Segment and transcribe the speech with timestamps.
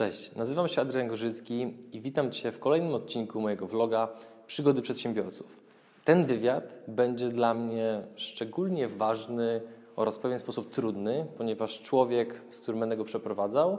[0.00, 4.08] Cześć, nazywam się Adrian Gorzycki i witam Cię w kolejnym odcinku mojego vloga
[4.46, 5.60] Przygody Przedsiębiorców.
[6.04, 9.60] Ten wywiad będzie dla mnie szczególnie ważny
[9.96, 13.78] oraz w pewien sposób trudny, ponieważ człowiek, z którym będę go przeprowadzał,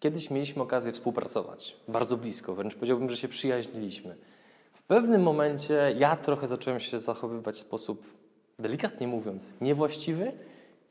[0.00, 4.16] kiedyś mieliśmy okazję współpracować bardzo blisko, wręcz powiedziałbym, że się przyjaźniliśmy.
[4.72, 8.06] W pewnym momencie ja trochę zacząłem się zachowywać w sposób,
[8.58, 10.32] delikatnie mówiąc, niewłaściwy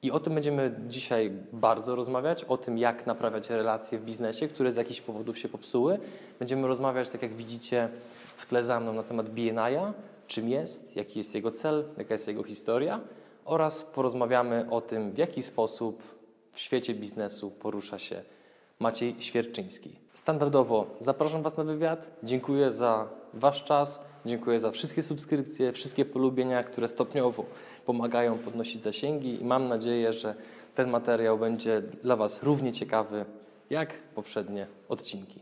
[0.03, 4.71] i o tym będziemy dzisiaj bardzo rozmawiać, o tym, jak naprawiać relacje w biznesie, które
[4.71, 5.99] z jakichś powodów się popsuły.
[6.39, 7.89] Będziemy rozmawiać, tak jak widzicie
[8.35, 9.93] w tle za mną, na temat BNI-a,
[10.27, 13.01] czym jest, jaki jest jego cel, jaka jest jego historia
[13.45, 16.03] oraz porozmawiamy o tym, w jaki sposób
[16.51, 18.23] w świecie biznesu porusza się
[18.79, 19.95] Maciej Świerczyński.
[20.13, 22.07] Standardowo zapraszam Was na wywiad.
[22.23, 27.45] Dziękuję za Wasz czas, dziękuję za wszystkie subskrypcje, wszystkie polubienia, które stopniowo
[27.85, 30.35] pomagają podnosić zasięgi i mam nadzieję, że
[30.75, 33.25] ten materiał będzie dla Was równie ciekawy
[33.69, 35.41] jak poprzednie odcinki.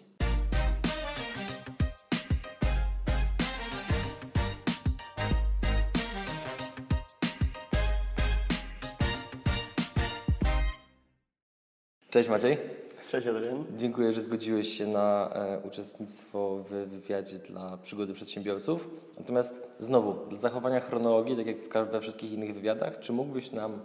[12.09, 12.84] Cześć Maciej.
[13.15, 13.63] Cześć Adrian.
[13.75, 18.89] Dziękuję, że zgodziłeś się na e, uczestnictwo w wywiadzie dla przygody przedsiębiorców.
[19.17, 23.79] Natomiast znowu, dla zachowania chronologii, tak jak we wszystkich innych wywiadach, czy mógłbyś nam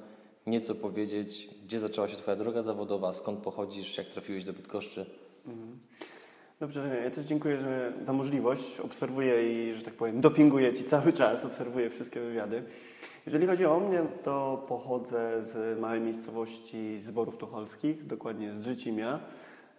[0.47, 5.07] nieco powiedzieć, gdzie zaczęła się Twoja droga zawodowa, skąd pochodzisz, jak trafiłeś do Bydgoszczy?
[6.61, 8.81] Dobrze, Adrian, ja też dziękuję że za możliwość.
[8.81, 12.63] Obserwuję i, że tak powiem, dopinguję Ci cały czas, obserwuję wszystkie wywiady.
[13.31, 19.21] Jeżeli chodzi o mnie, to pochodzę z małej miejscowości z Borów Tucholskich, dokładnie z Życimia,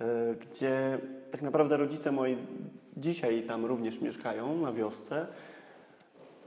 [0.02, 1.00] e, gdzie
[1.32, 2.38] tak naprawdę rodzice moi
[2.98, 5.28] dzisiaj tam również mieszkają, na wiosce.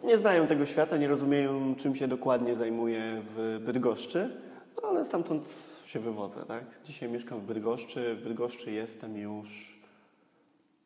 [0.05, 4.37] Nie znają tego świata, nie rozumieją, czym się dokładnie zajmuję w Bydgoszczy,
[4.83, 5.49] no ale stamtąd
[5.87, 6.65] się wywodzę, tak?
[6.85, 9.79] Dzisiaj mieszkam w Bydgoszczy, w Bydgoszczy jestem już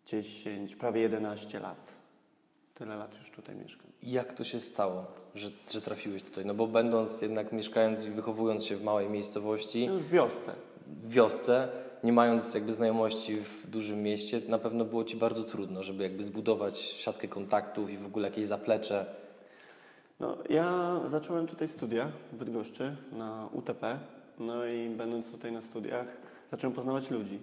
[0.07, 1.93] 10, prawie 11 lat.
[2.75, 3.88] Tyle lat już tutaj mieszkam.
[4.03, 5.05] Jak to się stało,
[5.35, 6.47] że, że trafiłeś tutaj?
[6.47, 10.53] No bo będąc jednak mieszkając i wychowując się w małej miejscowości, Już w wiosce.
[10.87, 11.69] w wiosce,
[12.05, 16.23] nie mając jakby znajomości w dużym mieście, na pewno było Ci bardzo trudno, żeby jakby
[16.23, 19.07] zbudować siatkę kontaktów i w ogóle jakieś zaplecze.
[20.21, 23.99] No, ja zacząłem tutaj studia w Bydgoszczy na UTP,
[24.39, 26.07] no i będąc tutaj na studiach
[26.51, 27.39] zacząłem poznawać ludzi.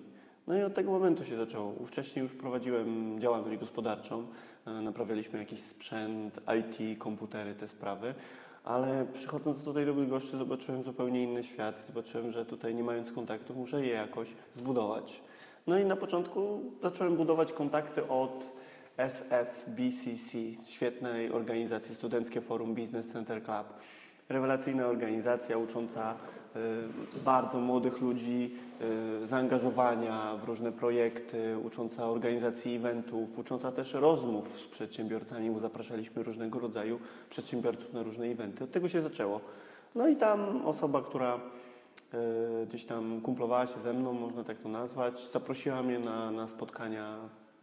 [0.47, 1.73] No i od tego momentu się zaczęło.
[1.87, 4.27] Wcześniej już prowadziłem działalność gospodarczą,
[4.65, 8.13] naprawialiśmy jakiś sprzęt, IT, komputery, te sprawy,
[8.63, 13.57] ale przychodząc tutaj do Bydgoszczy zobaczyłem zupełnie inny świat, zobaczyłem, że tutaj nie mając kontaktów
[13.57, 15.21] muszę je jakoś zbudować.
[15.67, 18.49] No i na początku zacząłem budować kontakty od
[18.97, 20.37] SFBCC,
[20.67, 23.67] świetnej organizacji Studenckie Forum Business Center Club.
[24.29, 26.15] Rewelacyjna organizacja ucząca
[27.25, 28.55] bardzo młodych ludzi
[29.23, 36.23] y, zaangażowania w różne projekty, ucząca organizacji eventów, ucząca też rozmów z przedsiębiorcami, bo zapraszaliśmy
[36.23, 36.99] różnego rodzaju
[37.29, 38.63] przedsiębiorców na różne eventy.
[38.63, 39.41] Od tego się zaczęło.
[39.95, 44.69] No i tam osoba, która y, gdzieś tam kumplowała się ze mną, można tak to
[44.69, 47.17] nazwać, zaprosiła mnie na, na spotkania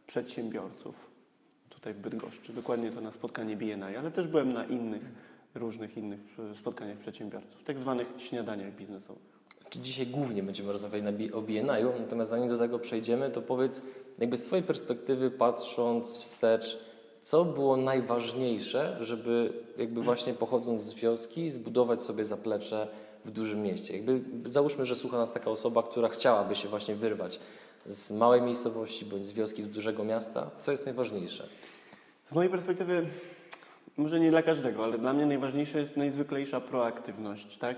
[0.07, 1.13] przedsiębiorców
[1.71, 2.53] tutaj w Bydgoszczy.
[2.53, 5.03] Dokładnie to na spotkanie BNI, ale też byłem na innych,
[5.55, 6.21] różnych innych
[6.53, 9.33] e, spotkaniach przedsiębiorców, tak zwanych śniadaniach biznesowych.
[9.71, 13.83] Czy dzisiaj głównie będziemy rozmawiali na o BNI-u, natomiast zanim do tego przejdziemy, to powiedz,
[14.19, 16.79] jakby z Twojej perspektywy patrząc wstecz,
[17.23, 22.89] co było najważniejsze, żeby jakby właśnie pochodząc z wioski zbudować sobie zaplecze
[23.25, 23.97] w dużym mieście?
[23.97, 27.41] Jakby załóżmy, że słucha nas taka osoba, która chciałaby się właśnie wyrwać
[27.87, 30.51] z małej miejscowości bądź z wioski do dużego miasta.
[30.59, 31.49] Co jest najważniejsze?
[32.25, 33.07] Z mojej perspektywy,
[33.97, 37.77] może nie dla każdego, ale dla mnie najważniejsza jest najzwyklejsza proaktywność, tak?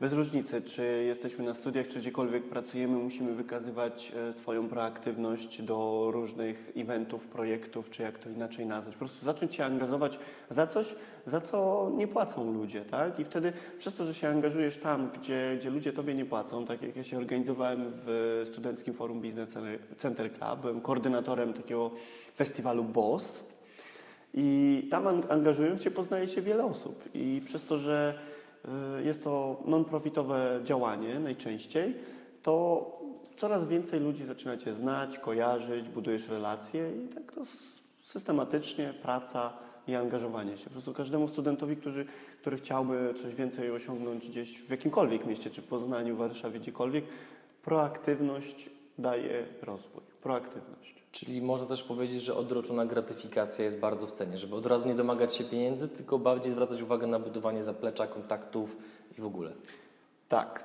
[0.00, 6.08] Bez różnicy, czy jesteśmy na studiach, czy gdziekolwiek pracujemy, musimy wykazywać e, swoją proaktywność do
[6.12, 8.94] różnych eventów, projektów, czy jak to inaczej nazwać.
[8.94, 10.18] Po prostu zacząć się angażować
[10.50, 10.94] za coś,
[11.26, 13.20] za co nie płacą ludzie, tak?
[13.20, 16.82] I wtedy przez to, że się angażujesz tam, gdzie, gdzie ludzie tobie nie płacą, tak
[16.82, 19.54] jak ja się organizowałem w Studenckim Forum Business
[19.98, 21.90] Center Club, byłem koordynatorem takiego
[22.36, 23.55] festiwalu BOSS,
[24.36, 27.04] i tam an- angażując się poznaje się wiele osób.
[27.14, 28.18] I przez to, że
[28.98, 31.94] y, jest to non-profitowe działanie najczęściej,
[32.42, 32.86] to
[33.36, 37.40] coraz więcej ludzi zaczyna Cię znać, kojarzyć, budujesz relacje i tak to
[38.02, 39.52] systematycznie praca
[39.88, 40.64] i angażowanie się.
[40.64, 42.06] Po prostu każdemu studentowi, który,
[42.40, 47.04] który chciałby coś więcej osiągnąć gdzieś w jakimkolwiek mieście, czy w Poznaniu, Warszawie, gdziekolwiek,
[47.64, 50.02] proaktywność daje rozwój.
[50.22, 50.95] Proaktywność.
[51.16, 54.94] Czyli można też powiedzieć, że odroczona gratyfikacja jest bardzo w cenie, żeby od razu nie
[54.94, 58.76] domagać się pieniędzy, tylko bardziej zwracać uwagę na budowanie zaplecza, kontaktów
[59.18, 59.52] i w ogóle.
[60.28, 60.64] Tak.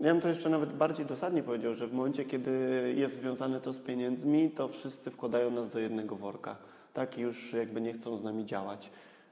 [0.00, 2.50] Ja bym to jeszcze nawet bardziej dosadnie powiedział, że w momencie, kiedy
[2.96, 6.56] jest związane to z pieniędzmi, to wszyscy wkładają nas do jednego worka.
[6.94, 8.90] Tak już jakby nie chcą z nami działać.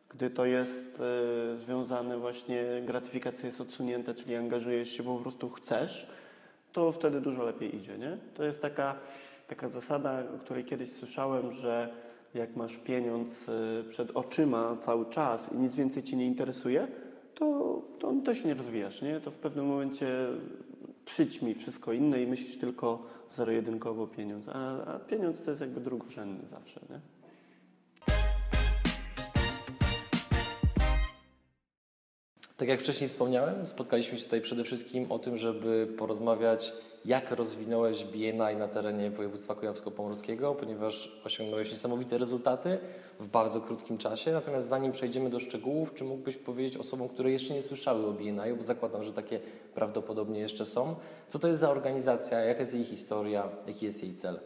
[0.09, 5.51] Gdy to jest e, związane właśnie, gratyfikacja jest odsunięta, czyli angażujesz się, bo po prostu
[5.51, 6.07] chcesz,
[6.73, 8.19] to wtedy dużo lepiej idzie, nie?
[8.35, 8.95] To jest taka,
[9.49, 11.89] taka zasada, o której kiedyś słyszałem, że
[12.35, 16.89] jak masz pieniądz e, przed oczyma cały czas i nic więcej Cię nie interesuje,
[17.35, 19.21] to, to, to się nie rozwijasz, nie?
[19.21, 20.07] To w pewnym momencie
[21.05, 26.49] przyćmi wszystko inne i myślisz tylko zero-jedynkowo pieniądz, a, a pieniądz to jest jakby drugorzędny
[26.49, 27.18] zawsze, nie?
[32.59, 36.73] Tak jak wcześniej wspomniałem, spotkaliśmy się tutaj przede wszystkim o tym, żeby porozmawiać,
[37.05, 42.79] jak rozwinąłeś BNI na terenie województwa kujawsko-pomorskiego, ponieważ osiągnąłeś niesamowite rezultaty
[43.21, 44.33] w bardzo krótkim czasie.
[44.33, 48.55] Natomiast zanim przejdziemy do szczegółów, czy mógłbyś powiedzieć osobom, które jeszcze nie słyszały o BNI,
[48.57, 49.41] bo zakładam, że takie
[49.75, 50.97] prawdopodobnie jeszcze są,
[51.29, 54.41] co to jest za organizacja, jaka jest jej historia, jaki jest jej cel?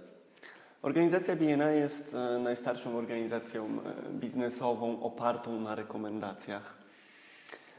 [0.83, 6.82] Organizacja BNI jest e, najstarszą organizacją e, biznesową opartą na rekomendacjach.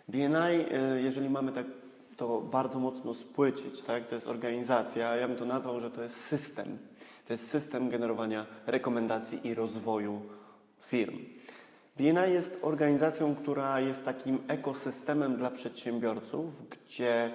[0.08, 1.66] BNI, e, jeżeli mamy tak
[2.18, 4.08] to bardzo mocno spłycić, tak?
[4.08, 6.78] to jest organizacja, ja bym to nazwał, że to jest system.
[7.28, 10.22] To jest system generowania rekomendacji i rozwoju
[10.82, 11.18] firm.
[11.98, 17.32] BNI jest organizacją, która jest takim ekosystemem dla przedsiębiorców, gdzie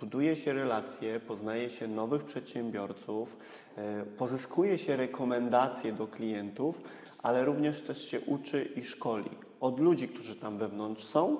[0.00, 3.36] buduje się relacje, poznaje się nowych przedsiębiorców,
[3.76, 6.82] e, pozyskuje się rekomendacje do klientów,
[7.22, 9.30] ale również też się uczy i szkoli
[9.60, 11.36] od ludzi, którzy tam wewnątrz są,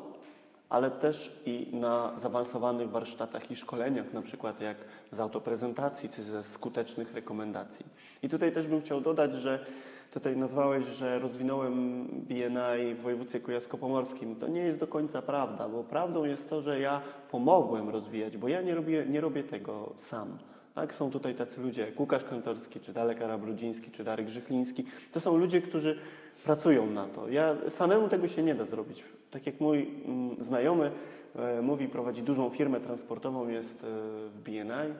[0.70, 4.76] ale też i na zaawansowanych warsztatach i szkoleniach, na przykład jak
[5.12, 7.86] z autoprezentacji czy ze skutecznych rekomendacji.
[8.22, 9.66] I tutaj też bym chciał dodać, że
[10.10, 14.36] tutaj nazwałeś, że rozwinąłem BNI w województwie kujawsko-pomorskim.
[14.36, 17.00] To nie jest do końca prawda, bo prawdą jest to, że ja
[17.30, 20.38] pomogłem rozwijać, bo ja nie robię, nie robię tego sam.
[20.74, 24.84] Tak, są tutaj tacy ludzie jak Łukasz Kantorski, czy Dalek Arabrudziński, czy Darek Grzychliński.
[25.12, 25.98] To są ludzie, którzy
[26.44, 27.28] pracują na to.
[27.28, 29.04] Ja samemu tego się nie da zrobić.
[29.30, 30.90] Tak jak mój mm, znajomy
[31.36, 33.86] e, mówi, prowadzi dużą firmę transportową, jest e,
[34.28, 34.94] w BNI.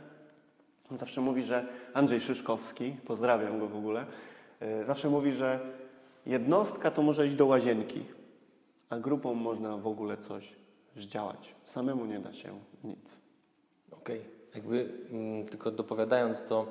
[0.91, 4.07] On zawsze mówi, że Andrzej Szyszkowski, pozdrawiam go w ogóle,
[4.61, 5.61] e, zawsze mówi, że
[6.27, 8.05] jednostka to może iść do łazienki,
[8.91, 10.53] a grupą można w ogóle coś
[10.97, 11.55] zdziałać.
[11.65, 12.49] Samemu nie da się
[12.85, 13.21] nic.
[13.91, 14.31] Okej, okay.
[14.55, 16.67] jakby mm, tylko dopowiadając to,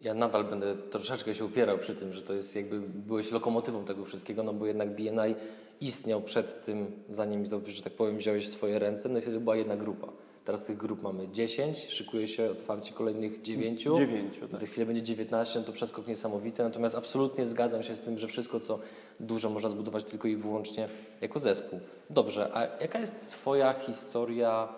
[0.00, 4.04] ja nadal będę troszeczkę się upierał przy tym, że to jest jakby byłeś lokomotywą tego
[4.04, 5.34] wszystkiego, no bo jednak BNI
[5.80, 9.40] istniał przed tym, zanim to, że tak powiem, wziąłeś w swoje ręce, no i wtedy
[9.40, 10.08] była jedna grupa.
[10.44, 13.82] Teraz tych grup mamy 10, szykuje się otwarcie kolejnych 9.
[13.82, 14.60] 9 tak.
[14.60, 16.62] Za chwilę będzie 19, no to przeskok niesamowity.
[16.62, 18.78] Natomiast absolutnie zgadzam się z tym, że wszystko, co
[19.20, 20.88] dużo można zbudować tylko i wyłącznie
[21.20, 21.80] jako zespół.
[22.10, 24.68] Dobrze, a jaka jest Twoja historia,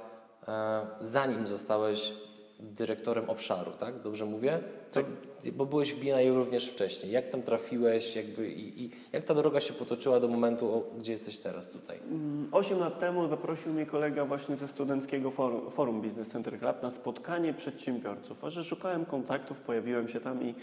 [0.49, 2.13] e, zanim zostałeś
[2.67, 4.01] dyrektorem obszaru, tak?
[4.01, 4.61] Dobrze mówię?
[4.91, 5.01] Co,
[5.53, 7.13] bo byłeś w BNI również wcześniej.
[7.13, 11.39] Jak tam trafiłeś jakby i, i, jak ta droga się potoczyła do momentu, gdzie jesteś
[11.39, 11.99] teraz tutaj?
[12.11, 16.83] Mm, osiem lat temu zaprosił mnie kolega właśnie ze studenckiego forum, forum Business Center Club
[16.83, 18.45] na spotkanie przedsiębiorców.
[18.45, 20.55] A że szukałem kontaktów, pojawiłem się tam i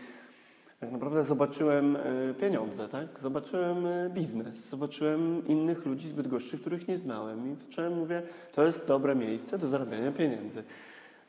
[0.79, 3.19] tak naprawdę zobaczyłem e, pieniądze, tak?
[3.21, 8.21] Zobaczyłem e, biznes, zobaczyłem innych ludzi z Bydgoszczy, których nie znałem i zacząłem, mówię,
[8.53, 10.63] to jest dobre miejsce do zarabiania pieniędzy.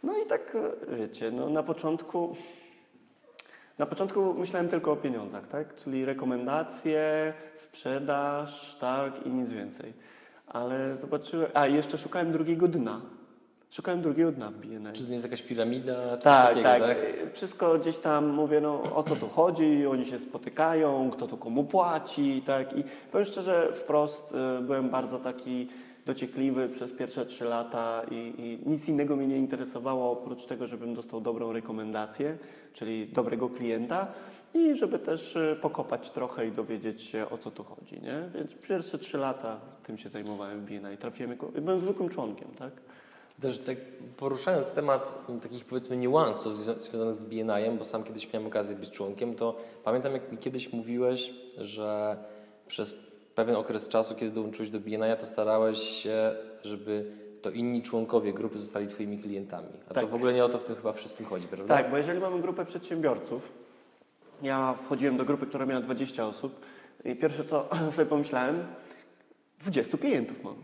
[0.03, 0.57] No i tak,
[0.99, 2.37] wiecie, no na początku,
[3.79, 5.75] na początku myślałem tylko o pieniądzach, tak?
[5.75, 9.93] Czyli rekomendacje, sprzedaż, tak i nic więcej.
[10.47, 13.01] Ale zobaczyłem, a jeszcze szukałem drugiego dna.
[13.71, 14.93] Szukałem drugiego dna w BNI.
[14.93, 16.17] Czy to jest jakaś piramida?
[16.17, 17.33] Czy tak, takiego, tak, tak.
[17.33, 21.65] Wszystko gdzieś tam mówię, no o co tu chodzi, oni się spotykają, kto tu komu
[21.65, 22.79] płaci, tak.
[22.79, 25.69] I powiem szczerze, wprost e, byłem bardzo taki
[26.11, 30.95] dociekliwy przez pierwsze trzy lata i, i, nic innego mnie nie interesowało oprócz tego, żebym
[30.95, 32.39] dostał dobrą rekomendację,
[32.73, 34.07] czyli dobrego klienta
[34.55, 38.01] i żeby też e, pokopać trochę i dowiedzieć się o co tu chodzi.
[38.03, 38.29] Nie?
[38.35, 40.97] Więc pierwsze trzy lata tym się zajmowałem w BNI.
[40.99, 42.49] Trafiłem jako, byłem zwykłym członkiem.
[42.59, 42.73] Tak?
[43.41, 43.77] Też tak
[44.17, 49.35] poruszając temat takich powiedzmy niuansów związanych z BNI-em, bo sam kiedyś miałem okazję być członkiem,
[49.35, 52.17] to pamiętam jak mi kiedyś mówiłeś, że
[52.67, 53.10] przez
[53.45, 58.59] pewien okres czasu, kiedy dołączyłeś do BNI, to starałeś się, żeby to inni członkowie grupy
[58.59, 59.69] zostali Twoimi klientami.
[59.91, 60.05] A tak.
[60.05, 61.77] to w ogóle nie o to w tym chyba wszystkim chodzi, prawda?
[61.77, 63.53] Tak, bo jeżeli mamy grupę przedsiębiorców,
[64.43, 66.61] ja wchodziłem do grupy, która miała 20 osób
[67.05, 68.65] i pierwsze co sobie pomyślałem,
[69.61, 70.55] 20 klientów mam.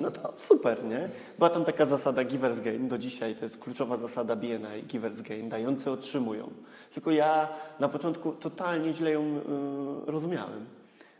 [0.00, 1.08] No to super, nie?
[1.38, 5.48] Była tam taka zasada givers gain, do dzisiaj to jest kluczowa zasada BNI, givers gain,
[5.48, 6.50] dający otrzymują.
[6.94, 7.48] Tylko ja
[7.80, 10.77] na początku totalnie źle ją y, rozumiałem.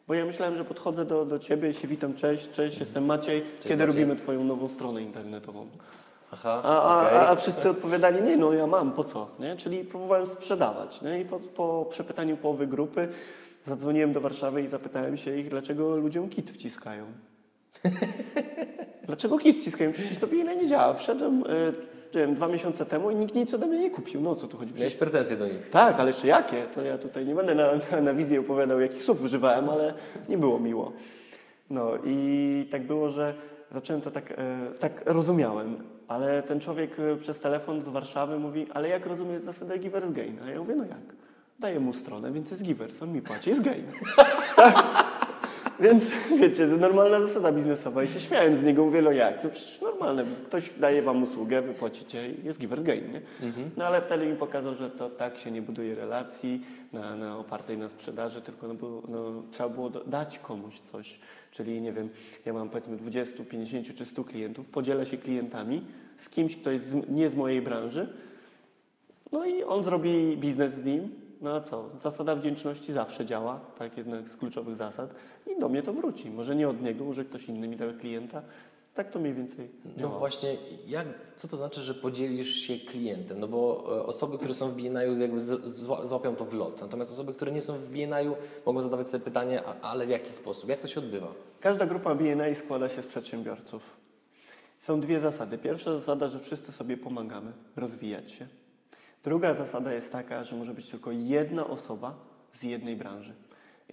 [0.09, 3.41] Bo ja myślałem, że podchodzę do, do Ciebie i się witam, cześć, cześć, jestem Maciej.
[3.43, 3.87] Cześć, Kiedy Maciej.
[3.87, 5.67] robimy Twoją nową stronę internetową?
[6.33, 7.19] Aha, A, a, okej.
[7.19, 9.29] a wszyscy odpowiadali, nie, no ja mam, po co?
[9.39, 9.57] Nie?
[9.57, 11.03] Czyli próbowałem sprzedawać.
[11.03, 11.21] Nie?
[11.21, 13.09] I po, po przepytaniu połowy grupy
[13.65, 17.05] zadzwoniłem do Warszawy i zapytałem się ich, dlaczego ludziom kit wciskają.
[19.07, 19.93] dlaczego kit wciskają?
[19.93, 20.95] Przecież to ile nie działa.
[20.95, 21.47] Wszedłem e,
[22.15, 24.21] nie wiem, dwa miesiące temu i nikt nic ode mnie nie kupił.
[24.21, 24.75] No co tu chodzi?
[24.75, 25.71] Miałeś pretensje do nich.
[25.71, 26.63] Tak, ale jeszcze jakie?
[26.75, 29.95] To ja tutaj nie będę na, na, na wizji opowiadał, jakich słów używałem, ale
[30.29, 30.93] nie było miło.
[31.71, 33.35] No i tak było, że
[33.73, 34.35] zacząłem to tak, e,
[34.79, 35.77] tak rozumiałem,
[36.09, 40.39] ale ten człowiek e, przez telefon z Warszawy mówi, ale jak rozumiesz zasadę Givers Gain?
[40.47, 41.17] A ja mówię, no jak?
[41.59, 43.87] Daję mu stronę, więc jest Givers, on mi płaci, jest Gain.
[44.57, 45.18] tak.
[45.81, 49.45] Więc wiecie, to normalna zasada biznesowa i się śmiałem z niego, mówię, no jak?
[49.45, 53.21] No przecież normalne, ktoś daje wam usługę, wy płacicie i jest Givers Gain, nie?
[53.77, 57.79] No ale wtedy mi pokazał, że to tak się nie buduje relacji na, na opartej
[57.79, 61.19] na sprzedaży, tylko no, było, no, trzeba było dać komuś coś.
[61.51, 62.09] Czyli nie wiem,
[62.47, 65.85] ja mam powiedzmy 20, 50 czy 100 klientów, podzielę się klientami
[66.17, 68.09] z kimś, kto jest z, nie z mojej branży,
[69.33, 71.09] no i on zrobi biznes z nim.
[71.41, 71.91] No a co?
[72.01, 75.15] Zasada wdzięczności zawsze działa, tak, jednak z kluczowych zasad.
[75.57, 76.31] I do mnie to wróci.
[76.31, 78.43] Może nie od niego, może ktoś inny mi dał klienta.
[78.95, 80.19] Tak to mniej więcej No działa.
[80.19, 83.41] właśnie, jak, co to znaczy, że podzielisz się klientem?
[83.41, 85.41] No bo e, osoby, które są w BNI jakby
[86.05, 88.31] złapią to w lot, natomiast osoby, które nie są w BNI
[88.67, 90.69] mogą zadawać sobie pytanie, ale w jaki sposób?
[90.71, 91.29] Jak to się odbywa?
[91.61, 93.97] Każda grupa BNI składa się z przedsiębiorców.
[94.81, 95.59] Są dwie zasady.
[95.59, 98.47] Pierwsza zasada, że wszyscy sobie pomagamy rozwijać się.
[99.25, 102.15] Druga zasada jest taka, że może być tylko jedna osoba
[102.53, 103.35] z jednej branży.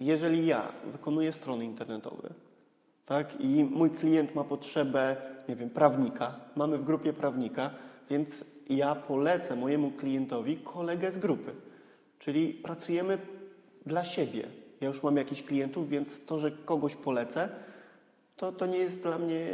[0.00, 2.30] Jeżeli ja wykonuję strony internetowe,
[3.06, 5.16] tak, i mój klient ma potrzebę,
[5.48, 7.70] nie wiem, prawnika, mamy w grupie prawnika,
[8.10, 11.52] więc ja polecę mojemu klientowi kolegę z grupy.
[12.18, 13.18] Czyli pracujemy
[13.86, 14.48] dla siebie.
[14.80, 17.48] Ja już mam jakichś klientów, więc to, że kogoś polecę,
[18.36, 19.46] to, to nie jest dla mnie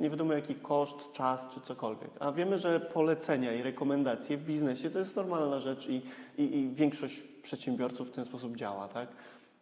[0.00, 2.10] nie wiadomo jaki koszt, czas czy cokolwiek.
[2.20, 6.02] A wiemy, że polecenia i rekomendacje w biznesie to jest normalna rzecz i,
[6.38, 8.88] i, i większość przedsiębiorców w ten sposób działa.
[8.88, 9.08] Tak?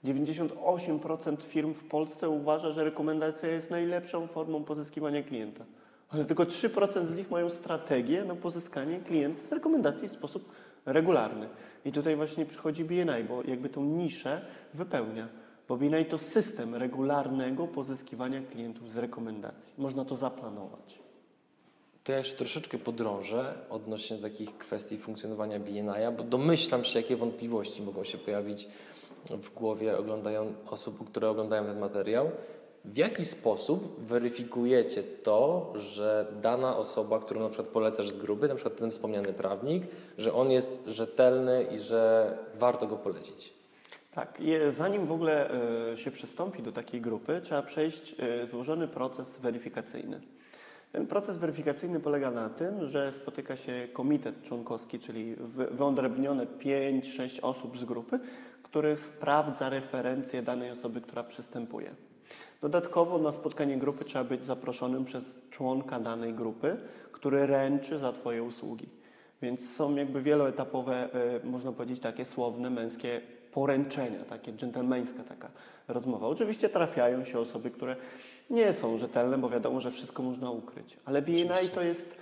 [0.05, 5.65] 98% firm w Polsce uważa, że rekomendacja jest najlepszą formą pozyskiwania klienta.
[6.09, 10.53] Ale tylko 3% z nich mają strategię na pozyskanie klienta z rekomendacji w sposób
[10.87, 11.49] regularny.
[11.85, 14.41] I tutaj właśnie przychodzi BNI, bo jakby tą niszę
[14.75, 15.29] wypełnia.
[15.77, 19.73] BNI to system regularnego pozyskiwania klientów z rekomendacji.
[19.79, 20.99] Można to zaplanować.
[22.05, 27.83] To ja jeszcze troszeczkę podrążę odnośnie takich kwestii funkcjonowania BNI, bo domyślam się, jakie wątpliwości
[27.83, 28.69] mogą się pojawić
[29.43, 32.31] w głowie oglądają, osób, które oglądają ten materiał.
[32.85, 38.55] W jaki sposób weryfikujecie to, że dana osoba, którą na przykład polecasz z grupy, na
[38.55, 39.83] przykład ten wspomniany prawnik,
[40.19, 43.60] że on jest rzetelny i że warto go polecić?
[44.11, 44.39] Tak,
[44.73, 45.51] zanim w ogóle
[45.93, 50.21] e, się przystąpi do takiej grupy, trzeba przejść e, złożony proces weryfikacyjny.
[50.93, 57.39] Ten proces weryfikacyjny polega na tym, że spotyka się komitet członkowski, czyli wy- wyodrębnione 5-6
[57.43, 58.19] osób z grupy,
[58.63, 61.95] który sprawdza referencję danej osoby, która przystępuje.
[62.61, 66.77] Dodatkowo na spotkanie grupy trzeba być zaproszonym przez członka danej grupy,
[67.13, 68.89] który ręczy za Twoje usługi.
[69.43, 73.21] Więc są jakby wieloetapowe, e, można powiedzieć, takie słowne, męskie
[73.53, 75.49] poręczenia, takie dżentelmeńska taka
[75.89, 76.27] rozmowa.
[76.27, 77.97] Oczywiście trafiają się osoby, które
[78.51, 80.97] nie są rzetelne, bo wiadomo, że wszystko można ukryć.
[81.05, 82.17] Ale BNI to jest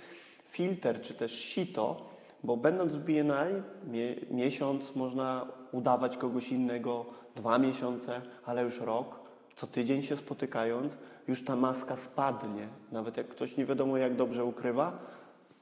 [0.45, 2.09] filtr, czy też sito,
[2.43, 7.05] bo będąc w BNI mie miesiąc można udawać kogoś innego,
[7.35, 9.19] dwa miesiące, ale już rok,
[9.55, 12.67] co tydzień się spotykając, już ta maska spadnie.
[12.91, 14.99] Nawet jak ktoś nie wiadomo jak dobrze ukrywa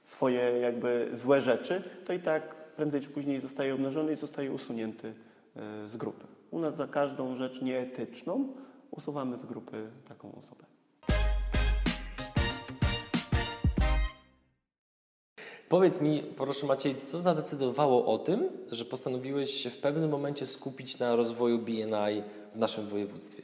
[0.04, 5.14] swoje jakby złe rzeczy, to i tak prędzej czy później zostaje obnażony i zostaje usunięty
[5.86, 6.26] z grupy.
[6.52, 8.48] U nas za każdą rzecz nieetyczną
[8.92, 10.64] usuwamy z grupy taką osobę.
[15.70, 21.00] Powiedz mi, proszę Maciej, co zadecydowało o tym, że postanowiłeś się w pewnym momencie skupić
[21.00, 22.24] na rozwoju BNI
[22.56, 23.44] w naszym województwie?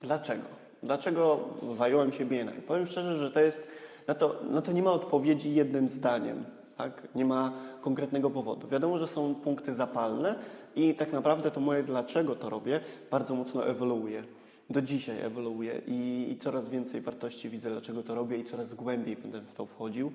[0.00, 0.44] Dlaczego?
[0.82, 1.40] Dlaczego
[1.74, 2.62] zająłem się BNI?
[2.66, 3.68] Powiem szczerze, że to jest,
[4.06, 6.44] na to, na to nie ma odpowiedzi jednym zdaniem.
[6.80, 7.02] Tak?
[7.14, 8.68] Nie ma konkretnego powodu.
[8.68, 10.34] Wiadomo, że są punkty zapalne
[10.76, 14.24] i tak naprawdę to moje dlaczego to robię bardzo mocno ewoluuje.
[14.70, 19.16] Do dzisiaj ewoluuje i, i coraz więcej wartości widzę, dlaczego to robię i coraz głębiej
[19.16, 20.12] będę w to wchodził.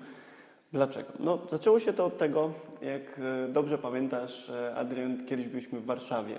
[0.72, 1.08] Dlaczego?
[1.20, 2.50] No, zaczęło się to od tego,
[2.82, 6.36] jak e, dobrze pamiętasz, e, Adrian, kiedyś byliśmy w Warszawie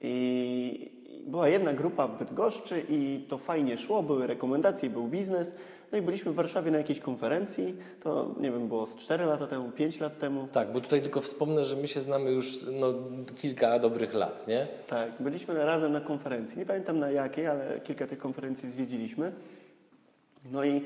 [0.00, 5.54] i i była jedna grupa w Bydgoszczy i to fajnie szło, były rekomendacje, był biznes.
[5.92, 9.46] No i byliśmy w Warszawie na jakiejś konferencji, to nie wiem, było z 4 lata
[9.46, 10.48] temu, 5 lat temu.
[10.52, 12.94] Tak, bo tutaj tylko wspomnę, że my się znamy już no,
[13.36, 14.66] kilka dobrych lat, nie?
[14.86, 16.58] Tak, byliśmy razem na konferencji.
[16.58, 19.32] Nie pamiętam na jakiej, ale kilka tych konferencji zwiedziliśmy.
[20.52, 20.82] No i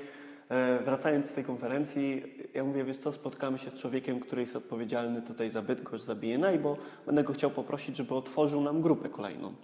[0.52, 2.22] E, wracając z tej konferencji,
[2.54, 6.14] ja mówię, wiesz co, spotkamy się z człowiekiem, który jest odpowiedzialny tutaj za Bydgoszcz, za
[6.14, 9.54] BNI, bo będę go chciał poprosić, żeby otworzył nam grupę kolejną.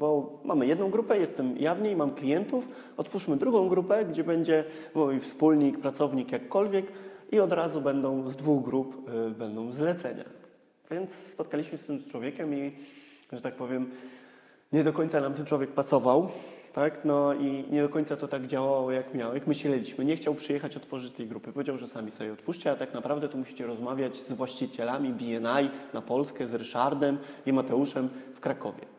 [0.00, 4.64] Bo mamy jedną grupę, jestem jawniej, mam klientów, otwórzmy drugą grupę, gdzie będzie
[4.94, 6.86] mój wspólnik, pracownik, jakkolwiek
[7.32, 10.24] i od razu będą z dwóch grup y, będą zlecenia.
[10.90, 12.72] Więc spotkaliśmy się z tym człowiekiem i,
[13.32, 13.90] że tak powiem,
[14.72, 16.28] nie do końca nam ten człowiek pasował,
[16.72, 17.04] tak?
[17.04, 20.04] No i nie do końca to tak działało, jak miało, jak myśleliśmy.
[20.04, 21.52] Nie chciał przyjechać, otworzyć tej grupy.
[21.52, 26.02] Powiedział, że sami sobie otwórzcie, a tak naprawdę to musicie rozmawiać z właścicielami BNI na
[26.02, 28.89] Polskę, z Ryszardem i Mateuszem w Krakowie.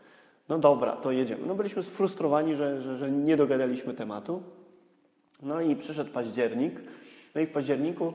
[0.51, 1.45] No dobra, to jedziemy.
[1.47, 4.43] No byliśmy sfrustrowani, że, że, że nie dogadaliśmy tematu.
[5.41, 6.81] No i przyszedł październik.
[7.35, 8.13] No i w październiku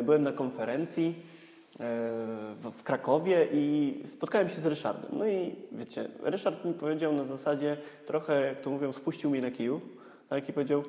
[0.00, 1.14] y, byłem na konferencji
[2.72, 5.10] w Krakowie i spotkałem się z Ryszardem.
[5.18, 7.76] No i wiecie, Ryszard mi powiedział na zasadzie
[8.06, 9.80] trochę, jak to mówią, spuścił mnie na kiju,
[10.28, 10.84] tak, i powiedział,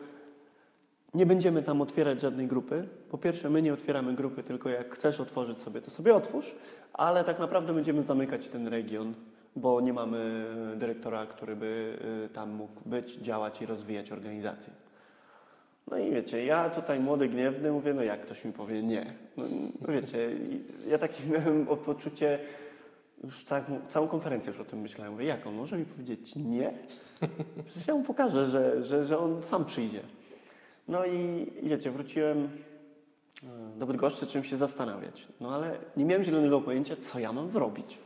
[1.14, 2.88] nie będziemy tam otwierać żadnej grupy.
[3.10, 6.56] Po pierwsze, my nie otwieramy grupy, tylko jak chcesz otworzyć sobie, to sobie otwórz,
[6.94, 9.14] ale tak naprawdę będziemy zamykać ten region,
[9.56, 10.46] bo nie mamy
[10.76, 14.74] dyrektora, który by y, tam mógł być, działać i rozwijać organizację.
[15.92, 19.14] No i wiecie, ja tutaj młody, gniewny mówię, no jak ktoś mi powie nie.
[19.38, 19.44] No,
[19.82, 20.30] no wiecie,
[20.88, 22.40] ja takie miałem poczucie,
[23.24, 25.14] już całą, całą konferencję już o tym myślałem.
[25.14, 26.74] Mówię, jak on może mi powiedzieć nie?
[27.66, 30.02] Przecież ja mu pokażę, że, że, że on sam przyjdzie.
[30.88, 32.50] No i, i wiecie, wróciłem
[33.44, 35.28] e, do Bydgoszczy, czym się zastanawiać.
[35.42, 38.00] No ale nie miałem zielonego pojęcia, co ja mam zrobić.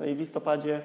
[0.00, 0.82] No i w listopadzie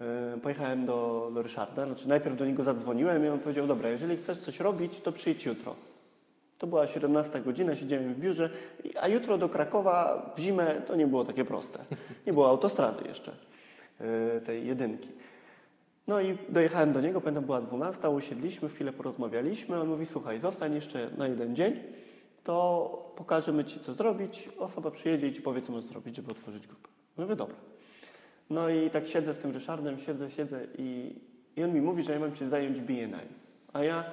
[0.00, 4.16] E, pojechałem do, do Ryszarda, znaczy najpierw do niego zadzwoniłem i on powiedział, dobra, jeżeli
[4.16, 5.74] chcesz coś robić, to przyjdź jutro.
[6.58, 8.50] To była 17 godzina, siedziałem w biurze,
[9.00, 11.84] a jutro do Krakowa w zimę to nie było takie proste.
[12.26, 13.32] Nie było autostrady jeszcze,
[14.00, 15.08] e, tej jedynki.
[16.06, 20.74] No i dojechałem do niego, pamiętam była 12, usiedliśmy, chwilę porozmawialiśmy, on mówi, słuchaj, zostań
[20.74, 21.80] jeszcze na jeden dzień,
[22.44, 26.66] to pokażemy Ci, co zrobić, osoba przyjedzie i Ci powie, co możesz zrobić, żeby otworzyć
[26.66, 26.88] grupę.
[27.16, 27.75] Mówię, dobra.
[28.50, 31.14] No i tak siedzę z tym Ryszardem, siedzę, siedzę i,
[31.56, 33.26] i on mi mówi, że ja mam się zająć BNI.
[33.72, 34.04] A ja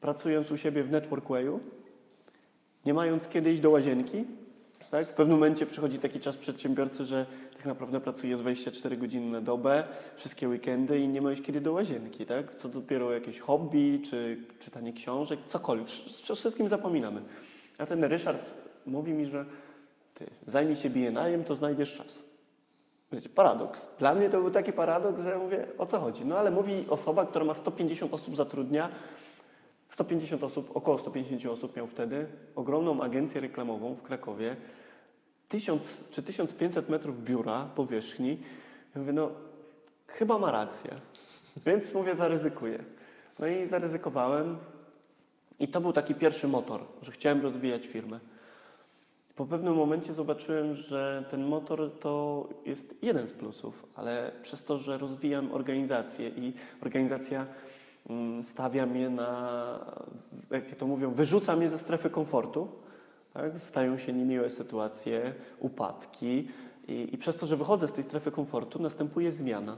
[0.00, 1.60] pracując u siebie w Networkwayu,
[2.86, 4.24] nie mając kiedy iść do łazienki,
[4.90, 9.40] tak, w pewnym momencie przychodzi taki czas przedsiębiorcy, że tak naprawdę pracuje 24 godziny na
[9.40, 9.84] dobę,
[10.16, 12.54] wszystkie weekendy i nie ma już kiedy do łazienki, tak?
[12.54, 15.88] Co dopiero jakieś hobby, czy czytanie książek, cokolwiek.
[16.34, 17.22] Wszystkim zapominamy.
[17.78, 18.54] A ten Ryszard
[18.86, 19.44] mówi mi, że
[20.14, 22.24] ty zajmij się BNI-em, to znajdziesz czas.
[23.12, 23.90] Wiecie, paradoks.
[23.98, 26.24] Dla mnie to był taki paradoks, że ja mówię, o co chodzi?
[26.24, 28.88] No ale mówi osoba, która ma 150 osób zatrudnia,
[29.88, 34.56] 150 osób, około 150 osób miał wtedy, ogromną agencję reklamową w Krakowie,
[35.48, 38.38] 1000 czy 1500 metrów biura, powierzchni.
[38.94, 39.30] Ja mówię, no
[40.06, 40.90] chyba ma rację.
[41.66, 42.84] Więc mówię, zaryzykuję.
[43.38, 44.58] No i zaryzykowałem.
[45.60, 48.20] I to był taki pierwszy motor, że chciałem rozwijać firmę.
[49.36, 54.78] Po pewnym momencie zobaczyłem, że ten motor to jest jeden z plusów, ale przez to,
[54.78, 57.46] że rozwijam organizację i organizacja
[58.10, 59.78] mm, stawia mnie na,
[60.50, 62.68] jak to mówią, wyrzuca mnie ze strefy komfortu,
[63.34, 63.58] tak?
[63.58, 66.48] stają się niemiłe sytuacje, upadki
[66.88, 69.76] i, i przez to, że wychodzę z tej strefy komfortu, następuje zmiana.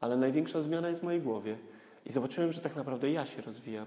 [0.00, 1.58] Ale największa zmiana jest w mojej głowie.
[2.06, 3.86] I zobaczyłem, że tak naprawdę ja się rozwijam.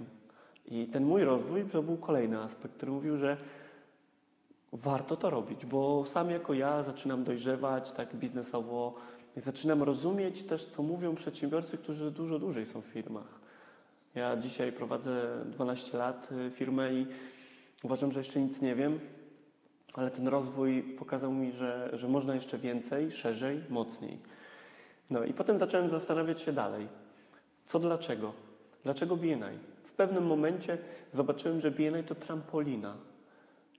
[0.66, 3.38] I ten mój rozwój to był kolejny aspekt, który mówił, że
[4.74, 8.96] warto to robić, bo sam jako ja zaczynam dojrzewać tak biznesowo,
[9.38, 13.40] zaczynam rozumieć też, co mówią przedsiębiorcy, którzy dużo dłużej są w firmach.
[14.16, 17.08] Ja dzisiaj prowadzę 12 lat y, firmę i
[17.84, 19.00] uważam, że jeszcze nic nie wiem,
[19.94, 24.18] ale ten rozwój pokazał mi, że, że można jeszcze więcej, szerzej, mocniej.
[25.10, 26.88] No i potem zacząłem zastanawiać się dalej.
[27.66, 28.34] Co dlaczego?
[28.84, 29.60] Dlaczego BNI?
[29.84, 30.78] W pewnym momencie
[31.14, 32.96] zobaczyłem, że BNI to trampolina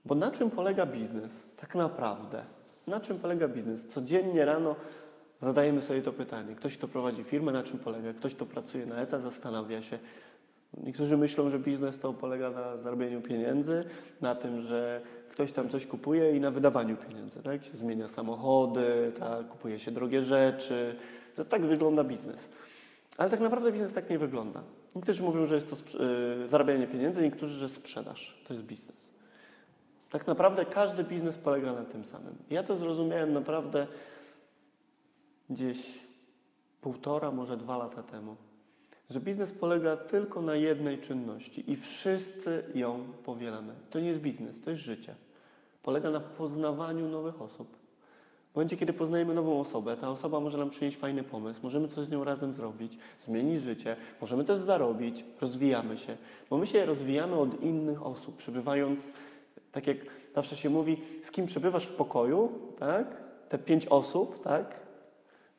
[0.05, 1.43] bo na czym polega biznes?
[1.57, 2.43] Tak naprawdę.
[2.87, 3.87] Na czym polega biznes?
[3.87, 4.75] Codziennie rano
[5.41, 6.55] zadajemy sobie to pytanie.
[6.55, 8.13] Ktoś, kto prowadzi firmę, na czym polega?
[8.13, 9.99] Ktoś, kto pracuje na etat, zastanawia się.
[10.77, 13.83] Niektórzy myślą, że biznes to polega na zarobieniu pieniędzy,
[14.21, 17.43] na tym, że ktoś tam coś kupuje i na wydawaniu pieniędzy.
[17.43, 17.65] Tak?
[17.65, 19.47] Się zmienia samochody, tak?
[19.47, 20.95] kupuje się drogie rzeczy.
[21.35, 22.49] To tak wygląda biznes.
[23.17, 24.63] Ale tak naprawdę biznes tak nie wygląda.
[24.95, 29.10] Niektórzy mówią, że jest to yy, zarabianie pieniędzy, niektórzy, że sprzedaż to jest biznes.
[30.11, 32.35] Tak naprawdę każdy biznes polega na tym samym.
[32.49, 33.87] Ja to zrozumiałem naprawdę
[35.49, 35.99] gdzieś
[36.81, 38.35] półtora, może dwa lata temu,
[39.09, 43.73] że biznes polega tylko na jednej czynności i wszyscy ją powielamy.
[43.89, 45.15] To nie jest biznes, to jest życie.
[45.83, 47.81] Polega na poznawaniu nowych osób.
[48.51, 52.05] W momencie, kiedy poznajemy nową osobę, ta osoba może nam przynieść fajny pomysł, możemy coś
[52.05, 56.17] z nią razem zrobić, zmienić życie, możemy też zarobić, rozwijamy się,
[56.49, 59.11] bo my się rozwijamy od innych osób, przebywając,
[59.71, 59.97] tak jak
[60.35, 63.17] zawsze się mówi, z kim przebywasz w pokoju, tak?
[63.49, 64.75] Te pięć osób, tak?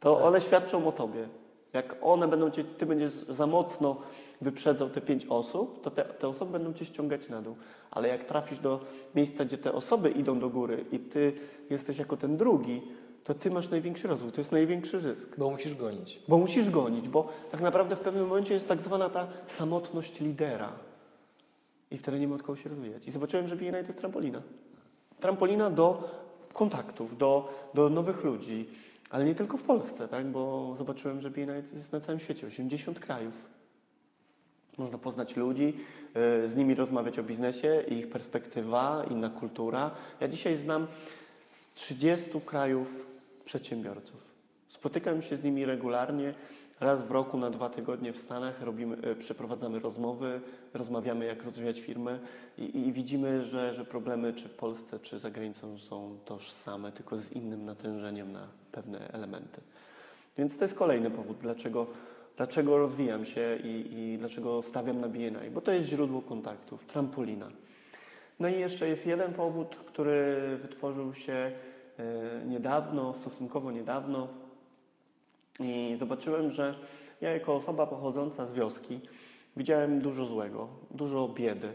[0.01, 0.25] To Tak.
[0.25, 1.29] one świadczą o tobie.
[1.73, 3.97] Jak one będą cię, ty będziesz za mocno
[4.41, 7.57] wyprzedzał te pięć osób, to te, te osoby będą cię ściągać na dół.
[7.91, 8.81] Ale jak trafisz do
[9.15, 11.33] miejsca, gdzie te osoby idą do góry i ty
[11.71, 12.83] jesteś jako ten drugi,
[13.25, 15.37] to ty masz największy rozwój, to jest największy zysk.
[15.39, 16.23] Bo musisz gonić.
[16.29, 20.73] Bo musisz gonić, bo tak naprawdę w pewnym momencie jest tak zwana ta samotność lidera.
[21.93, 23.09] I wtedy nie ma od kogo się rozwijać.
[23.09, 24.43] I zobaczyłem, że BNI to jest trampolina.
[25.21, 26.11] Trampolina do
[26.53, 28.69] kontaktów, do, do nowych ludzi,
[29.11, 30.27] ale nie tylko w Polsce, tak?
[30.27, 33.35] bo zobaczyłem, że BNI jest na całym świecie, 80 krajów.
[34.79, 35.77] Można poznać ludzi,
[36.45, 39.91] y, z nimi rozmawiać o biznesie, ich perspektywa, inna kultura.
[40.21, 40.87] Ja dzisiaj znam
[41.51, 43.07] z 30 krajów
[43.45, 44.33] przedsiębiorców.
[44.69, 46.35] Spotykam się z nimi regularnie.
[46.83, 50.41] Raz w roku na dwa tygodnie w Stanach robimy, y, przeprowadzamy rozmowy,
[50.75, 52.19] rozmawiamy jak rozwijać firmę
[52.59, 57.17] i, i widzimy, że, że problemy czy w Polsce, czy za granicą są tożsame, tylko
[57.17, 59.61] z innym natężeniem na pewne elementy.
[60.39, 61.87] Więc to jest kolejny powód, dlaczego,
[62.37, 67.49] dlaczego rozwijam się i, i dlaczego stawiam na BNI, bo to jest źródło kontaktów, trampolina.
[68.41, 71.53] No i jeszcze jest jeden powód, który wytworzył się e,
[72.47, 74.42] niedawno, stosunkowo niedawno
[75.61, 76.75] i zobaczyłem, że
[77.21, 79.01] ja jako osoba pochodząca z wioski
[79.57, 81.73] widziałem dużo złego, dużo biedy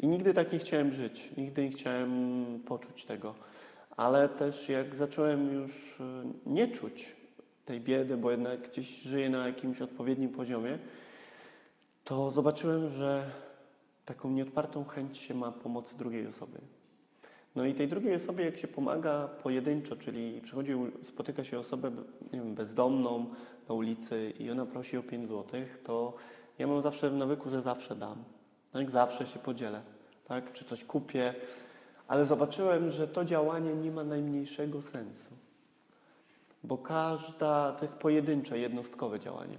[0.00, 3.34] i nigdy tak nie chciałem żyć, nigdy nie chciałem poczuć tego.
[3.96, 6.04] Ale też jak zacząłem już e,
[6.46, 7.16] nie czuć
[7.64, 10.78] tej biedy, bo jednak gdzieś żyję na jakimś odpowiednim poziomie,
[12.04, 13.30] to zobaczyłem, że
[14.04, 16.58] taką nieodpartą chęć się ma pomocy drugiej osoby.
[17.56, 21.90] No i tej drugiej osobie, jak się pomaga pojedynczo, czyli przychodzi, spotyka się osobę
[22.32, 23.26] nie wiem, bezdomną
[23.68, 26.14] na ulicy i ona prosi o 5 zł, to
[26.58, 28.24] ja mam zawsze w nawyku, że zawsze dam.
[28.72, 29.82] Tak, zawsze się podzielę,
[30.24, 31.34] tak, czy coś kupię,
[32.08, 35.30] ale zobaczyłem, że to działanie nie ma najmniejszego sensu,
[36.64, 39.58] bo każda, to jest pojedyncze, jednostkowe działanie.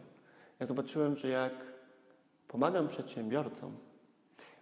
[0.60, 1.54] Ja zobaczyłem, że jak
[2.48, 3.72] pomagam przedsiębiorcom,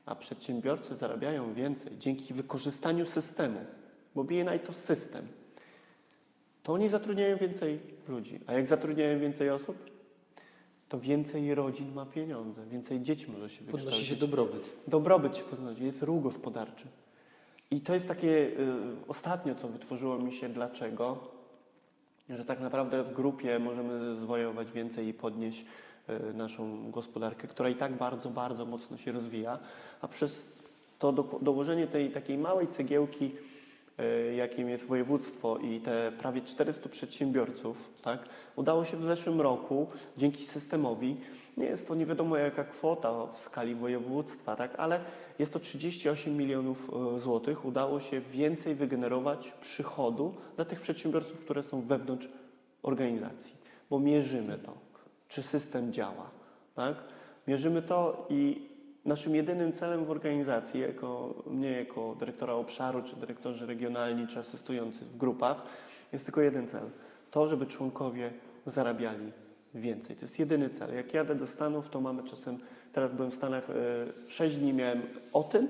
[0.06, 3.60] a przedsiębiorcy zarabiają więcej dzięki wykorzystaniu systemu,
[4.16, 5.28] bo BNI to system,
[6.64, 8.40] to oni zatrudniają więcej ludzi.
[8.48, 9.78] A jak zatrudniają więcej osób,
[10.90, 13.86] to więcej rodzin ma pieniądze, więcej dzieci może się wykształcić.
[13.86, 14.74] Podnosi się dobrobyt.
[14.88, 16.88] Dobrobyt się podnosi, jest ruch gospodarczy.
[17.72, 18.54] I to jest takie y,
[19.08, 21.18] ostatnio, co wytworzyło mi się dlaczego,
[22.30, 25.66] że tak naprawdę w grupie możemy zwojować więcej i podnieść
[26.34, 29.60] naszą gospodarkę, która i tak bardzo, bardzo mocno się rozwija,
[30.02, 30.60] a przez
[31.00, 33.32] to do, dołożenie tej takiej małej cegiełki,
[34.30, 39.88] y, jakim jest województwo i te prawie 400 przedsiębiorców, tak, udało się w zeszłym roku
[40.18, 41.18] dzięki systemowi
[41.58, 45.00] nie jest to nie wiadomo jaka kwota w skali województwa, tak, ale
[45.40, 47.66] jest to 38 milionów e, złotych.
[47.66, 52.30] Udało się więcej wygenerować przychodu dla tych przedsiębiorców, które są wewnątrz
[52.84, 53.56] organizacji,
[53.90, 54.74] bo mierzymy to,
[55.34, 56.30] czy system działa.
[56.76, 57.04] Tak?
[57.48, 58.70] Mierzymy to i
[59.06, 65.06] naszym jedynym celem w organizacji, jako mnie jako dyrektora obszaru, czy dyrektorzy regionalni, czy asystujący
[65.06, 65.64] w grupach,
[66.14, 66.90] jest tylko jeden cel.
[67.32, 68.34] To, żeby członkowie
[68.66, 69.32] zarabiali
[69.76, 70.16] więcej.
[70.16, 70.96] To jest jedyny cel.
[70.96, 72.58] Jak jadę do Stanów, to mamy czasem,
[72.92, 73.68] teraz byłem w Stanach,
[74.28, 75.02] 6 dni miałem
[75.34, 75.68] o tym,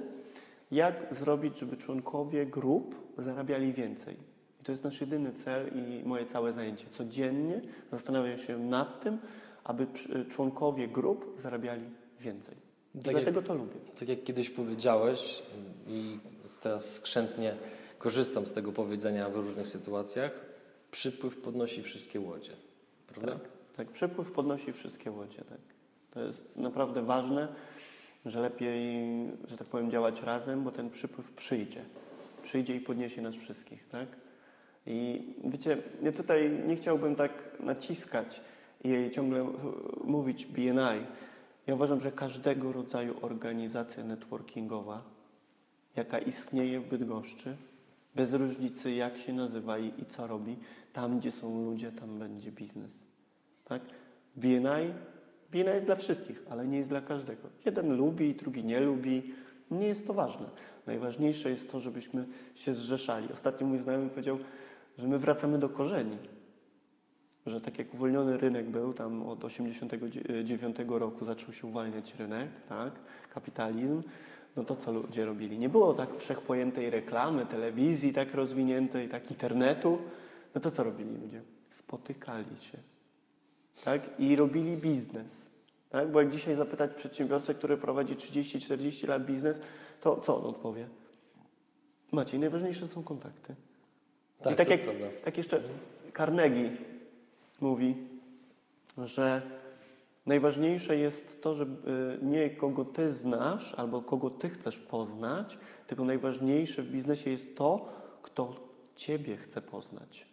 [0.71, 4.15] jak zrobić, żeby członkowie grup zarabiali więcej.
[4.61, 6.89] I to jest nasz jedyny cel i moje całe zajęcie.
[6.89, 9.17] Codziennie zastanawiam się nad tym,
[9.63, 11.83] aby przy- członkowie grup zarabiali
[12.19, 12.55] więcej.
[12.93, 13.75] Tak jak- dlatego to lubię.
[13.99, 15.43] Tak jak kiedyś powiedziałeś
[15.87, 16.19] i
[16.61, 17.55] teraz skrzętnie
[17.97, 20.31] korzystam z tego powiedzenia w różnych sytuacjach,
[20.91, 22.51] przypływ podnosi wszystkie łodzie.
[23.07, 23.31] Prawda?
[23.33, 23.41] Tak,
[23.75, 25.37] tak, przepływ podnosi wszystkie łodzie.
[25.37, 25.59] Tak.
[26.11, 27.47] To jest naprawdę ważne,
[28.25, 29.05] że lepiej,
[29.47, 31.85] że tak powiem, działać razem, bo ten przypływ przyjdzie.
[32.43, 33.87] Przyjdzie i podniesie nas wszystkich.
[33.87, 34.07] Tak?
[34.87, 38.41] I wiecie, ja tutaj nie chciałbym tak naciskać
[38.83, 39.47] i ciągle
[40.03, 41.05] mówić BNI.
[41.67, 45.03] Ja uważam, że każdego rodzaju organizacja networkingowa,
[45.95, 47.57] jaka istnieje w Bydgoszczy,
[48.15, 50.57] bez różnicy jak się nazywa i, i co robi,
[50.93, 53.03] tam gdzie są ludzie, tam będzie biznes.
[53.65, 53.81] Tak?
[54.35, 54.93] BNI,
[55.51, 57.49] BNI jest dla wszystkich, ale nie jest dla każdego.
[57.65, 59.33] Jeden lubi, drugi nie lubi.
[59.71, 60.45] Nie jest to ważne.
[60.87, 63.33] Najważniejsze jest to, żebyśmy się zrzeszali.
[63.33, 64.37] Ostatnio mój znajomy powiedział,
[64.97, 66.17] że my wracamy do korzeni.
[67.45, 72.93] Że tak jak uwolniony rynek był, tam od 89 roku zaczął się uwalniać rynek, tak?
[73.33, 74.03] kapitalizm,
[74.55, 75.59] no to co ludzie robili?
[75.59, 79.97] Nie było tak wszechpojętej reklamy, telewizji tak rozwiniętej, tak internetu,
[80.55, 81.41] no to co robili ludzie?
[81.69, 82.77] Spotykali się,
[83.83, 84.19] tak?
[84.19, 85.45] I robili biznes,
[85.89, 86.11] tak?
[86.11, 89.59] Bo jak dzisiaj zapytać przedsiębiorcę, który prowadzi 30-40 lat biznes,
[90.01, 90.87] to co on odpowie?
[92.11, 93.55] Maciej, najważniejsze są kontakty.
[94.41, 94.81] Tak, I tak to jak
[95.23, 95.61] tak jeszcze
[96.17, 96.71] Carnegie
[97.63, 97.95] mówi,
[98.97, 99.41] że
[100.25, 101.67] najważniejsze jest to, że y,
[102.21, 107.89] nie kogo ty znasz albo kogo ty chcesz poznać, tylko najważniejsze w biznesie jest to,
[108.21, 108.55] kto
[108.95, 110.25] ciebie chce poznać.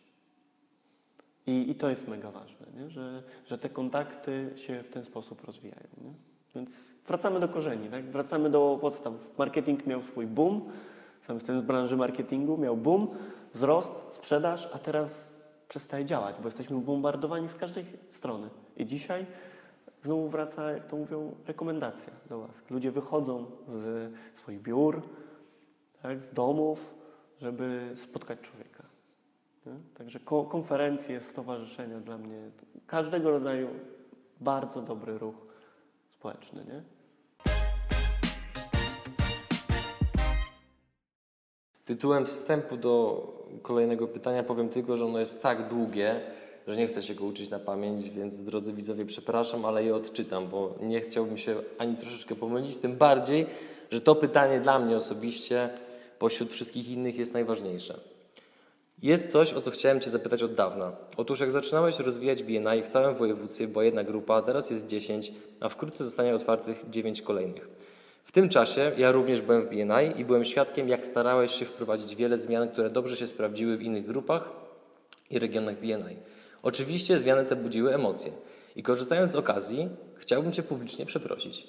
[1.47, 2.90] I, i to jest mega ważne, nie?
[2.90, 5.88] Że, że te kontakty się w ten sposób rozwijają.
[6.03, 6.12] Nie?
[6.55, 8.05] Więc wracamy do korzeni, tak?
[8.05, 9.14] wracamy do podstaw.
[9.38, 10.61] Marketing miał swój boom,
[11.27, 13.09] sam jestem z branży marketingu, miał boom,
[13.55, 15.39] wzrost, sprzedaż, a teraz
[15.70, 18.50] przestaje działać, bo jesteśmy bombardowani z każdej strony.
[18.76, 19.26] I dzisiaj
[20.02, 22.70] znowu wraca, jak to mówią, rekomendacja do łask.
[22.70, 25.02] Ludzie wychodzą z swoich biur,
[26.02, 26.94] tak, z domów,
[27.40, 28.85] żeby spotkać człowieka.
[29.66, 29.72] Nie?
[29.94, 32.50] Także ko- konferencje, stowarzyszenia dla mnie
[32.87, 33.68] każdego rodzaju
[34.40, 35.35] bardzo dobry ruch
[36.11, 36.64] społeczny.
[36.64, 36.83] Nie?
[41.90, 43.26] Tytułem wstępu do
[43.62, 46.20] kolejnego pytania powiem tylko, że ono jest tak długie,
[46.66, 50.48] że nie chcę się go uczyć na pamięć, więc drodzy widzowie, przepraszam, ale je odczytam,
[50.48, 53.46] bo nie chciałbym się ani troszeczkę pomylić, tym bardziej,
[53.90, 55.70] że to pytanie dla mnie osobiście
[56.18, 58.00] pośród wszystkich innych jest najważniejsze.
[59.03, 60.92] Jest coś, o co chciałem Cię zapytać od dawna.
[61.16, 65.68] Otóż jak zaczynałeś rozwijać BNI w całym województwie była jedna grupa, teraz jest 10, a
[65.68, 67.89] wkrótce zostanie otwartych 9 kolejnych.
[68.24, 72.16] W tym czasie ja również byłem w BNI i byłem świadkiem, jak starałeś się wprowadzić
[72.16, 74.48] wiele zmian, które dobrze się sprawdziły w innych grupach
[75.30, 76.16] i regionach BNI.
[76.62, 78.33] Oczywiście zmiany te budziły emocje
[78.76, 81.66] i korzystając z okazji, chciałbym Cię publicznie przeprosić.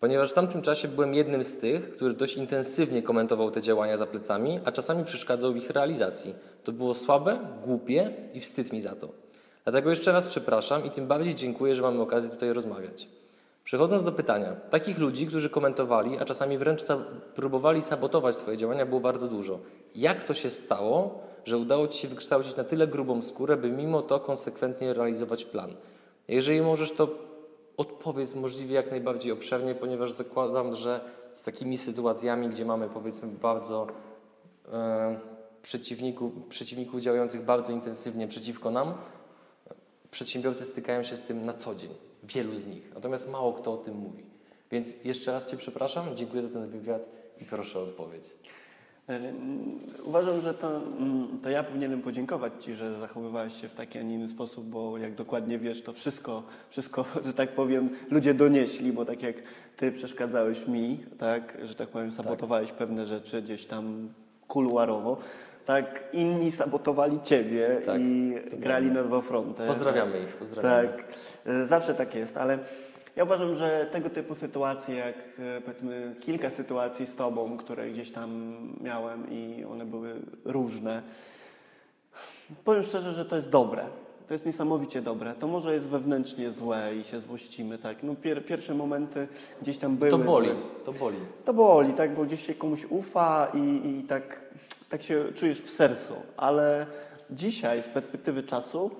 [0.00, 4.06] Ponieważ w tamtym czasie byłem jednym z tych, który dość intensywnie komentował te działania za
[4.06, 6.34] plecami, a czasami przeszkadzał w ich realizacji.
[6.64, 9.08] To było słabe, głupie i wstyd mi za to.
[9.64, 13.08] Dlatego jeszcze raz przepraszam i tym bardziej dziękuję, że mamy okazję tutaj rozmawiać.
[13.64, 16.82] Przechodząc do pytania, takich ludzi, którzy komentowali, a czasami wręcz
[17.34, 19.58] próbowali sabotować Twoje działania, było bardzo dużo.
[19.94, 24.02] Jak to się stało, że udało Ci się wykształcić na tyle grubą skórę, by mimo
[24.02, 25.74] to konsekwentnie realizować plan?
[26.28, 27.08] Jeżeli możesz, to
[27.76, 31.00] odpowiedz możliwie jak najbardziej obszernie, ponieważ zakładam, że
[31.32, 33.86] z takimi sytuacjami, gdzie mamy powiedzmy bardzo
[34.72, 35.18] e,
[35.62, 38.94] przeciwników, przeciwników działających bardzo intensywnie przeciwko nam,
[40.10, 41.90] przedsiębiorcy stykają się z tym na co dzień.
[42.28, 42.90] Wielu z nich.
[42.94, 44.24] Natomiast mało kto o tym mówi.
[44.70, 47.02] Więc jeszcze raz Cię przepraszam, dziękuję za ten wywiad
[47.40, 48.30] i proszę o odpowiedź.
[49.08, 49.32] E,
[50.04, 54.02] Uważam, że to, mm, to ja powinienem podziękować Ci, że zachowywałeś się w taki, a
[54.02, 58.92] nie inny sposób, bo jak dokładnie wiesz, to wszystko, wszystko, że tak powiem, ludzie donieśli,
[58.92, 59.36] bo tak jak
[59.76, 64.08] Ty przeszkadzałeś mi, tak, że tak powiem, sabotowałeś pewne rzeczy gdzieś tam
[64.48, 65.16] kuluarowo,
[65.64, 69.66] tak inni sabotowali Ciebie Tak, i grali na dwa fronty.
[69.66, 70.88] Pozdrawiamy ich, pozdrawiamy.
[70.88, 71.04] Tak,
[71.46, 72.58] e, zawsze tak jest, ale
[73.16, 78.10] ja uważam, że tego typu sytuacje, jak e, powiedzmy kilka sytuacji z Tobą, które gdzieś
[78.10, 81.02] tam miałem i one były różne,
[82.64, 83.84] powiem szczerze, że to jest dobre.
[84.28, 85.34] To jest niesamowicie dobre.
[85.34, 88.02] To może jest wewnętrznie złe i się złościmy, tak.
[88.02, 89.28] No pier, pierwsze momenty
[89.62, 90.10] gdzieś tam były.
[90.10, 90.56] To boli, złe.
[90.84, 91.16] to boli.
[91.44, 94.40] To boli, tak, bo gdzieś się komuś ufa i, i tak,
[94.94, 96.86] tak się czujesz w sercu, ale
[97.30, 98.90] dzisiaj z perspektywy czasu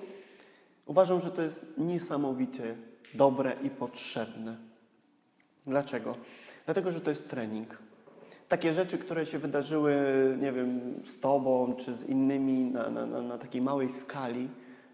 [0.86, 2.76] uważam, że to jest niesamowicie
[3.14, 4.56] dobre i potrzebne.
[5.66, 6.16] Dlaczego?
[6.64, 7.78] Dlatego, że to jest trening.
[8.48, 9.94] Takie rzeczy, które się wydarzyły,
[10.40, 14.48] nie wiem, z Tobą czy z innymi na, na, na, takiej małej skali,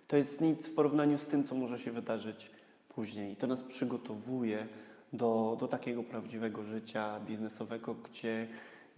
[0.08, 2.50] to jest nic w porównaniu z tym, co może się wydarzyć
[2.88, 3.36] później.
[3.36, 4.66] To nas przygotowuje
[5.12, 8.48] do, do takiego prawdziwego życia biznesowego, gdzie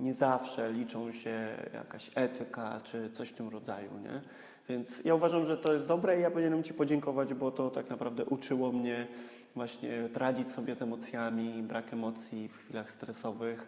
[0.02, 4.20] nie zawsze liczą się jakaś etyka czy coś w tym rodzaju, nie?
[4.68, 7.90] Więc ja uważam, że to jest dobre i ja powinienem Ci podziękować, bo to tak
[7.90, 9.06] naprawdę uczyło mnie
[9.54, 13.66] właśnie radzić sobie z emocjami, brak emocji w chwilach stresowych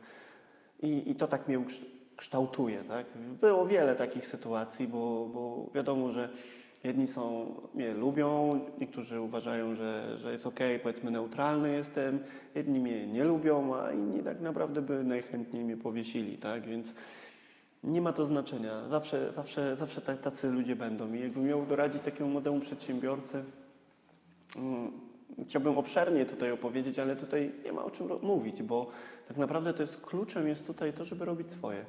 [0.82, 1.64] i, i to tak mnie
[2.16, 3.06] kształtuje, tak?
[3.40, 6.28] Było wiele takich sytuacji, bo, bo wiadomo, że
[6.84, 12.18] jedni są, mnie lubią, niektórzy uważają, że, że jest ok, powiedzmy neutralny jestem,
[12.54, 16.66] jedni mnie nie lubią, a inni tak naprawdę by najchętniej mnie powiesili, tak?
[16.66, 16.94] Więc
[17.84, 18.88] nie ma to znaczenia.
[18.88, 21.12] Zawsze, zawsze, zawsze tacy ludzie będą.
[21.12, 23.44] I jakbym miał doradzić takiemu młodemu przedsiębiorcy,
[24.56, 24.92] mm,
[25.46, 28.90] chciałbym obszernie tutaj opowiedzieć, ale tutaj nie ma o czym mówić, bo
[29.28, 31.84] tak naprawdę to jest kluczem jest tutaj to, żeby robić swoje.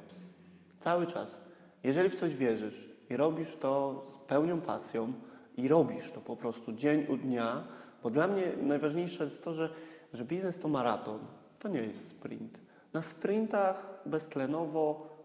[0.80, 1.40] Cały czas.
[1.84, 5.12] Jeżeli w coś wierzysz i robisz to z pełnią pasją
[5.56, 7.64] i robisz to po prostu dzień u dnia,
[8.02, 9.68] bo dla mnie najważniejsze jest to, że,
[10.12, 11.18] że biznes to maraton,
[11.58, 12.58] to nie jest sprint.
[12.92, 15.16] Na sprintach beztlenowo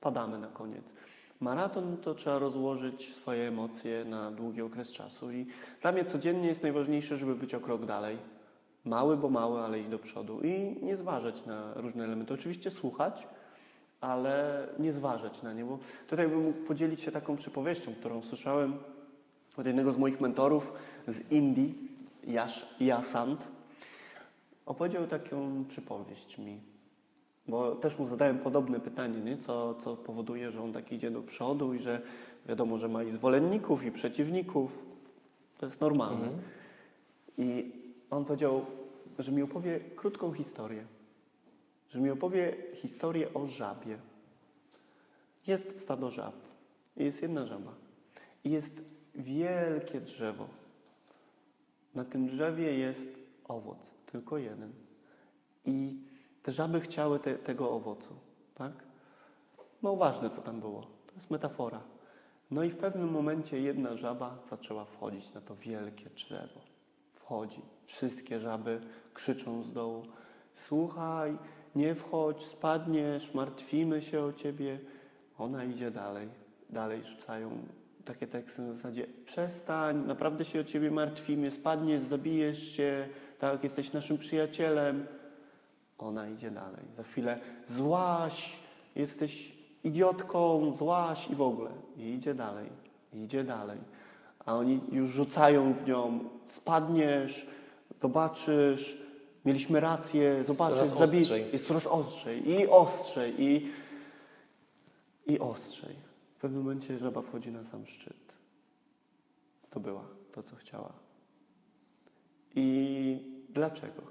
[0.00, 0.94] padamy na koniec.
[1.40, 5.46] Maraton to trzeba rozłożyć swoje emocje na długi okres czasu i
[5.80, 8.18] dla mnie codziennie jest najważniejsze, żeby być o krok dalej.
[8.84, 12.34] Mały, bo mały, ale iść do przodu i nie zważać na różne elementy.
[12.34, 13.26] Oczywiście słuchać,
[14.02, 18.74] ale nie zważać na nie, bo tutaj bym mógł podzielić się taką przypowieścią, którą słyszałem
[19.56, 20.72] od jednego z moich mentorów
[21.08, 21.74] z Indii,
[22.26, 23.48] Yash Yasant.
[24.66, 26.60] Opowiedział taką przypowieść mi,
[27.48, 29.38] bo też mu zadałem podobne pytanie, nie?
[29.38, 32.02] Co, co powoduje, że on tak idzie do przodu i że
[32.48, 34.78] wiadomo, że ma i zwolenników, i przeciwników.
[35.58, 36.24] To jest normalne.
[36.24, 36.42] Mhm.
[37.38, 37.72] I
[38.10, 38.66] on powiedział,
[39.18, 40.84] że mi opowie krótką historię.
[41.92, 43.98] Że mi opowie historię o żabie.
[45.46, 46.34] Jest stado żab.
[46.96, 47.74] Jest jedna żaba.
[48.44, 48.82] I jest
[49.14, 50.48] wielkie drzewo.
[51.94, 53.08] Na tym drzewie jest
[53.44, 54.72] owoc, tylko jeden.
[55.64, 55.96] I
[56.42, 58.14] te żaby chciały te, tego owocu,
[58.54, 58.72] tak?
[59.82, 60.82] No ważne, co tam było.
[61.06, 61.80] To jest metafora.
[62.50, 66.60] No i w pewnym momencie jedna żaba zaczęła wchodzić na to wielkie drzewo.
[67.12, 67.62] Wchodzi.
[67.86, 68.80] Wszystkie żaby
[69.14, 70.06] krzyczą z dołu.
[70.54, 71.38] Słuchaj,
[71.76, 74.78] nie wchodź, spadniesz, martwimy się o ciebie.
[75.38, 76.28] Ona idzie dalej.
[76.70, 77.58] Dalej rzucają
[78.04, 83.08] takie teksty na zasadzie przestań, naprawdę się o ciebie martwimy, spadniesz, zabijesz się,
[83.38, 85.06] tak, jesteś naszym przyjacielem.
[85.98, 86.84] Ona idzie dalej.
[86.96, 88.58] Za chwilę złaś,
[88.96, 89.52] jesteś
[89.84, 91.70] idiotką, złaś i w ogóle.
[91.96, 92.66] I idzie dalej,
[93.12, 93.78] i idzie dalej.
[94.46, 97.46] A oni już rzucają w nią, spadniesz,
[98.00, 99.01] zobaczysz,
[99.44, 101.52] mieliśmy rację, zabij- ostrzej.
[101.52, 103.72] Jest coraz ostrzej i ostrzej i,
[105.26, 105.96] i ostrzej.
[106.36, 108.36] W pewnym momencie żaba wchodzi na sam szczyt.
[109.62, 110.92] Zdobyła to, co chciała.
[112.54, 114.02] I dlaczego?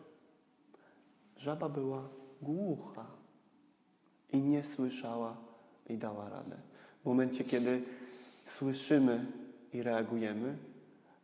[1.38, 2.10] Żaba była
[2.42, 3.06] głucha
[4.34, 5.38] i nie słyszała
[5.90, 6.58] i dała radę.
[7.02, 7.84] W momencie, kiedy
[8.46, 9.26] słyszymy
[9.74, 10.58] i reagujemy,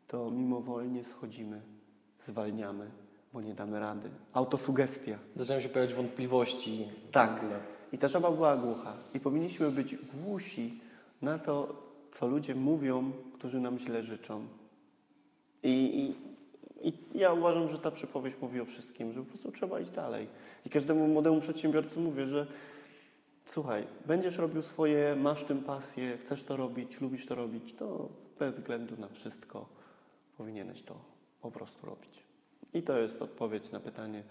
[0.08, 1.62] to mimowolnie schodzimy,
[2.26, 2.92] zwalniamy,
[3.34, 4.10] bo nie damy rady.
[4.34, 5.18] Autosugestia.
[5.36, 6.88] Zaczynają się pojawiać wątpliwości.
[7.12, 7.38] Tak.
[7.38, 7.60] ogóle.
[7.92, 8.94] I ta żaba była głucha.
[9.14, 10.80] I powinniśmy być głusi
[11.22, 11.76] na to,
[12.12, 14.48] co ludzie mówią, którzy nam źle życzą.
[15.64, 16.06] I,
[16.82, 19.92] i, I ja uważam, że ta przypowieść mówi o wszystkim, że po prostu trzeba iść
[19.92, 20.28] dalej.
[20.66, 22.48] I każdemu młodemu przedsiębiorcy mówię, że
[23.46, 28.10] słuchaj, będziesz robił swoje, masz tym pasję, chcesz to robić, lubisz to robić, to
[28.40, 29.66] bez względu na wszystko
[30.38, 30.96] powinieneś to
[31.42, 32.27] po prostu robić.
[32.78, 34.24] I to jest odpowiedź na pytanie,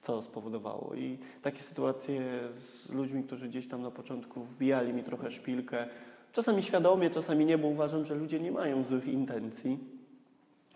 [0.00, 0.94] co spowodowało.
[0.94, 2.22] I takie sytuacje
[2.58, 5.86] z ludźmi, którzy gdzieś tam na początku wbijali mi trochę szpilkę,
[6.32, 9.78] czasami świadomie, czasami nie, bo uważam, że ludzie nie mają złych intencji.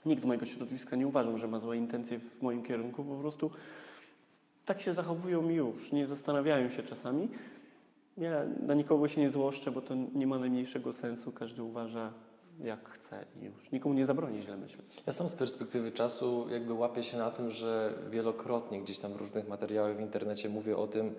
[0.06, 3.50] Nikt z mojego środowiska nie uważam, że ma złe intencje w moim kierunku, po prostu
[4.64, 7.28] tak się zachowują już, nie zastanawiają się czasami.
[8.18, 12.12] Ja na nikogo się nie złoszczę, bo to nie ma najmniejszego sensu, każdy uważa
[12.58, 13.72] jak chce i już.
[13.72, 15.02] Nikomu nie zabroni źle myśleć.
[15.06, 19.16] Ja sam z perspektywy czasu jakby łapię się na tym, że wielokrotnie gdzieś tam w
[19.16, 21.14] różnych materiałach w internecie mówię o tym,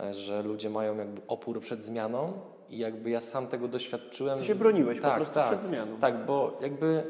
[0.00, 2.32] e, że ludzie mają jakby opór przed zmianą
[2.70, 4.38] i jakby ja sam tego doświadczyłem.
[4.38, 5.96] Ty się broniłeś po tak, prostu tak, przed zmianą.
[6.00, 7.04] Tak, bo jakby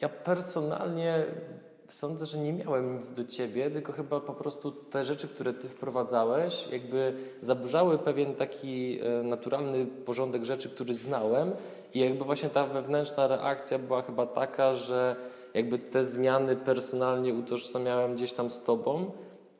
[0.00, 1.24] ja personalnie
[1.88, 5.68] sądzę, że nie miałem nic do ciebie, tylko chyba po prostu te rzeczy, które ty
[5.68, 11.52] wprowadzałeś, jakby zaburzały pewien taki e, naturalny porządek rzeczy, który znałem
[11.94, 15.16] i jakby właśnie ta wewnętrzna reakcja była chyba taka, że
[15.54, 19.10] jakby te zmiany personalnie utożsamiałem gdzieś tam z tobą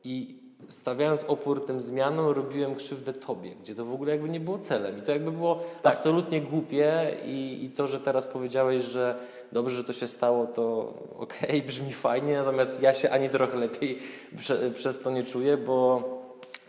[0.03, 4.59] i stawiając opór tym zmianom, robiłem krzywdę tobie, gdzie to w ogóle jakby nie było
[4.59, 4.99] celem.
[4.99, 9.19] I to jakby było absolutnie głupie i, i to, że teraz powiedziałeś, że
[9.51, 10.93] dobrze, że to się stało, to
[11.25, 13.99] okej, brzmi fajnie, natomiast ja się ani trochę lepiej
[14.37, 16.03] prze, przez to nie czuję, bo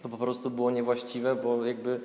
[0.03, 2.01] to po prostu było niewłaściwe, bo jakby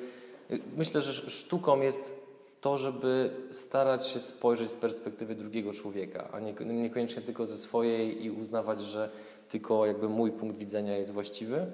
[0.51, 2.24] y, myślę, że sztuką jest
[2.65, 8.25] to, żeby starać się spojrzeć z perspektywy drugiego człowieka, a nie, niekoniecznie tylko ze swojej
[8.25, 9.09] i uznawać, że
[9.49, 11.65] tylko jakby mój punkt widzenia jest właściwy.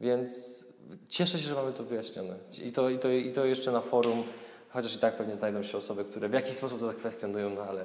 [0.00, 0.64] Więc
[1.08, 2.34] cieszę się, że mamy to wyjaśnione.
[2.64, 4.24] I to, i to, i to jeszcze na forum,
[4.70, 7.84] chociaż i tak pewnie znajdą się osoby, które w jakiś sposób to zakwestionują, no ale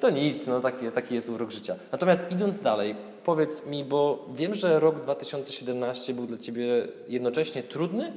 [0.00, 1.76] to nic, no taki, taki jest urok życia.
[1.92, 8.12] Natomiast idąc dalej, powiedz mi, bo wiem, że rok 2017 był dla Ciebie jednocześnie trudny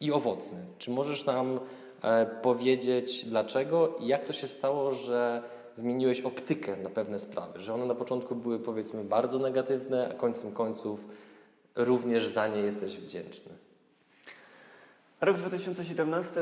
[0.00, 0.58] i owocny.
[0.78, 1.60] Czy możesz nam
[2.42, 5.42] powiedzieć dlaczego i jak to się stało, że
[5.74, 10.52] zmieniłeś optykę na pewne sprawy, że one na początku były powiedzmy bardzo negatywne, a końcem
[10.52, 11.06] końców
[11.76, 13.52] również za nie jesteś wdzięczny.
[15.20, 16.40] Rok 2017,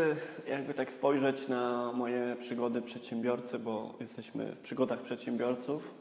[0.49, 5.95] jakby tak spojrzeć na moje przygody przedsiębiorcy, bo jesteśmy w przygodach przedsiębiorców,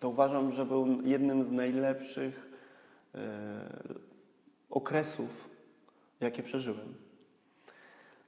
[0.00, 2.50] to uważam, że był jednym z najlepszych
[3.14, 3.18] e,
[4.70, 5.50] okresów,
[6.20, 7.03] jakie przeżyłem.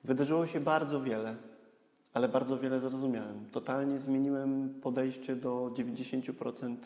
[0.07, 1.37] Wydarzyło się bardzo wiele,
[2.15, 3.45] ale bardzo wiele zrozumiałem.
[3.53, 6.77] Totalnie zmieniłem podejście do 90%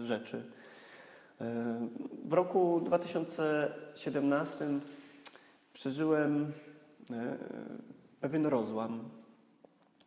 [0.00, 0.36] y, rzeczy.
[0.36, 1.44] Y,
[2.24, 4.68] W roku 2017
[5.72, 7.14] przeżyłem y,
[8.20, 9.00] pewien rozłam.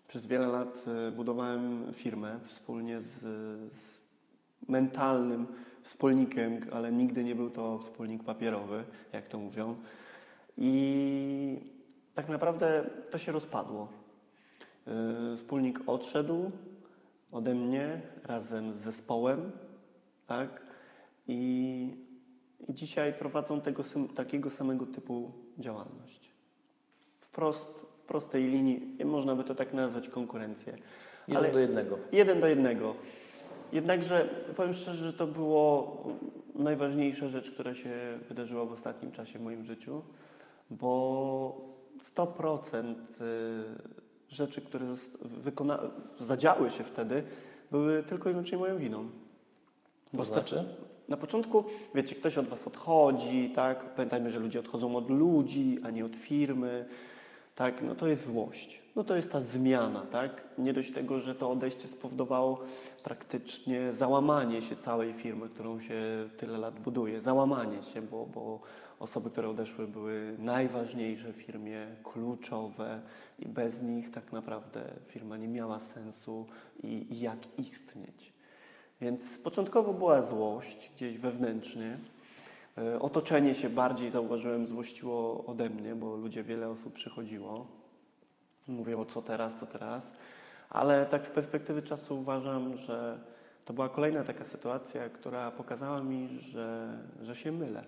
[0.08, 3.20] Przez wiele lat budowałem firmę wspólnie z,
[3.74, 4.02] z
[4.68, 5.48] mentalnym
[5.82, 9.76] wspólnikiem, ale nigdy nie był to wspólnik papierowy, jak to mówią.
[10.58, 11.77] I
[12.18, 13.88] tak naprawdę to się rozpadło.
[15.34, 16.52] Y, Wspólnik odszedł
[17.32, 19.52] ode mnie razem z zespołem,
[20.28, 20.62] tak?
[21.28, 21.94] I,
[22.68, 23.84] i dzisiaj prowadzą tego,
[24.16, 26.32] takiego samego typu działalność.
[27.22, 30.78] Wprost, w prostej linii, można by to tak nazwać konkurencję.
[31.28, 31.98] Jeden Ale- do jednego.
[32.12, 32.96] Jeden do jednego.
[33.72, 36.04] Jednakże powiem szczerze, że to było
[36.56, 40.02] najważniejsza rzecz, która się wydarzyła w ostatnim czasie w moim życiu,
[40.70, 43.64] bo 100% y,
[44.30, 44.86] rzeczy, które
[45.46, 45.90] wykona-
[46.20, 47.24] zadziały się wtedy,
[47.72, 49.10] były tylko i wyłącznie moją winą.
[50.18, 50.66] To znaczy?
[51.10, 51.64] Na początku,
[51.96, 53.96] wiecie, ktoś od Was odchodzi, tak?
[53.96, 56.86] Pamiętajmy, że ludzie odchodzą od ludzi, a nie od firmy.
[57.56, 58.82] Tak, no to jest złość.
[58.96, 60.44] No to jest ta zmiana, tak?
[60.58, 62.60] Nie dość tego, że to odejście spowodowało
[63.04, 67.22] praktycznie załamanie się całej firmy, którą się tyle lat buduje.
[67.22, 68.60] Załamanie się, bo, bo
[69.00, 73.02] osoby, które odeszły były najważniejsze w firmie, kluczowe
[73.40, 76.46] i bez nich tak naprawdę firma nie miała sensu
[76.84, 78.34] i, i jak istnieć.
[79.02, 81.98] Więc początkowo była złość gdzieś wewnętrznie.
[82.78, 87.68] E, Otoczenie się bardziej, zauważyłem, złościło ode mnie, bo ludzie, wiele osób przychodziło.
[88.68, 90.12] Mówią, co teraz, co teraz.
[90.70, 93.20] Ale tak z perspektywy czasu uważam, że
[93.66, 97.84] to była kolejna taka sytuacja, która pokazała mi, że, że się mylę.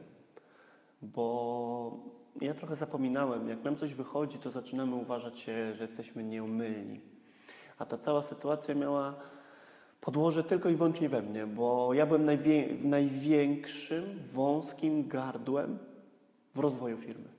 [1.01, 1.99] Bo
[2.41, 7.01] ja trochę zapominałem, jak nam coś wychodzi, to zaczynamy uważać się, że jesteśmy nieomylni.
[7.77, 9.15] A ta cała sytuacja miała
[10.01, 15.77] podłoże tylko i wyłącznie we mnie, bo ja byłem najwię- największym wąskim gardłem
[16.55, 17.29] w rozwoju firmy.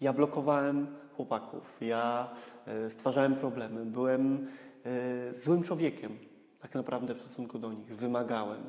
[0.00, 0.86] Ja blokowałem
[1.16, 2.30] chłopaków, ja
[2.66, 4.48] e, stwarzałem problemy, byłem
[4.84, 6.18] e, złym człowiekiem
[6.60, 8.62] tak naprawdę w stosunku do nich, wymagałem.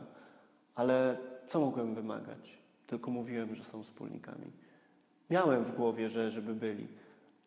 [0.76, 2.63] Ale co mogłem wymagać?
[2.94, 4.52] Tylko mówiłem, że są wspólnikami.
[5.30, 6.88] Miałem w głowie, że żeby byli,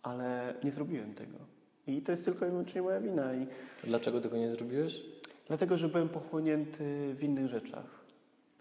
[0.02, 1.38] ale nie zrobiłem tego.
[1.86, 3.34] I to jest tylko i wyłącznie moja wina.
[3.34, 3.46] I
[3.84, 5.02] Dlaczego tego nie zrobiłeś?
[5.48, 7.84] Dlatego, że byłem pochłonięty w innych rzeczach.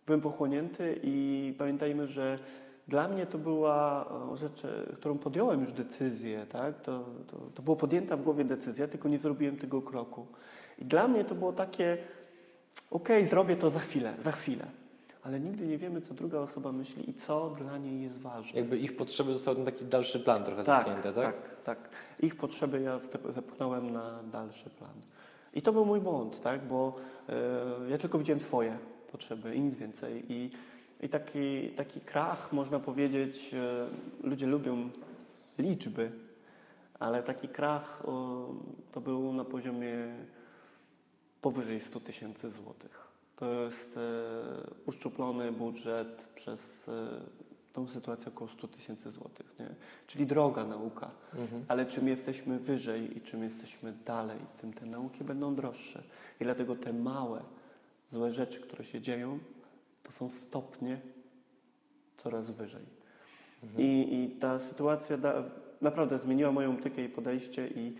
[0.06, 2.40] Byłem pochłonięty i pamiętajmy, że
[2.88, 6.82] dla mnie to była rzecz, e, którą podjąłem już decyzję, tak?
[6.82, 10.28] To, to, to była podjęta w głowie decyzja, tylko nie zrobiłem tego kroku.
[10.80, 11.98] I dla mnie to było takie,
[12.92, 14.85] okej, zrobię to za chwilę, za chwilę.
[15.26, 18.59] Ale nigdy nie wiemy, co druga osoba myśli i co dla niej jest ważne.
[18.59, 21.36] Jakby ich potrzeby zostały na taki dalszy plan trochę Tak, zamknięte, tak?
[21.36, 21.89] tak, tak.
[22.19, 24.93] Ich potrzeby ja zep- zepchnąłem na dalszy plan.
[25.53, 26.67] I to był mój błąd, tak?
[26.67, 26.95] bo
[27.30, 28.78] e, ja tylko widziałem swoje
[29.11, 30.26] potrzeby i nic więcej.
[30.30, 30.51] I,
[31.01, 33.88] i taki, taki krach, można powiedzieć, e,
[34.28, 34.89] ludzie lubią
[35.57, 36.11] liczby,
[36.99, 38.47] ale taki krach o,
[38.91, 39.95] to był na poziomie
[41.41, 43.05] powyżej 100 tysięcy złotych.
[43.36, 44.02] To jest e,
[44.86, 46.92] uszczuplony budżet przez e,
[47.74, 49.56] tą sytuację około 100 tysięcy złotych.
[49.60, 49.70] Nie?
[50.08, 51.12] Czyli droga nauka.
[51.36, 51.66] Mhm.
[51.68, 56.04] Ale czym jesteśmy wyżej i czym jesteśmy dalej, tym te nauki będą droższe.
[56.40, 57.42] I dlatego te małe,
[58.10, 59.40] złe rzeczy, które się dzieją,
[60.04, 61.02] to są stopnie
[62.18, 62.86] coraz wyżej.
[63.78, 65.44] I, I ta sytuacja da,
[65.82, 67.96] naprawdę zmieniła moją optykę i podejście i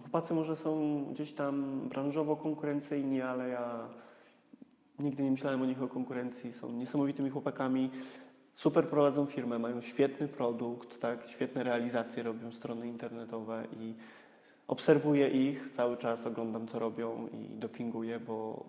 [0.00, 3.88] chłopacy może są gdzieś tam branżowo konkurencyjni, ale ja
[4.98, 6.52] nigdy nie myślałem o nich o konkurencji.
[6.52, 7.90] Są niesamowitymi chłopakami,
[8.52, 13.94] super prowadzą firmę, mają świetny produkt, tak, świetne realizacje robią, strony internetowe i
[14.68, 18.64] obserwuję ich cały czas, oglądam co robią i dopinguję, bo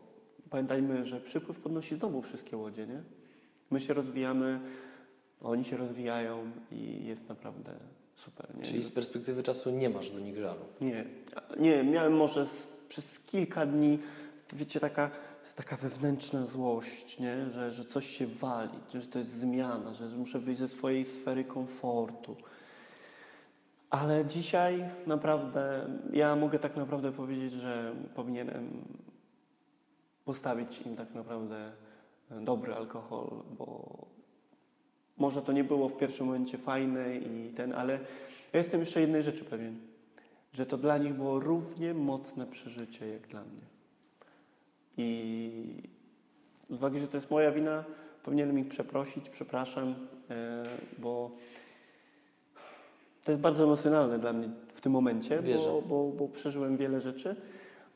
[0.50, 3.02] pamiętajmy, że przypływ podnosi znowu wszystkie łodzie, nie?
[3.72, 4.60] My się rozwijamy,
[5.42, 7.72] oni się rozwijają i jest naprawdę
[8.20, 8.56] super.
[8.56, 8.62] Nie?
[8.62, 10.66] Czyli z perspektywy czasu nie masz do nich żalu.
[10.82, 11.06] Nie,
[11.60, 14.00] nie, miałem może z, przez kilka dni,
[14.54, 15.12] wiecie, taka,
[15.56, 17.50] taka wewnętrzna złość, nie?
[17.50, 21.44] Że, że coś się wali, że to jest zmiana, że muszę wyjść ze swojej sfery
[21.44, 22.36] komfortu.
[23.90, 28.86] Ale dzisiaj naprawdę, ja mogę tak naprawdę powiedzieć, że powinienem
[30.26, 31.72] postawić im tak naprawdę
[32.42, 33.98] dobry alkohol, bo
[35.20, 37.94] może to nie było w pierwszym momencie fajne i ten, ale
[38.54, 39.78] ja jestem jeszcze jednej rzeczy pewien,
[40.54, 43.62] że to dla nich było równie mocne przeżycie jak dla mnie.
[44.98, 45.52] I
[46.70, 47.84] z uwagi, że to jest moja wina,
[48.24, 49.96] powinienem ich przeprosić, przepraszam,
[50.30, 50.64] e,
[50.98, 51.32] bo
[53.24, 57.36] to jest bardzo emocjonalne dla mnie w tym momencie, bo, bo, bo przeżyłem wiele rzeczy,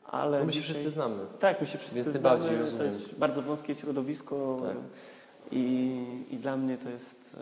[0.04, 1.16] ale No my się dzisiaj- wszyscy znamy.
[1.38, 4.76] Tak, my się wszyscy Więc znamy, bardziej to jest bardzo wąskie środowisko Tak.
[5.52, 7.36] I, i dla mnie to jest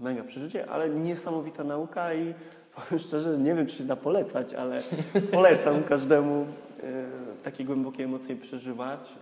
[0.00, 2.34] e, mega przeżycie, ale niesamowita nauka i
[2.76, 4.80] powiem szczerze, nie wiem czy się da polecać, ale
[5.32, 6.46] polecam każdemu
[6.82, 7.04] e,
[7.42, 9.12] takie głębokie emocje przeżywać,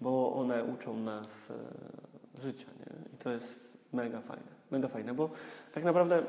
[0.00, 3.14] bo one uczą nas e, życia nie?
[3.14, 5.30] i to jest mega fajne, mega fajne, bo
[5.72, 6.22] tak naprawdę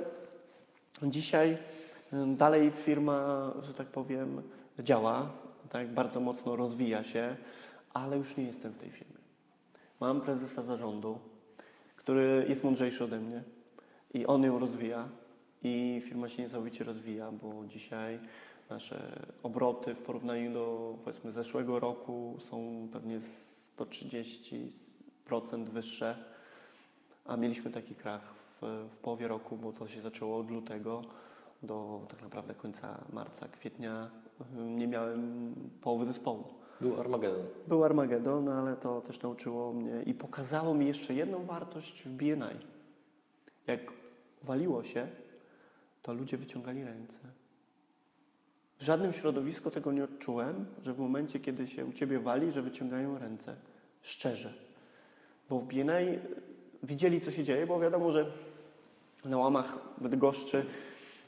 [1.04, 1.58] dzisiaj
[2.28, 4.42] dalej firma, że tak powiem,
[4.80, 5.30] działa,
[5.70, 7.36] tak bardzo mocno rozwija się,
[7.94, 9.15] ale już nie jestem w tej firmie.
[10.00, 11.20] Mam prezesa zarządu,
[11.96, 13.44] który jest mądrzejszy ode mnie
[14.14, 15.10] i on ją rozwija
[15.64, 18.20] i firma się niesamowicie rozwija, bo dzisiaj
[18.70, 23.20] nasze obroty w porównaniu do powiedzmy zeszłego roku są pewnie
[23.78, 26.26] 130% wyższe,
[27.26, 31.02] a mieliśmy taki krach w, w połowie roku, bo to się zaczęło od lutego
[31.64, 34.10] do tak naprawdę końca marca, kwietnia
[34.56, 36.65] nie miałem połowy zespołu.
[36.82, 37.46] Był Armagedon.
[37.68, 42.60] Był Armagedon, ale to też nauczyło mnie i pokazało mi jeszcze jedną wartość w BNI.
[43.68, 43.80] Jak
[44.44, 45.08] waliło się,
[46.02, 47.20] to ludzie wyciągali ręce.
[48.80, 52.62] W żadnym środowisku tego nie odczułem, że w momencie, kiedy się u Ciebie wali, że
[52.62, 53.56] wyciągają ręce.
[54.02, 54.54] Szczerze.
[55.50, 56.20] Bo w BNI
[56.84, 58.32] widzieli, co się dzieje, bo wiadomo, że
[59.26, 60.66] na łamach Bydgoszczy,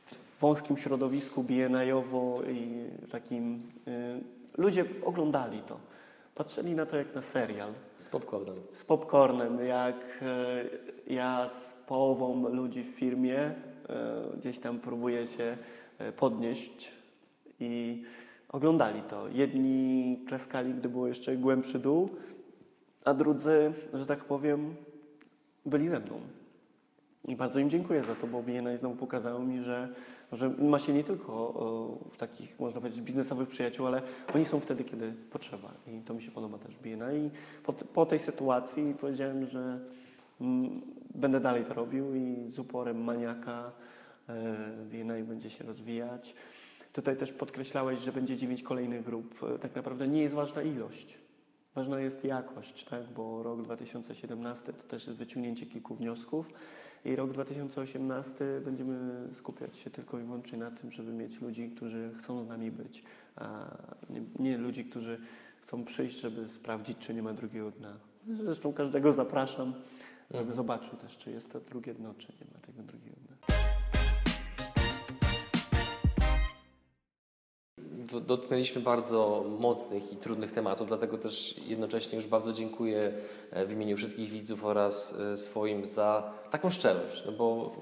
[0.05, 3.71] w wąskim środowisku BNI-owo i takim...
[3.87, 5.79] y, ludzie oglądali to.
[6.35, 8.55] Patrzyli na to jak na serial Z popcornem.
[8.73, 10.63] z popcornem, jak e,
[11.13, 13.53] ja z połową ludzi w firmie e,
[14.37, 15.57] gdzieś tam próbuję się
[15.97, 16.91] e, podnieść
[17.59, 18.03] i
[18.49, 19.27] oglądali to.
[19.27, 22.09] Jedni klaskali, gdy było jeszcze głębszy dół,
[23.05, 24.75] a drudzy, że tak powiem,
[25.65, 26.21] byli ze mną.
[27.27, 29.89] I bardzo im dziękuję za to, bo BNI znowu pokazało mi, że,
[30.31, 34.01] że ma się nie tylko o, takich, można powiedzieć, biznesowych przyjaciół, ale
[34.35, 35.71] oni są wtedy, kiedy potrzeba.
[35.87, 37.25] I to mi się podoba też w BNI.
[37.25, 37.29] I
[37.63, 39.79] po, po tej sytuacji powiedziałem, że
[40.41, 40.81] mm,
[41.15, 43.71] będę dalej to robił i z uporem maniaka
[44.29, 44.55] e,
[44.91, 46.35] BNI będzie się rozwijać.
[46.93, 49.43] Tutaj też podkreślałeś, że będzie dziewięć kolejnych grup.
[49.55, 51.17] E, Tak naprawdę nie jest ważna ilość.
[51.75, 53.03] Ważna jest jakość, tak?
[53.15, 56.49] bo rok 2017 to też jest wyciągnięcie kilku wniosków
[57.07, 62.11] i rok 2018 będziemy skupiać się tylko i wyłącznie na tym, żeby mieć ludzi, którzy
[62.17, 63.03] chcą z nami być,
[63.35, 63.65] a
[64.09, 65.17] nie, nie ludzi, którzy
[65.61, 67.97] chcą przyjść, żeby sprawdzić, czy nie ma drugiego dna.
[68.43, 69.73] Zresztą każdego zapraszam,
[70.31, 70.55] żeby Mhm.
[70.55, 73.26] zobaczył też, czy jest to drugie dno, czy nie ma tego drugiego dna.
[78.21, 83.13] Dotknęliśmy bardzo mocnych i trudnych tematów, dlatego też jednocześnie już bardzo dziękuję
[83.51, 87.75] e, w imieniu wszystkich widzów oraz e, swoim za taką szczerość, no bo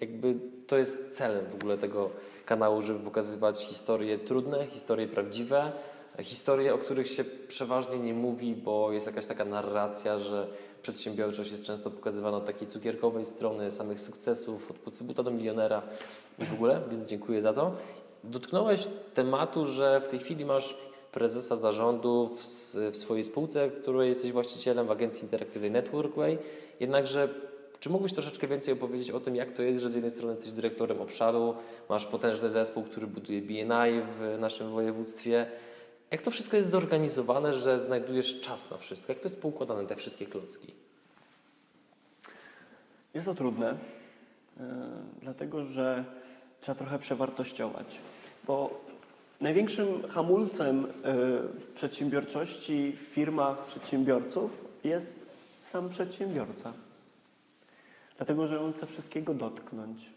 [0.00, 0.34] jakby
[0.66, 2.10] to jest celem w ogóle tego
[2.46, 5.72] kanału, żeby pokazywać historie trudne, historie prawdziwe,
[6.18, 10.48] e, historie, o których się przeważnie nie mówi, bo jest jakaś taka narracja, że
[10.82, 15.82] przedsiębiorczość jest często pokazywana od takiej cukierkowej strony, samych sukcesów, od podcybuta do milionera
[16.38, 17.72] i w ogóle, więc dziękuję za to.
[18.24, 20.74] Dotknąłeś tematu, że w tej chwili masz
[21.12, 22.42] prezesa zarządu w,
[22.92, 26.38] w swojej spółce, której jesteś właścicielem w agencji interaktywnej Networkway.
[26.80, 27.28] Jednakże,
[27.80, 30.52] czy mógłbyś troszeczkę więcej opowiedzieć o tym, jak to jest, że z jednej strony jesteś
[30.52, 31.54] dyrektorem obszaru,
[31.88, 35.46] masz potężny zespół, który buduje BNI w naszym województwie.
[36.10, 39.12] Jak to wszystko jest zorganizowane, że znajdujesz czas na wszystko?
[39.12, 40.74] Jak to jest poukładane, te wszystkie klocki?
[43.14, 43.78] Jest to trudne,
[44.56, 44.64] yy,
[45.22, 46.04] dlatego że
[46.60, 47.98] trzeba trochę przewartościować,
[48.46, 48.80] bo
[49.40, 50.92] największym hamulcem yy,
[51.60, 55.18] w przedsiębiorczości, w firmach przedsiębiorców jest
[55.62, 56.72] sam przedsiębiorca.
[58.16, 60.10] Dlatego, że on chce wszystkiego dotknąć,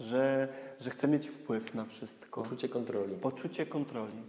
[0.00, 0.48] że,
[0.80, 2.42] że chce mieć wpływ na wszystko.
[2.42, 3.14] Poczucie kontroli.
[3.14, 4.22] Poczucie kontroli.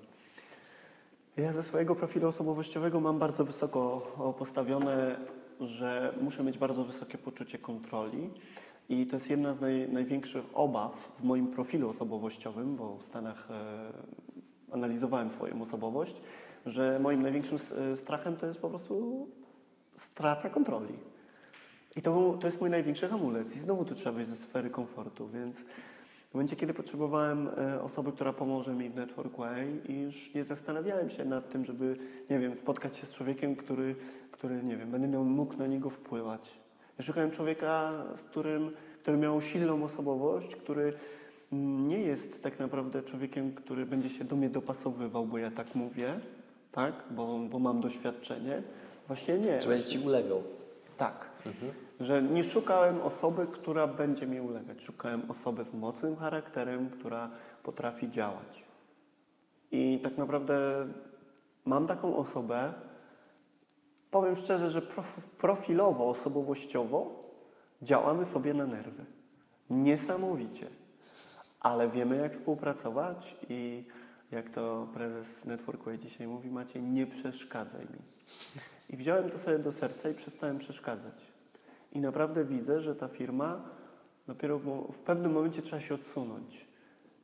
[1.37, 4.01] Ja ze swojego profilu osobowościowego mam bardzo wysoko
[4.39, 5.15] postawione,
[5.61, 8.29] że muszę mieć bardzo wysokie poczucie kontroli.
[8.89, 13.51] I to jest jedna z naj, największych obaw w moim profilu osobowościowym, bo w Stanach
[13.51, 13.91] e,
[14.71, 16.21] analizowałem swoją osobowość,
[16.65, 17.57] że moim największym
[17.91, 19.27] e, strachem to jest po prostu
[19.97, 20.93] strata kontroli.
[21.95, 23.55] I to, to jest mój największy hamulec.
[23.55, 25.57] I znowu tu trzeba wyjść ze sfery komfortu, więc
[26.31, 31.09] w momencie, kiedy potrzebowałem e, osoby, która pomoże mi w Network Way już nie zastanawiałem
[31.09, 31.97] się nad tym, żeby,
[32.29, 33.95] nie wiem, spotkać się z człowiekiem, który,
[34.31, 36.60] który nie wiem, będę miał, mógł na niego wpływać.
[36.97, 38.71] Ja szukałem człowieka, z którym,
[39.01, 40.93] który miał silną osobowość, który
[41.51, 46.19] nie jest tak naprawdę człowiekiem, który będzie się do mnie dopasowywał, bo ja tak mówię,
[46.71, 48.63] tak, bo, bo mam doświadczenie.
[49.07, 49.59] Właśnie nie.
[49.59, 50.43] Czy będzie Ci ulegał?
[50.97, 51.25] Tak.
[51.45, 51.71] Mhm.
[51.99, 54.81] Że nie szukałem osoby, która będzie mi ulegać.
[54.81, 57.29] Szukałem osoby z mocnym charakterem, która
[57.63, 58.63] potrafi działać.
[59.71, 60.87] I tak naprawdę
[61.65, 62.73] mam taką osobę.
[64.11, 67.23] Powiem szczerze, że prof- profilowo, osobowościowo
[67.81, 69.05] działamy sobie na nerwy.
[69.69, 70.67] Niesamowicie.
[71.59, 73.83] Ale wiemy, jak współpracować i
[74.31, 77.99] jak to prezes Networkway dzisiaj mówi, Macie, nie przeszkadzaj mi.
[78.89, 81.31] I wziąłem to sobie do serca i przestałem przeszkadzać.
[81.91, 83.61] I naprawdę widzę, że ta firma
[84.27, 84.59] dopiero
[84.89, 86.67] w pewnym momencie trzeba się odsunąć.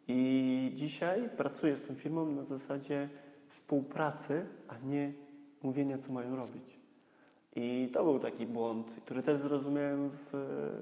[0.08, 3.10] I dzisiaj pracuję z tą firmą na zasadzie
[3.48, 5.14] współpracy, a nie
[5.64, 6.77] mówienia, co mają robić.
[7.60, 10.74] I to był taki błąd, który też zrozumiałem w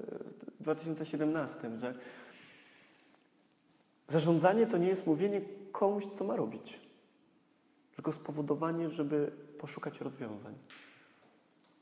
[0.60, 1.94] 2017, że
[4.08, 5.40] zarządzanie to nie jest mówienie
[5.72, 6.80] komuś, co ma robić,
[7.94, 10.54] tylko spowodowanie, żeby poszukać rozwiązań.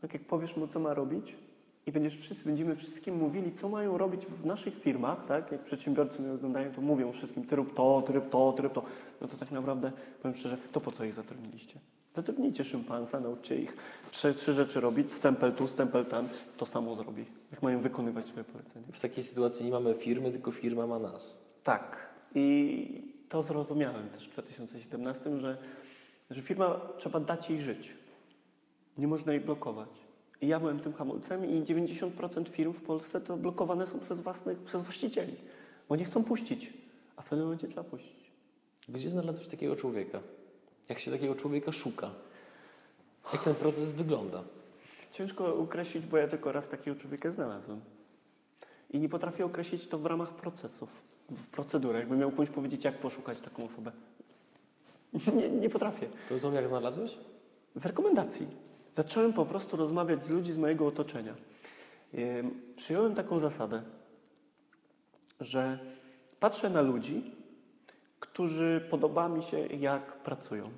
[0.01, 1.37] Tak jak powiesz mu, co ma robić
[1.87, 5.53] i będziesz wszyscy, będziemy wszystkim mówili, co mają robić w naszych firmach, tak?
[5.53, 8.73] Jak przedsiębiorcy mnie oglądają, to mówią wszystkim, ty rób to, ty rób to, ty rób
[8.73, 8.83] to.
[9.21, 9.93] No to tak naprawdę,
[10.23, 11.79] powiem szczerze, to po co ich zatrudniliście?
[12.15, 13.77] Zatrudnijcie szympansa, nauczcie ich
[14.11, 17.25] trzy, trzy rzeczy robić, stempel tu, stempel tam, to samo zrobi.
[17.51, 18.87] Jak mają wykonywać swoje polecenia.
[18.93, 21.45] W takiej sytuacji nie mamy firmy, tylko firma ma nas.
[21.65, 22.09] Tak.
[22.35, 25.57] I to zrozumiałem też w 2017, że,
[26.31, 27.95] że firma trzeba dać jej żyć.
[28.99, 29.89] Nie można jej blokować.
[30.41, 34.59] I ja byłem tym hamulcem i 90% firm w Polsce to blokowane są przez własnych,
[34.59, 35.35] przez właścicieli,
[35.89, 36.73] bo nie chcą puścić,
[37.17, 38.31] a w pewnym momencie trzeba puścić.
[38.89, 40.21] Gdzie znalazłeś takiego człowieka?
[40.89, 42.11] Jak się takiego człowieka szuka?
[43.33, 44.45] Jak ten proces wygląda?
[45.13, 47.81] Ciężko określić, bo ja tylko raz takiego człowieka znalazłem.
[48.91, 50.89] I nie potrafię określić to w ramach procesów,
[51.31, 52.01] w procedurach.
[52.01, 53.93] Jakbym miał komuś powiedzieć, jak poszukać taką osobę.
[55.37, 56.09] Nie, nie potrafię.
[56.29, 57.19] To tą jak znalazłeś?
[57.77, 58.47] Z rekomendacji.
[58.95, 61.35] Zacząłem po prostu rozmawiać z ludźmi z mojego otoczenia.
[62.77, 63.83] Przyjąłem taką zasadę,
[65.41, 65.79] że
[66.41, 67.35] patrzę na ludzi,
[68.27, 70.71] którzy podoba mi się, jak pracują.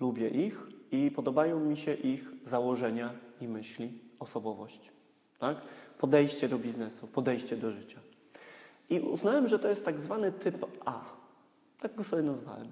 [0.00, 4.90] Lubię ich i podobają mi się ich założenia i myśli, osobowość.
[5.38, 5.56] Tak?
[5.98, 8.00] Podejście do biznesu, podejście do życia.
[8.90, 11.00] I uznałem, że to jest tak zwany typ A.
[11.80, 12.68] Tak go sobie nazwałem.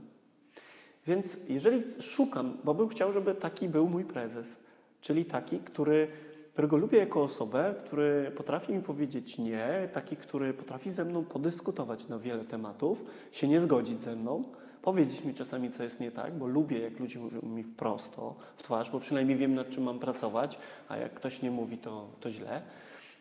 [1.07, 4.57] Więc jeżeli szukam, bo bym chciał, żeby taki był mój prezes,
[5.01, 6.09] czyli taki, który,
[6.53, 12.09] którego lubię jako osobę, który potrafi mi powiedzieć nie, taki, który potrafi ze mną podyskutować
[12.09, 14.45] na wiele tematów, się nie zgodzić ze mną,
[14.83, 18.63] powiedzieć mi czasami, co jest nie tak, bo lubię, jak ludzie mówią mi prosto w
[18.63, 22.31] twarz, bo przynajmniej wiem, nad czym mam pracować, a jak ktoś nie mówi, to, to
[22.31, 22.63] źle.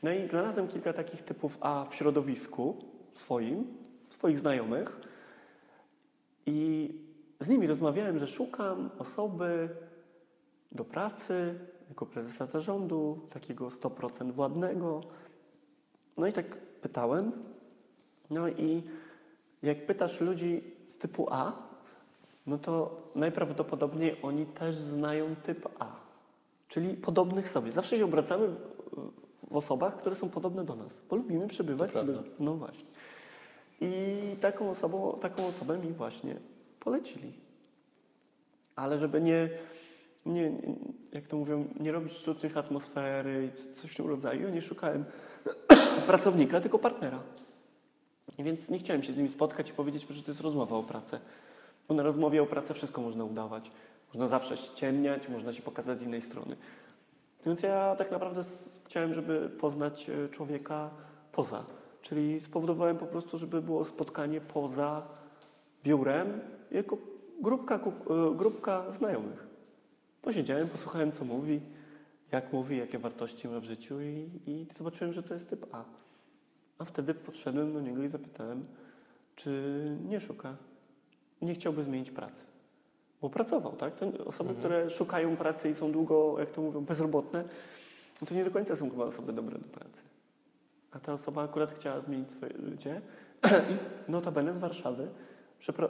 [0.03, 2.77] No i znalazłem kilka takich typów A w środowisku
[3.13, 3.67] swoim,
[4.09, 4.99] swoich znajomych
[6.45, 6.89] i
[7.39, 9.69] z nimi rozmawiałem, że szukam osoby
[10.71, 11.59] do pracy,
[11.89, 15.01] jako prezesa zarządu, takiego 100% władnego.
[16.17, 17.31] No i tak pytałem.
[18.29, 18.83] No i
[19.63, 21.53] jak pytasz ludzi z typu A,
[22.47, 25.95] no to najprawdopodobniej oni też znają typ A,
[26.67, 27.71] czyli podobnych sobie.
[27.71, 31.91] Zawsze się obracamy w, osobach, które są podobne do nas, bo lubimy przebywać.
[31.91, 32.23] Prawda.
[32.39, 32.85] no właśnie.
[33.81, 36.35] I taką, osobą, taką osobę mi właśnie
[36.79, 37.33] polecili.
[38.75, 39.49] Ale żeby nie,
[40.25, 40.51] nie,
[41.11, 45.05] jak to mówią, nie robić sztucznych atmosfery i coś w tym rodzaju, nie szukałem
[46.07, 47.19] pracownika, tylko partnera.
[48.39, 51.19] Więc nie chciałem się z nimi spotkać i powiedzieć, że to jest rozmowa o pracę.
[51.87, 53.71] Bo na rozmowie o pracę wszystko można udawać.
[54.13, 56.55] Można zawsze ściemniać, można się pokazać z innej strony.
[57.45, 58.41] Więc ja tak naprawdę
[58.85, 60.89] chciałem, żeby poznać e, człowieka
[61.31, 61.63] poza.
[62.01, 65.07] Czyli spowodowałem po prostu, żeby było spotkanie poza
[65.83, 66.39] biurem
[66.71, 66.97] jako
[67.41, 69.48] grupka, e, grupka znajomych.
[70.21, 71.61] Posiedziałem, posłuchałem, co mówi,
[72.31, 75.83] jak mówi, jakie wartości ma w życiu i, i zobaczyłem, że to jest typ A.
[76.77, 78.65] A wtedy podszedłem do niego i zapytałem,
[79.35, 79.51] czy
[80.09, 80.55] nie szuka,
[81.41, 82.41] nie chciałby zmienić pracy.
[83.21, 83.93] Bo pracował, tak?
[84.25, 84.55] Osoby, Mhm.
[84.57, 87.43] które szukają pracy i są długo, jak to mówią, bezrobotne,
[88.21, 90.01] no to nie do końca są chyba osoby dobre do pracy.
[90.91, 93.01] A ta osoba akurat chciała zmienić swoje życie
[94.07, 95.07] i notabene z Warszawy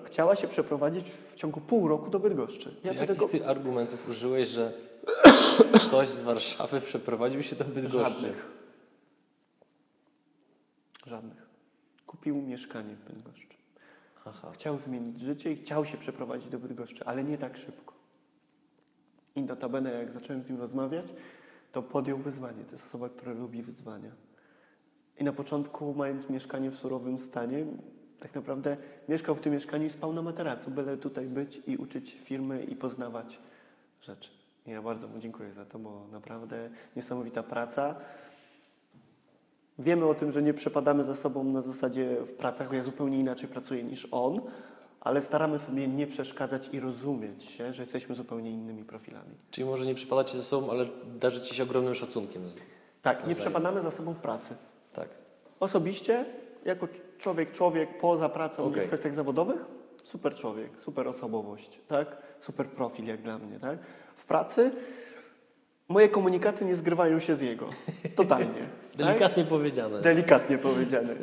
[0.05, 2.76] chciała się przeprowadzić w ciągu pół roku do Bydgoszczy.
[2.84, 4.74] Do jakich ty argumentów użyłeś, że
[5.88, 8.09] ktoś z Warszawy przeprowadził się do Bydgoszczy?
[8.09, 8.45] Żadnych.
[11.05, 11.49] Żadnych.
[12.05, 13.49] Kupił mieszkanie w Bydgoszczy.
[14.26, 14.51] Aha.
[14.53, 17.93] Chciał zmienić życie i chciał się przeprowadzić do Bydgoszczy, ale nie tak szybko.
[19.36, 21.05] I notabene, jak zacząłem z nim rozmawiać,
[21.72, 22.63] to podjął wyzwanie.
[22.65, 24.11] To jest osoba, która lubi wyzwania.
[25.20, 27.65] I na początku, mając mieszkanie w surowym stanie,
[28.20, 28.78] tak naprawdę
[29.09, 32.76] mieszkał w tym mieszkaniu i spał na materacu, byle tutaj być i uczyć firmy i
[32.76, 33.39] poznawać
[34.01, 34.30] rzeczy.
[34.67, 37.95] I ja bardzo mu dziękuję za to, bo naprawdę niesamowita praca.
[39.80, 43.20] Wiemy o tym, że nie przepadamy za sobą na zasadzie w pracach, bo ja zupełnie
[43.20, 44.41] inaczej pracuję niż on,
[45.01, 49.36] ale staramy sobie nie przeszkadzać i rozumieć się, że jesteśmy zupełnie innymi profilami.
[49.51, 50.86] Czyli może nie przypadacie ze sobą, ale
[51.20, 52.47] darzycie się ogromnym szacunkiem.
[52.47, 52.59] z-
[53.01, 54.55] Tak, nie przepadamy za sobą w pracy.
[54.93, 55.09] Tak.
[55.59, 56.26] Osobiście,
[56.65, 56.88] jako
[57.20, 58.84] człowiek, człowiek poza pracą Okej.
[58.84, 59.65] w kwestiach zawodowych,
[60.03, 62.17] super człowiek, super osobowość, tak?
[62.39, 63.80] Super profil jak dla mnie, tak?
[64.15, 64.72] W pracy
[65.88, 67.70] moje komunikaty nie zgrywają się z jego.
[68.15, 68.53] Totalnie.
[68.97, 68.97] tak?
[68.97, 70.01] Delikatnie powiedziane.
[70.01, 71.15] Delikatnie powiedziane.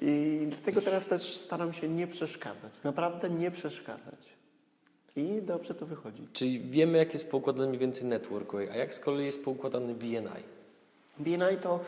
[0.00, 2.72] I dlatego teraz też staram się nie przeszkadzać.
[2.84, 4.28] Naprawdę nie przeszkadzać.
[5.16, 6.26] I dobrze to wychodzi.
[6.32, 10.42] Czyli wiemy, jak jest poukładany mniej więcej network, a jak z kolei jest poukładany BNI?
[11.18, 11.80] BNI to,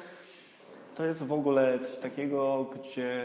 [0.95, 3.25] to jest w ogóle coś takiego, gdzie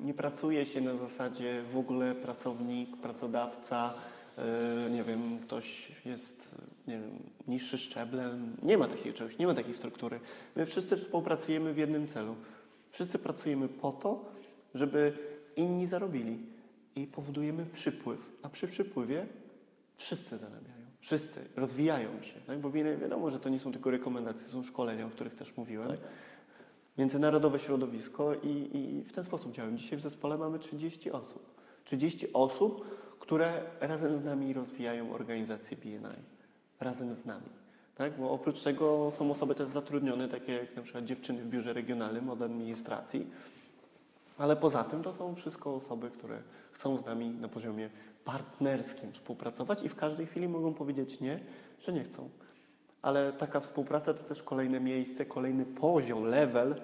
[0.00, 3.94] nie pracuje się na zasadzie w ogóle pracownik, pracodawca,
[4.38, 7.18] yy, nie wiem, ktoś jest nie wiem,
[7.48, 8.56] niższy szczeblem.
[8.62, 10.20] Nie ma takiego czegoś, nie ma takiej struktury.
[10.56, 12.36] My wszyscy współpracujemy w jednym celu.
[12.90, 14.24] Wszyscy pracujemy po to,
[14.74, 15.12] żeby
[15.56, 16.38] inni zarobili
[16.96, 18.30] i powodujemy przypływ.
[18.42, 19.26] A przy przypływie
[19.96, 20.80] wszyscy zarabiają.
[21.00, 22.40] Wszyscy rozwijają się.
[22.46, 22.58] Tak?
[22.58, 25.88] Bo wiadomo, że to nie są tylko rekomendacje, są szkolenia, o których też mówiłem.
[25.88, 25.98] Tak.
[26.98, 29.76] Międzynarodowe środowisko i, i w ten sposób działamy.
[29.76, 31.60] Dzisiaj w zespole mamy 30 osób.
[31.84, 36.22] 30 osób, które razem z nami rozwijają organizację BNI.
[36.80, 37.48] Razem z nami.
[37.94, 38.18] Tak?
[38.18, 42.30] Bo oprócz tego są osoby też zatrudnione, takie jak na przykład dziewczyny w biurze regionalnym
[42.30, 43.26] od administracji,
[44.38, 47.90] ale poza tym to są wszystko osoby, które chcą z nami na poziomie
[48.24, 51.40] partnerskim współpracować i w każdej chwili mogą powiedzieć nie,
[51.80, 52.28] że nie chcą.
[53.02, 56.74] Ale taka współpraca to też kolejne miejsce, kolejny poziom, level,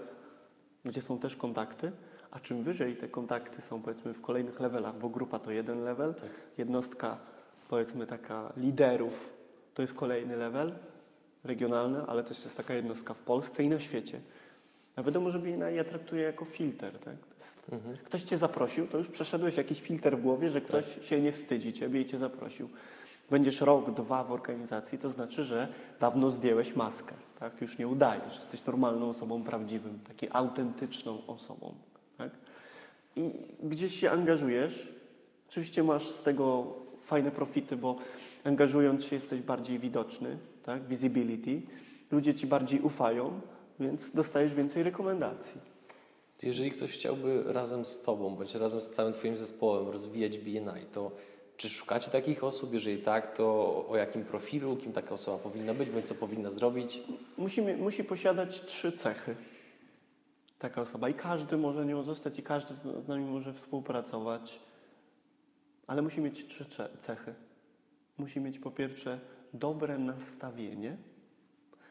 [0.84, 1.92] gdzie są też kontakty,
[2.30, 6.14] a czym wyżej te kontakty są powiedzmy w kolejnych levelach, bo grupa to jeden level,
[6.14, 6.28] Tak.
[6.58, 7.18] jednostka
[7.68, 9.30] powiedzmy taka liderów
[9.74, 10.72] to jest kolejny level
[11.44, 14.20] regionalny, ale też jest taka jednostka w Polsce i na świecie.
[14.96, 16.98] A wiadomo, że BNI ja traktuję jako filtr.
[16.98, 17.14] Tak?
[17.38, 17.96] Jest, Mhm.
[18.04, 21.72] Ktoś cię zaprosił, to już przeszedłeś jakiś filtr w głowie, że ktoś się nie wstydzi
[21.72, 22.68] ciebie i cię zaprosił.
[23.30, 25.68] Będziesz rok, dwa w organizacji, to znaczy, że
[26.00, 27.14] dawno zdjęłeś maskę.
[27.40, 27.60] Tak?
[27.60, 28.36] Już nie udajesz.
[28.36, 31.74] Jesteś normalną osobą prawdziwym, takiej autentyczną osobą.
[32.18, 32.30] Tak?
[33.16, 33.30] I
[33.62, 34.92] gdzieś się angażujesz.
[35.48, 37.96] Oczywiście masz z tego fajne profity, bo
[38.44, 40.86] angażując się jesteś bardziej widoczny, tak?
[40.86, 41.62] visibility.
[42.10, 43.40] Ludzie ci bardziej ufają,
[43.80, 45.60] więc dostajesz więcej rekomendacji.
[46.42, 51.10] Jeżeli ktoś chciałby razem z Tobą, bądź razem z całym Twoim zespołem rozwijać BNI, to
[51.56, 52.74] czy szukacie takich osób?
[52.74, 53.44] Jeżeli tak, to
[53.88, 57.00] o jakim profilu, kim taka osoba powinna być, bądź co powinna zrobić?
[57.78, 59.36] Musi, posiadać trzy cechy
[60.58, 64.60] taka osoba i każdy może nią zostać i każdy z nami może współpracować,
[65.86, 66.66] ale musi mieć trzy
[67.00, 67.34] cechy.
[68.18, 69.20] Musi mieć po pierwsze
[69.54, 70.96] dobre nastawienie,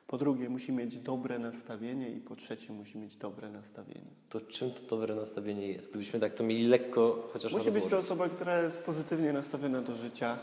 [0.07, 4.11] po drugie musi mieć dobre nastawienie i po trzecie musi mieć dobre nastawienie.
[4.29, 5.89] To czym to dobre nastawienie jest?
[5.89, 9.95] Gdybyśmy tak to mieli lekko chociaż Musi być to osoba, która jest pozytywnie nastawiona do
[9.95, 10.37] życia,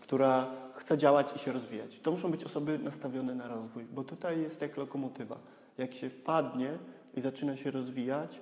[0.00, 2.00] która chce działać i się rozwijać.
[2.00, 5.38] To muszą być osoby nastawione na rozwój, bo tutaj jest jak lokomotywa.
[5.78, 6.78] Jak się wpadnie
[7.16, 8.40] i zaczyna się rozwijać,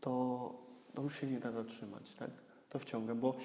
[0.00, 0.54] to,
[0.94, 2.30] to już się nie da zatrzymać, tak?
[2.70, 3.36] To wciąga, bo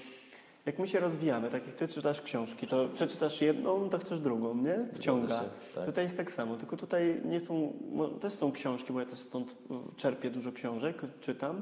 [0.66, 4.56] jak my się rozwijamy, tak jak ty czytasz książki, to przeczytasz jedną, to chcesz drugą,
[4.56, 4.80] nie?
[4.94, 5.40] Wciąga.
[5.40, 5.86] Się, tak.
[5.86, 9.20] Tutaj jest tak samo, tylko tutaj nie są, mo- też są książki, bo ja też
[9.20, 9.56] stąd
[9.96, 11.62] czerpię dużo książek, czytam,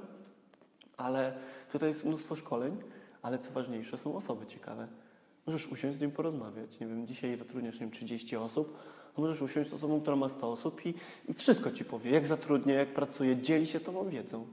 [0.97, 1.34] ale
[1.72, 2.78] tutaj jest mnóstwo szkoleń,
[3.22, 4.88] ale co ważniejsze, są osoby ciekawe.
[5.45, 6.80] Możesz usiąść z nim porozmawiać.
[6.80, 8.78] Nie wiem, dzisiaj zatrudniasz nie wiem, 30 osób,
[9.18, 10.93] możesz usiąść z osobą, która ma 100 osób i,
[11.30, 14.47] i wszystko ci powie, jak zatrudnia, jak pracuje, dzieli się tobą wiedzą.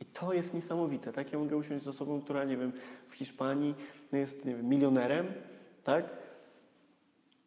[0.00, 1.32] I to jest niesamowite, tak?
[1.32, 2.72] Ja mogę usiąść z osobą, która, nie wiem,
[3.08, 3.74] w Hiszpanii
[4.12, 5.26] jest, nie wiem, milionerem,
[5.84, 6.04] tak?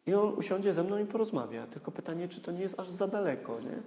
[0.06, 1.66] I on usiądzie ze mną i porozmawia.
[1.66, 3.82] Tylko pytanie, czy to nie jest aż za daleko, nie?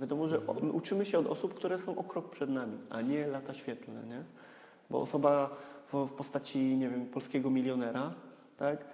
[0.00, 3.26] Wiadomo, że my uczymy się od osób, które są o krok przed nami, a nie
[3.26, 4.22] lata świetlne, nie?
[4.90, 5.56] Bo osoba
[5.92, 8.14] w, w postaci, nie wiem, polskiego milionera,
[8.56, 8.84] tak?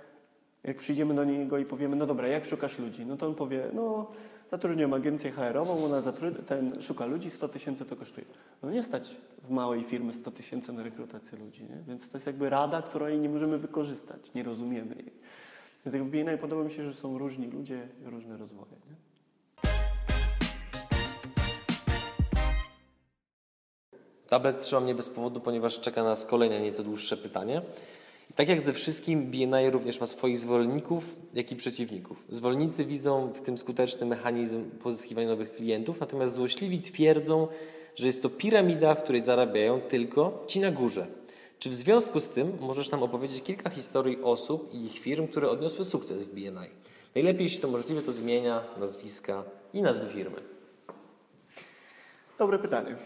[0.64, 3.06] Jak przyjdziemy do niego i powiemy, no dobra, jak szukasz ludzi?
[3.06, 4.10] No to on powie, no
[4.50, 8.26] zatrudniam agencję HR-ową, ona zatrudnia, ten szuka ludzi, 100 tysięcy to kosztuje.
[8.62, 11.82] No nie stać w małej firmy 100 tysięcy na rekrutację ludzi, nie?
[11.88, 15.12] Więc to jest jakby rada, której nie możemy wykorzystać, nie rozumiemy jej.
[15.82, 18.96] Dlatego w BNI podoba mi się, że są różni ludzie, różne rozwoje, nie?
[24.28, 27.62] Tablet trzyma mnie bez powodu, ponieważ czeka nas kolejne nieco dłuższe pytanie.
[28.34, 32.24] Tak jak ze wszystkim, BNI również ma swoich zwolenników, jak i przeciwników.
[32.28, 37.48] Zwolennicy widzą w tym skuteczny mechanizm pozyskiwania nowych klientów, natomiast złośliwi twierdzą,
[37.94, 41.06] że jest to piramida, w której zarabiają tylko ci na górze.
[41.58, 45.50] Czy w związku z tym możesz nam opowiedzieć kilka historii osób i ich firm, które
[45.50, 46.70] odniosły sukces w BNI?
[47.14, 50.36] Najlepiej, jeśli to możliwe, to zmienia nazwiska i nazwy firmy.
[52.38, 52.96] Dobre pytanie.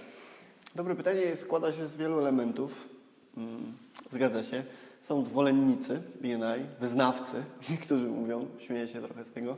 [0.74, 2.88] Dobre pytanie składa się z wielu elementów.
[3.36, 3.72] Mm,
[4.10, 4.64] Zgadza się.
[5.04, 9.56] Są zwolennicy BNI, wyznawcy, niektórzy mówią, śmieję się trochę z tego,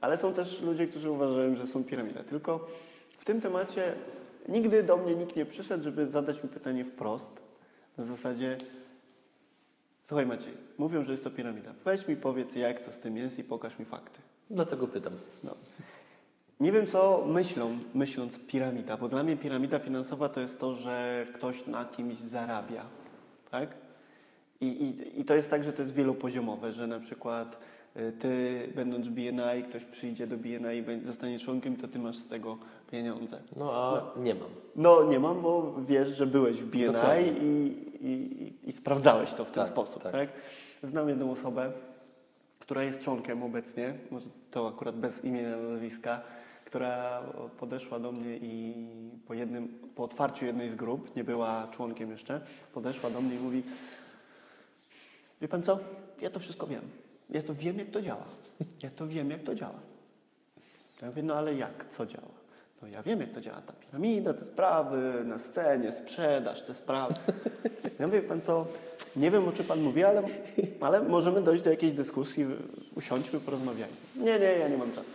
[0.00, 2.24] ale są też ludzie, którzy uważają, że są piramidy.
[2.24, 2.68] Tylko
[3.18, 3.94] w tym temacie
[4.48, 7.32] nigdy do mnie nikt nie przyszedł, żeby zadać mi pytanie wprost.
[7.98, 8.56] Na zasadzie,
[10.02, 11.74] słuchaj Maciej, mówią, że jest to piramida.
[11.84, 14.20] Weź mi powiedz, jak to z tym jest i pokaż mi fakty.
[14.50, 15.12] Dlatego pytam.
[15.44, 15.54] No.
[16.60, 21.26] Nie wiem, co myślą, myśląc piramida, bo dla mnie piramida finansowa to jest to, że
[21.34, 22.84] ktoś na kimś zarabia,
[23.50, 23.85] tak?
[24.60, 27.58] I, i, I to jest tak, że to jest wielopoziomowe, że na przykład
[27.96, 32.28] y, ty, będąc BNI, ktoś przyjdzie do BNI i zostanie członkiem, to ty masz z
[32.28, 32.58] tego
[32.90, 33.38] pieniądze.
[33.56, 34.48] No a nie mam.
[34.76, 39.50] No nie mam, bo wiesz, że byłeś w BNI i, i, i sprawdzałeś to w
[39.50, 40.12] ten Tak, sposób, tak.
[40.12, 40.28] tak.
[40.82, 41.72] Znam jedną osobę,
[42.58, 46.20] która jest członkiem obecnie, może to akurat bez imienia, nazwiska,
[46.64, 47.22] która
[47.58, 48.74] podeszła do mnie i
[49.26, 52.40] po jednym, po otwarciu jednej z grup, nie była członkiem jeszcze,
[52.74, 53.62] podeszła do mnie i mówi
[55.40, 55.78] wie pan co,
[56.20, 56.82] ja to wszystko wiem.
[57.30, 58.24] Ja to wiem, jak to działa.
[58.82, 59.80] Ja to wiem, jak to działa.
[61.02, 62.28] Ja mówię, no ale jak, co działa?
[62.82, 63.60] No ja wiem, jak to działa.
[63.60, 67.14] Ta piramida, te sprawy na scenie, sprzedaż, te sprawy.
[67.98, 68.66] Ja mówię, pan co,
[69.16, 70.22] nie wiem, o czym pan mówi, ale,
[70.80, 72.46] ale możemy dojść do jakiejś dyskusji,
[72.96, 73.96] usiądźmy, porozmawiajmy.
[74.16, 75.10] Nie, nie, ja nie mam czasu.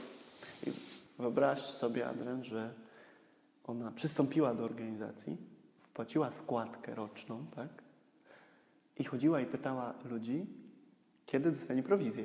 [0.68, 0.72] I
[1.20, 2.70] wyobraź sobie, Adrian, że
[3.68, 5.38] ona przystąpiła do organizacji,
[5.84, 7.68] wpłaciła składkę roczną, tak?
[9.00, 10.46] I chodziła i pytała ludzi,
[11.26, 12.24] kiedy dostanie prowizję.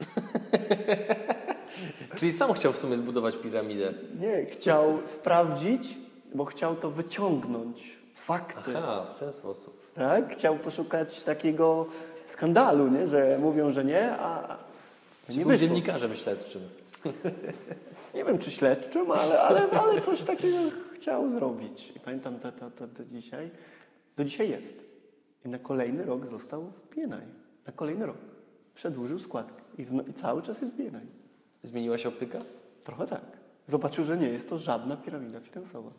[2.16, 3.92] Czyli sam chciał w sumie zbudować piramidę.
[4.20, 5.98] Nie, chciał sprawdzić,
[6.34, 7.96] bo chciał to wyciągnąć.
[8.14, 8.78] Fakty.
[8.78, 9.92] Aha, w ten sposób.
[9.94, 10.32] Tak?
[10.32, 11.86] Chciał poszukać takiego
[12.26, 13.08] skandalu, nie?
[13.08, 14.58] że mówią, że nie, a
[15.26, 15.68] Czyli nie był wyszło.
[15.68, 16.62] dziennikarzem śledczym.
[18.14, 20.56] Nie wiem, czy śledczym, ale, ale, ale coś takiego
[20.94, 21.92] chciał zrobić.
[21.96, 23.50] I pamiętam to, to, to do dzisiaj.
[24.16, 24.84] Do dzisiaj jest.
[25.44, 27.26] I na kolejny rok został w BNI.
[27.66, 28.16] Na kolejny rok.
[28.74, 29.62] Przedłużył składkę.
[29.78, 31.06] I, zno, I cały czas jest w BNI.
[31.62, 32.38] Zmieniła się optyka?
[32.84, 33.24] Trochę tak.
[33.66, 35.90] Zobaczył, że nie jest to żadna piramida finansowa.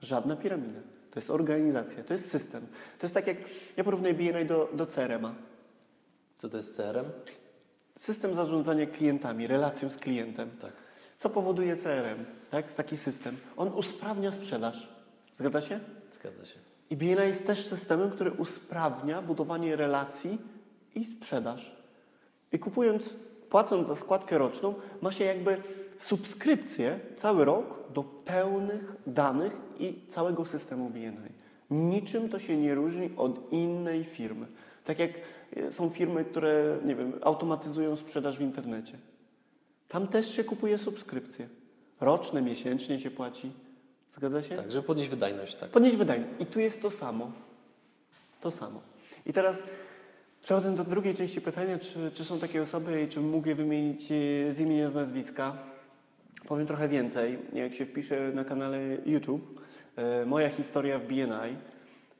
[0.00, 0.80] Żadna piramida.
[1.10, 2.66] To jest organizacja, to jest system.
[2.98, 3.36] To jest tak jak,
[3.76, 5.34] ja porównuję BNI do, do CRM-a.
[6.36, 7.06] Co to jest CRM?
[7.98, 10.50] System zarządzania klientami, relacją z klientem.
[10.60, 10.72] Tak.
[11.18, 12.24] Co powoduje CRM?
[12.50, 12.72] Tak?
[12.72, 13.36] Taki system.
[13.56, 14.88] On usprawnia sprzedaż.
[15.36, 15.80] Zgadza się?
[16.10, 16.73] Zgadza się.
[16.90, 20.38] I jest też systemem, który usprawnia budowanie relacji
[20.94, 21.76] i sprzedaż.
[22.52, 23.14] I kupując,
[23.50, 25.62] płacąc za składkę roczną, ma się jakby
[25.98, 31.32] subskrypcję cały rok do pełnych danych i całego systemu BNI.
[31.70, 34.46] Niczym to się nie różni od innej firmy.
[34.84, 35.10] Tak jak
[35.56, 38.98] e, są firmy, które, nie wiem, automatyzują sprzedaż w internecie.
[39.88, 41.48] Tam też się kupuje subskrypcję.
[42.00, 43.52] Roczne, miesięcznie się płaci.
[44.16, 44.56] Zgadza się?
[44.56, 45.70] Tak, żeby podnieść wydajność, tak.
[45.70, 46.32] Podnieść wydajność.
[46.40, 47.32] I tu jest to samo.
[48.40, 48.80] To samo.
[49.26, 49.56] I teraz
[50.42, 54.02] przechodząc do drugiej części pytania, czy, czy są takie osoby i czy mógł je wymienić
[54.12, 55.56] e, z imienia, z nazwiska?
[56.48, 57.38] Powiem trochę więcej.
[57.52, 59.60] Jak się wpisze na kanale YouTube
[59.96, 61.56] e, Moja historia w BNI,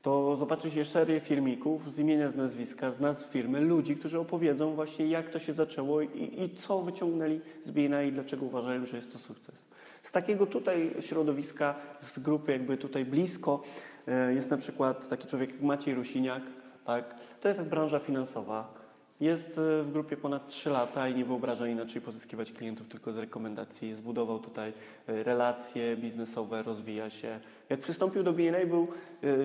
[0.02, 4.74] to zobaczy się serię filmików z imienia, z nazwiska, z nazw firmy, ludzi, którzy opowiedzą
[4.74, 8.96] właśnie jak to się zaczęło i, i co wyciągnęli z BNI i dlaczego uważają, że
[8.96, 9.64] jest to sukces.
[10.04, 13.62] Z takiego tutaj środowiska, z grupy jakby tutaj blisko
[14.08, 16.42] e, jest na przykład taki człowiek jak Maciej Rusiniak,
[16.84, 17.14] tak?
[17.40, 18.74] To jest branża finansowa.
[19.20, 23.18] Jest e, w grupie ponad 3 lata i nie wyobraża inaczej pozyskiwać klientów tylko z
[23.18, 23.94] rekomendacji.
[23.94, 24.72] Zbudował tutaj
[25.06, 27.40] e, relacje biznesowe, rozwija się.
[27.68, 28.88] Jak przystąpił do BNA, był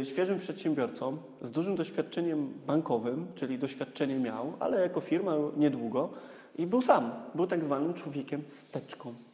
[0.04, 6.10] świeżym przedsiębiorcą z dużym doświadczeniem bankowym, czyli doświadczenie miał, ale jako firma niedługo
[6.58, 7.12] i był sam.
[7.36, 9.29] Był tak zwanym człowiekiem steczką.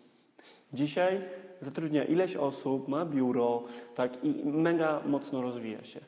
[0.74, 1.22] Dzisiaj
[1.62, 3.64] zatrudnia ileś osób, ma biuro
[3.96, 6.00] tak, i mega mocno rozwija się.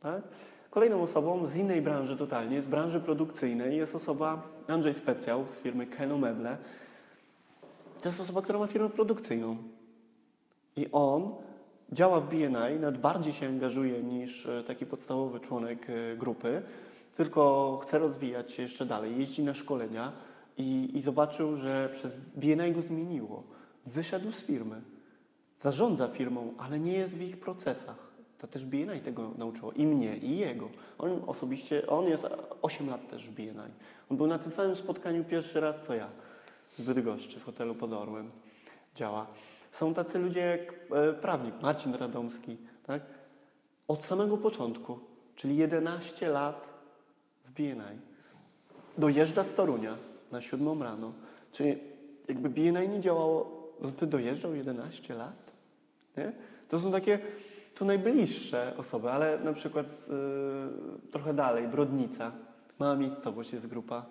[0.00, 0.22] Tak?
[0.70, 5.86] Kolejną osobą z innej branży totalnie, z branży produkcyjnej jest osoba Andrzej Specjał z firmy
[5.86, 6.56] Keno Meble.
[8.02, 9.56] To jest osoba, która ma firmę produkcyjną.
[10.76, 11.34] I on
[11.92, 16.62] działa w BNI, nawet bardziej się angażuje niż e, taki podstawowy członek e, grupy,
[17.14, 20.12] tylko chce rozwijać się jeszcze dalej, jeździ na szkolenia
[20.58, 23.42] i, i zobaczył, że przez BNI go zmieniło.
[23.86, 24.80] Wyszedł z firmy,
[25.62, 28.06] zarządza firmą, ale nie jest w ich procesach.
[28.38, 29.72] To też BNI tego nauczyło.
[29.72, 30.68] I mnie, i jego.
[30.98, 32.26] On osobiście, on jest
[32.62, 33.72] 8 lat też w BNI.
[34.10, 36.08] On był na tym samym spotkaniu pierwszy raz, co ja.
[36.78, 38.30] W Bydgoszczy, w hotelu pod Orłem.
[38.94, 39.26] Działa.
[39.72, 42.56] Są tacy ludzie jak e, prawnik Marcin Radomski,
[42.86, 43.02] tak?
[43.88, 44.98] Od samego początku,
[45.36, 46.74] czyli 11 lat
[47.44, 48.00] w BNI.
[48.98, 49.96] Dojeżdża z Torunia
[50.32, 51.12] na 7 rano.
[51.52, 51.78] Czyli
[52.28, 55.52] jakby BNI nie działało, on by dojeżdżał 11 lat?
[56.16, 56.32] Nie?
[56.68, 57.18] To są takie
[57.74, 59.86] tu najbliższe osoby, ale na przykład
[61.06, 62.32] y, trochę dalej, Brodnica,
[62.78, 64.06] mała miejscowość jest grupa.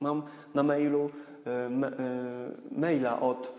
[0.00, 0.22] Mam
[0.54, 1.10] na mailu
[1.66, 3.52] y, me, y, maila od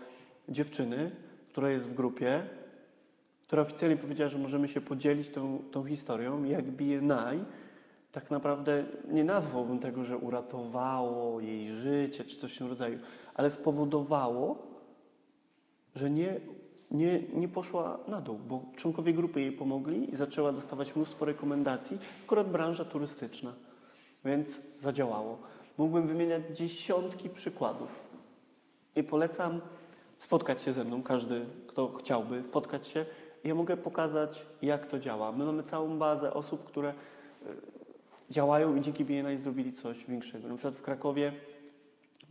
[0.48, 1.10] dziewczyny,
[1.48, 2.42] która jest w grupie,
[3.42, 7.44] która oficjalnie powiedziała, że możemy się podzielić tą, tą historią, jak BNI
[8.12, 12.98] tak naprawdę nie nazwałbym tego, że uratowało jej życie czy coś w tym rodzaju,
[13.34, 14.73] ale spowodowało,
[15.94, 16.40] że nie,
[16.90, 21.98] nie, nie poszła na dół, bo członkowie grupy jej pomogli i zaczęła dostawać mnóstwo rekomendacji,
[22.24, 23.52] akurat branża turystyczna,
[24.24, 25.38] więc zadziałało.
[25.78, 27.88] Mógłbym wymieniać dziesiątki przykładów
[28.96, 29.60] i polecam
[30.18, 33.06] spotkać się ze mną, każdy, kto chciałby spotkać się.
[33.44, 35.32] Ja mogę pokazać, jak to działa.
[35.32, 36.94] My mamy całą bazę osób, które y,
[38.30, 40.48] działają i dzięki BNI zrobili coś większego.
[40.48, 41.32] Na przykład w Krakowie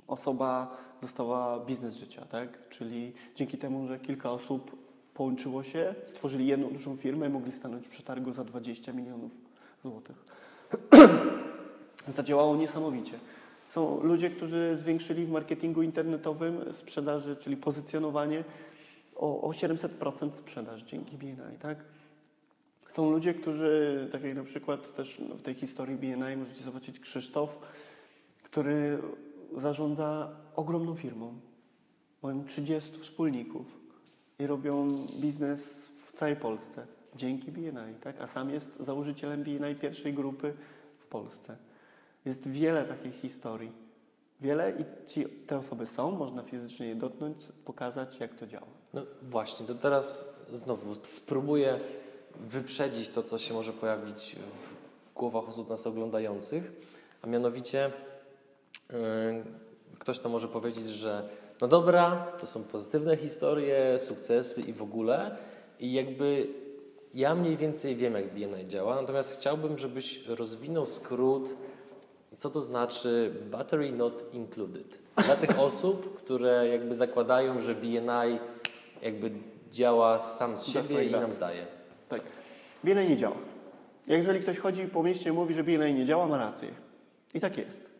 [0.07, 2.69] osoba dostała biznes życia, tak?
[2.69, 4.75] Czyli dzięki temu, że kilka osób
[5.13, 9.31] połączyło się, stworzyli jedną dużą firmę i mogli stanąć w przetargu za 20 milionów
[9.83, 10.25] złotych.
[12.07, 13.19] Zadziałało niesamowicie.
[13.67, 18.43] Są ludzie, którzy zwiększyli w marketingu internetowym sprzedaży, czyli pozycjonowanie
[19.15, 21.77] o, o 700% sprzedaż dzięki BNI, tak?
[22.87, 27.59] Są ludzie, którzy, tak jak na przykład też w tej historii BNI możecie zobaczyć Krzysztof,
[28.43, 28.99] który
[29.57, 31.39] zarządza ogromną firmą.
[32.23, 33.79] Mają 30 wspólników
[34.39, 38.21] i robią biznes w całej Polsce dzięki BNI, tak?
[38.21, 40.53] a sam jest założycielem BNI pierwszej grupy
[40.99, 41.57] w Polsce.
[42.25, 43.71] Jest wiele takich historii.
[44.41, 48.67] Wiele i ci, te osoby są, można fizycznie je dotknąć, pokazać, jak to działa.
[48.93, 51.79] No właśnie, to teraz znowu spróbuję
[52.35, 56.71] wyprzedzić to, co się może pojawić w głowach osób nas oglądających,
[57.21, 57.91] a mianowicie
[59.99, 61.29] ktoś to może powiedzieć, że
[61.61, 65.37] no dobra, to są pozytywne historie, sukcesy i w ogóle
[65.79, 66.47] i jakby
[67.13, 71.55] ja mniej więcej wiem, jak BNI działa, natomiast chciałbym, żebyś rozwinął skrót,
[72.37, 74.99] co to znaczy battery not included.
[75.25, 78.39] Dla tych osób, które jakby zakładają, że BNI
[79.01, 79.31] jakby
[79.71, 81.21] działa sam z siebie i that.
[81.21, 81.65] nam daje.
[82.09, 82.21] Tak.
[82.83, 83.37] BNI nie działa.
[84.07, 86.69] Jeżeli ktoś chodzi po mieście i mówi, że BNI nie działa, ma rację.
[87.33, 87.92] I tak jest.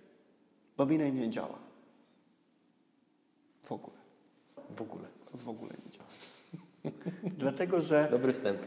[0.78, 1.59] Bo BNI nie działa.
[3.63, 3.97] W ogóle.
[4.76, 5.07] W ogóle.
[5.34, 6.09] W ogóle nie działa.
[7.38, 8.59] dlatego, że, Dobry wstęp.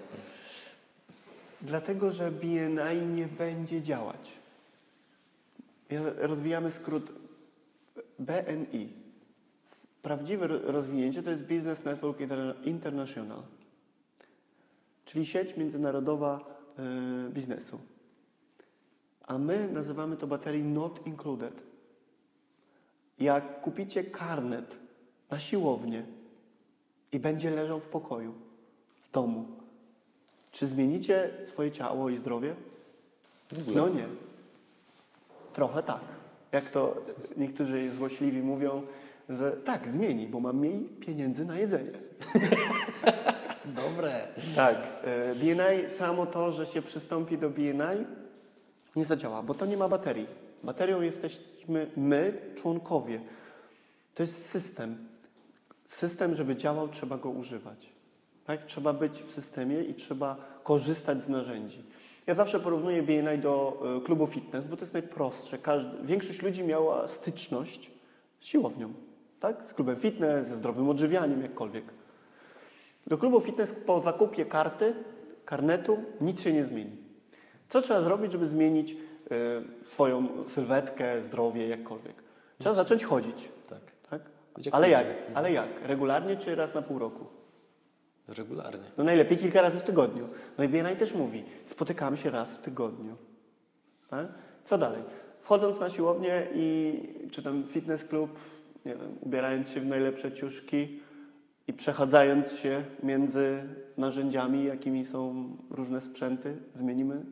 [1.63, 4.33] dlatego, że BNI nie będzie działać.
[5.91, 7.13] Ja- Rozwijamy skrót
[8.19, 8.89] BNI.
[10.03, 13.43] Prawdziwe ro- rozwinięcie to jest Business Network Interna- International,
[15.05, 16.45] czyli sieć międzynarodowa
[16.79, 17.79] e, biznesu.
[19.27, 21.63] A my nazywamy to baterii not included.
[23.21, 24.77] Jak kupicie karnet
[25.31, 26.03] na siłownię
[27.13, 28.35] i będzie leżał w pokoju,
[29.03, 29.47] w domu,
[30.53, 32.55] czy zmienicie swoje ciało i zdrowie?
[33.75, 34.05] No nie.
[35.53, 36.01] Trochę tak.
[36.53, 36.97] Jak to
[37.37, 38.83] niektórzy złośliwi mówią,
[39.29, 41.93] że tak, zmieni, bo mam mniej pieniędzy na jedzenie.
[43.85, 44.29] Dobre.
[44.57, 44.77] Tak.
[45.03, 48.07] e, BNI, samo to, że się przystąpi do BNI,
[48.97, 50.27] nie zadziała, bo to nie ma baterii.
[50.63, 51.01] Baterią
[51.69, 53.21] jesteśmy my, członkowie.
[54.15, 55.09] To jest system.
[55.87, 57.93] System, żeby działał, trzeba go używać.
[58.45, 58.65] Tak?
[58.65, 61.83] Trzeba być w systemie i trzeba korzystać z narzędzi.
[62.27, 65.59] Ja zawsze porównuję BNI do e, klubu fitness, bo to jest najprostsze.
[65.59, 67.91] Każdy, większość ludzi miała styczność
[68.41, 68.93] z siłownią,
[69.41, 69.65] tak?
[69.65, 71.85] z klubem fitness, ze zdrowym odżywianiem, jakkolwiek.
[73.07, 74.95] Do klubu fitness po zakupie karty,
[75.45, 76.97] karnetu nic się nie zmieni.
[77.69, 78.97] Co trzeba zrobić, żeby zmienić
[79.83, 82.15] swoją sylwetkę, zdrowie, jakkolwiek?
[82.59, 83.49] Trzeba zacząć chodzić.
[83.69, 83.81] Tak.
[84.11, 84.21] Tak?
[84.73, 85.07] Ale jak?
[85.35, 85.69] Ale jak?
[85.83, 87.27] Regularnie czy raz na pół roku?
[88.29, 88.85] Regularnie.
[88.99, 90.29] No najlepiej kilka razy w tygodniu.
[90.59, 93.17] No i BNI też mówi, spotykamy się raz w tygodniu.
[94.09, 94.27] Tak?
[94.65, 95.03] Co dalej?
[95.41, 96.99] Wchodząc na siłownię i
[97.31, 98.39] czy tam fitness klub,
[98.85, 101.01] nie wiem, ubierając się w najlepsze ciuszki
[101.69, 103.63] i przechadzając się między
[103.97, 107.25] narzędziami, jakimi są różne sprzęty, zmienimy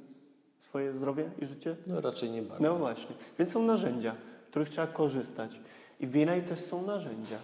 [0.64, 1.76] swoje zdrowie i życie?
[1.86, 2.64] No raczej nie bardzo.
[2.64, 3.16] No właśnie.
[3.38, 4.14] Więc są narzędzia,
[4.50, 5.60] których trzeba korzystać.
[6.00, 7.38] I w BNI też są narzędzia,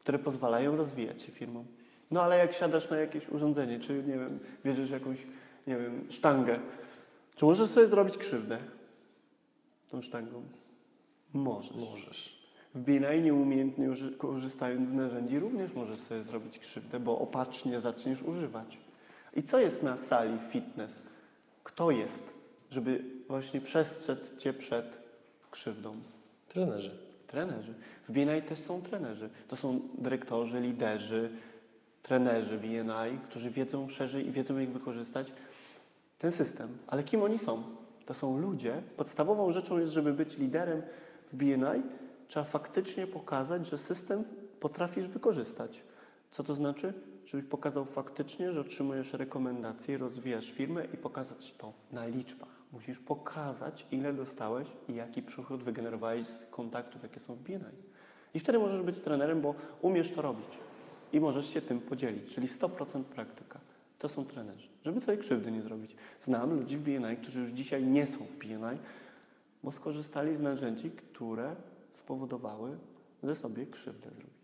[0.00, 1.64] które pozwalają rozwijać się firmom.
[2.10, 5.26] No ale jak siadasz na jakieś urządzenie, czy nie wiem, bierzesz jakąś,
[5.66, 6.58] nie wiem, sztangę,
[7.36, 8.58] czy możesz sobie zrobić krzywdę
[9.90, 10.42] tą sztangą?
[11.32, 11.76] Możesz.
[11.76, 12.38] Możesz.
[12.74, 13.88] W BNI nieumiejętnie
[14.18, 18.78] korzystając z narzędzi również możesz sobie zrobić krzywdę, bo opatrznie zaczniesz używać.
[19.36, 21.02] I co jest na sali fitness?
[21.64, 22.24] Kto jest,
[22.70, 24.98] żeby właśnie przestrzec Cię przed
[25.50, 25.96] krzywdą?
[26.48, 26.90] Trenerzy.
[27.26, 27.74] Trenerzy.
[28.08, 29.30] W BNI też są trenerzy.
[29.48, 31.30] To są dyrektorzy, liderzy,
[32.02, 35.32] trenerzy BNI, którzy wiedzą szerzej i wiedzą, jak wykorzystać
[36.18, 36.78] ten system.
[36.86, 37.62] Ale kim oni są?
[38.06, 38.82] To są ludzie.
[38.96, 40.82] Podstawową rzeczą jest, żeby być liderem
[41.32, 41.82] w BNI,
[42.28, 44.24] trzeba faktycznie pokazać, że system
[44.60, 45.82] potrafisz wykorzystać.
[46.30, 46.92] Co to znaczy?
[47.26, 52.57] Żebyś pokazał faktycznie, że otrzymujesz rekomendacje, rozwijasz firmę i pokazać to na liczbach.
[52.72, 57.82] Musisz pokazać, ile dostałeś i jaki przychód wygenerowałeś z kontaktów, jakie są w BNI.
[58.34, 60.48] I wtedy możesz być trenerem, bo umiesz to robić
[61.12, 63.60] i możesz się tym podzielić, czyli 100% praktyka.
[63.98, 65.96] To są trenerzy, żeby sobie krzywdy nie zrobić.
[66.22, 68.78] Znam ludzi w BNI, którzy już dzisiaj nie są w BNI,
[69.62, 71.56] bo skorzystali z narzędzi, które
[71.92, 72.78] spowodowały,
[73.22, 74.37] że sobie krzywdę zrobili.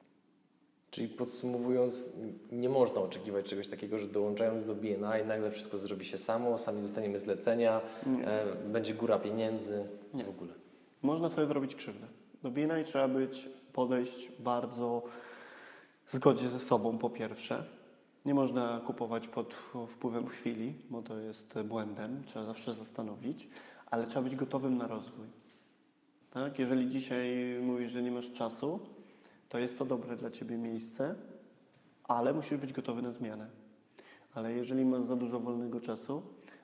[0.94, 2.12] Czyli podsumowując,
[2.52, 6.82] nie można oczekiwać czegoś takiego, że dołączając do BNI nagle wszystko zrobi się samo, sami
[6.82, 7.80] dostaniemy zlecenia,
[8.24, 9.84] e, będzie góra pieniędzy
[10.14, 10.24] Nie.
[10.24, 10.52] w ogóle.
[11.02, 12.06] Można sobie zrobić krzywdę.
[12.42, 15.02] Do BNI trzeba być, podejść bardzo
[16.06, 17.64] w zgodzie ze sobą po pierwsze.
[18.24, 19.54] Nie można kupować pod
[19.88, 22.22] wpływem chwili, bo to jest błędem.
[22.26, 23.48] Trzeba zawsze zastanowić,
[23.86, 25.26] ale trzeba być gotowym na rozwój.
[26.30, 26.58] Tak?
[26.58, 28.80] Jeżeli dzisiaj mówisz, że nie masz czasu,
[29.48, 31.14] to jest to dobre dla Ciebie miejsce,
[32.04, 33.48] ale musisz być gotowy na zmianę.
[34.34, 36.22] Ale jeżeli masz za dużo wolnego czasu,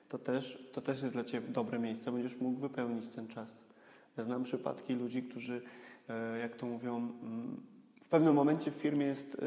[0.09, 3.57] to też, to też jest dla Ciebie dobre miejsce, będziesz mógł wypełnić ten czas.
[4.17, 5.61] Ja znam przypadki ludzi, którzy,
[6.09, 7.57] e, jak to mówią, mm,
[8.01, 9.37] w pewnym momencie w firmie jest e,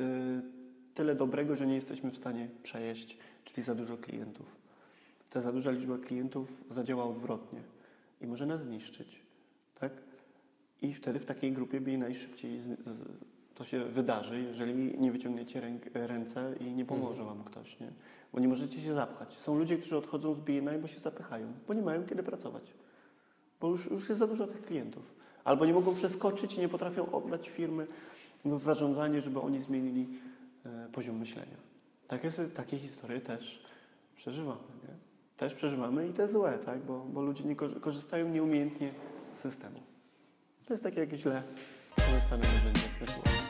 [0.95, 4.47] tyle dobrego, że nie jesteśmy w stanie przejeść, czyli za dużo klientów.
[5.31, 7.61] Ta za duża liczba klientów zadziała odwrotnie
[8.21, 9.21] i może nas zniszczyć.
[9.81, 9.93] Tak?
[10.85, 13.03] I wtedy w takiej grupie BI najszybciej z, z,
[13.55, 17.81] to się wydarzy, jeżeli nie wyciągniecie ręk, ręce i nie pomoże Wam ktoś.
[17.81, 17.91] Nie?
[18.33, 19.39] Bo nie możecie się zapchać.
[19.39, 22.75] Są ludzie, którzy odchodzą z BNI, bo się zapychają, bo nie mają kiedy pracować.
[23.61, 25.15] Bo już, już jest za dużo tych klientów.
[25.45, 27.87] Albo nie mogą przeskoczyć i nie potrafią oddać firmy
[28.45, 30.09] w zarządzanie, żeby oni zmienili
[30.67, 31.57] e, poziom myślenia.
[32.09, 33.63] Takie, takie historie też
[34.17, 34.61] przeżywamy.
[34.83, 34.95] Nie?
[35.37, 36.79] Też przeżywamy i te złe, tak?
[36.79, 38.93] bo, bo ludzie nie korzy- korzystają nieumiejętnie
[39.33, 39.94] z systemu.
[40.67, 41.43] To jest takie jakieś źle
[41.97, 42.89] korzystane narzędzie.
[42.97, 43.41] ewentualnie.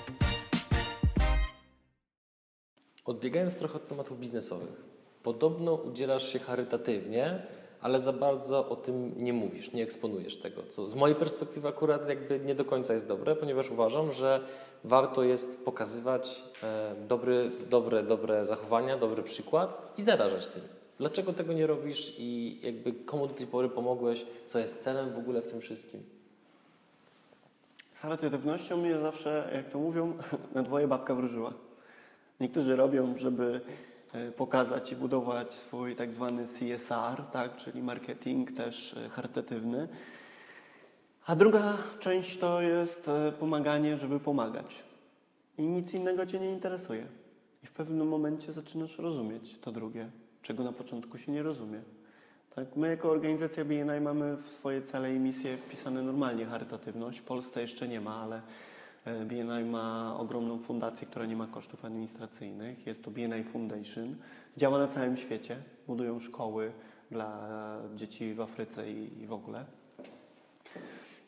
[3.04, 4.84] Odbiegając trochę od tematów biznesowych,
[5.22, 7.46] podobno udzielasz się charytatywnie,
[7.80, 12.08] ale za bardzo o tym nie mówisz, nie eksponujesz tego, co z mojej perspektywy akurat
[12.08, 14.40] jakby nie do końca jest dobre, ponieważ uważam, że
[14.84, 20.62] warto jest pokazywać e, dobry, dobre, dobre zachowania, dobry przykład i zarażać tym.
[20.98, 25.18] Dlaczego tego nie robisz i jakby komu do tej pory pomogłeś, co jest celem w
[25.18, 26.13] ogóle w tym wszystkim?
[28.04, 30.14] Charytatywnością mnie zawsze, jak to mówią,
[30.54, 31.52] na dwoje babka wróżyła.
[32.40, 33.60] Niektórzy robią, żeby
[34.12, 39.88] e, pokazać i budować swój tak zwany CSR, tak, czyli marketing też e, charytatywny.
[41.26, 44.84] A druga część to jest e, pomaganie, żeby pomagać.
[45.58, 47.06] I nic innego Cię nie interesuje.
[47.62, 50.10] I w pewnym momencie zaczynasz rozumieć to drugie,
[50.42, 51.82] czego na początku się nie rozumie.
[52.54, 57.18] Tak, my jako organizacja BNI mamy w swoje cele i misje wpisane normalnie charytatywność.
[57.18, 58.42] W Polsce jeszcze nie ma, ale
[59.04, 62.86] e, BNI ma ogromną fundację, która nie ma kosztów administracyjnych.
[62.86, 64.16] Jest to BNI Foundation.
[64.56, 65.56] Działa na całym świecie.
[65.86, 66.72] Budują szkoły
[67.10, 67.48] dla
[67.94, 69.64] dzieci w Afryce i, i w ogóle.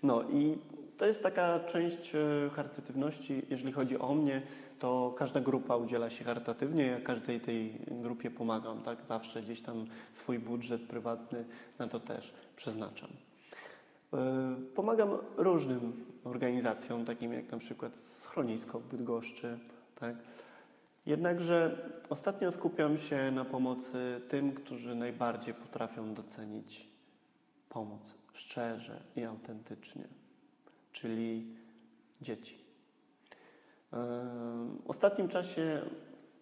[0.02, 0.58] No i
[0.96, 3.42] to jest taka część e, charytatywności.
[3.50, 4.42] Jeżeli chodzi o mnie,
[4.78, 6.86] to każda grupa udziela się charytatywnie.
[6.86, 8.98] Ja każdej tej grupie pomagam, tak?
[9.06, 11.44] Zawsze gdzieś tam swój budżet prywatny
[11.78, 13.10] na to też przeznaczam.
[14.14, 19.58] E, Pomagam różnym organizacjom, takim jak na przykład Schronisko w Bydgoszczy,
[19.94, 20.16] tak?
[21.06, 26.88] Jednakże ostatnio skupiam się na pomocy tym, którzy najbardziej potrafią docenić
[27.68, 30.04] pomoc szczerze i autentycznie,
[30.92, 31.46] czyli
[32.20, 32.65] dzieci.
[34.84, 35.82] W ostatnim czasie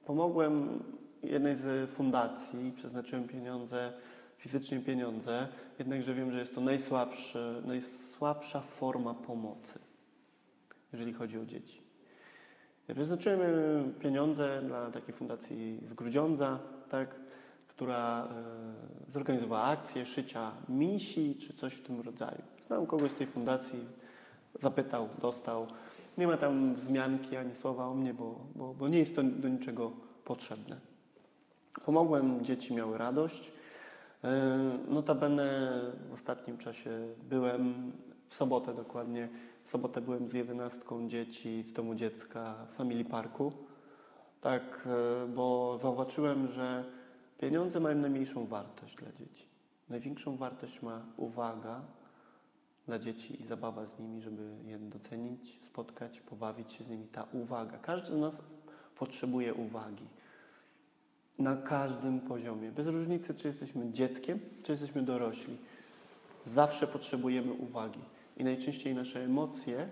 [0.04, 0.82] pomogłem
[1.22, 3.92] jednej z fundacji, przeznaczyłem pieniądze,
[4.36, 5.48] fizycznie pieniądze,
[5.78, 6.60] jednakże wiem, że jest to
[7.64, 9.78] najsłabsza forma pomocy,
[10.92, 11.84] jeżeli chodzi o dzieci.
[12.94, 13.40] Przeznaczyłem
[14.00, 16.58] pieniądze dla takiej fundacji z Grudziądza,
[16.88, 17.14] tak,
[17.68, 18.28] która
[19.08, 22.42] e, zorganizowała akcję szycia misi czy coś w tym rodzaju.
[22.66, 23.86] Znam kogoś z tej fundacji,
[24.60, 25.66] zapytał, dostał.
[26.18, 29.48] Nie ma tam wzmianki ani słowa o mnie, bo, bo, bo nie jest to do
[29.48, 29.92] niczego
[30.24, 30.80] potrzebne.
[31.84, 33.52] Pomogłem, dzieci miały radość.
[34.24, 34.58] E,
[34.88, 35.70] Notabene
[36.10, 36.90] w ostatnim czasie
[37.28, 37.92] byłem,
[38.28, 39.28] w sobotę dokładnie,
[39.64, 43.52] w sobotę byłem z jedenastką dzieci z domu dziecka w Family Parku.
[44.40, 44.88] Tak,
[45.24, 46.84] e, bo zauważyłem, że
[47.38, 49.46] pieniądze mają najmniejszą wartość dla dzieci.
[49.88, 51.80] Największą wartość ma uwaga
[52.86, 57.06] dla dzieci i zabawa z nimi, żeby je docenić, spotkać, pobawić się z nimi.
[57.06, 57.78] Ta uwaga.
[57.78, 58.42] Każdy z nas
[58.94, 60.06] potrzebuje uwagi.
[61.38, 62.72] Na każdym poziomie.
[62.72, 65.56] Bez różnicy, czy jesteśmy dzieckiem, czy jesteśmy dorośli.
[66.46, 68.00] Zawsze potrzebujemy uwagi.
[68.36, 69.88] I najczęściej nasze emocje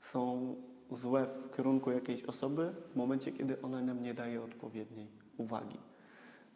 [0.00, 0.54] są
[0.90, 5.06] złe w kierunku jakiejś osoby w momencie, kiedy ona nam nie daje odpowiedniej
[5.36, 5.78] uwagi.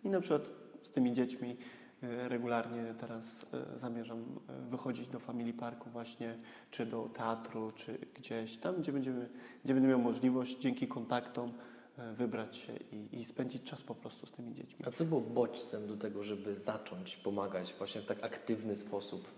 [0.05, 0.49] I na przykład
[0.83, 1.57] z tymi dziećmi
[2.03, 3.47] regularnie teraz
[3.77, 6.39] e, zamierzam e, wychodzić do Family Parku właśnie,
[6.71, 9.29] czy do teatru, czy gdzieś tam, gdzie, będziemy,
[9.65, 11.53] gdzie będę miał możliwość dzięki kontaktom
[11.99, 14.85] e, wybrać się i, i spędzić czas po prostu z tymi dziećmi.
[14.87, 19.29] A co było bodźcem do tego, żeby zacząć pomagać właśnie w tak aktywny sposób?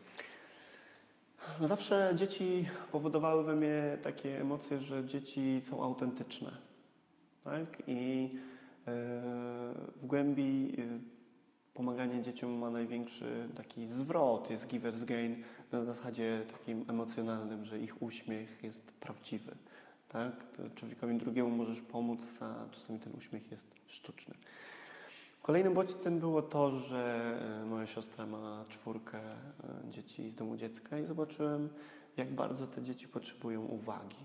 [1.60, 6.51] No Zawsze dzieci powodowały we mnie takie emocje, że dzieci są autentyczne.
[7.44, 7.82] Tak?
[7.86, 8.93] I e,
[9.97, 11.11] w głębi e,
[11.74, 15.42] pomaganie dzieciom ma największy taki zwrot, jest giver's gain
[15.72, 19.54] na zasadzie takim emocjonalnym, że ich uśmiech jest prawdziwy.
[20.08, 20.32] Tak?
[20.74, 24.34] Człowiekowi drugiemu możesz pomóc, a czasami ten uśmiech jest sztuczny.
[25.42, 30.98] Kolejnym bodźcem było to, że e, moja siostra ma czwórkę e, dzieci z domu dziecka
[30.98, 31.68] i zobaczyłem,
[32.16, 34.24] jak bardzo te dzieci potrzebują uwagi.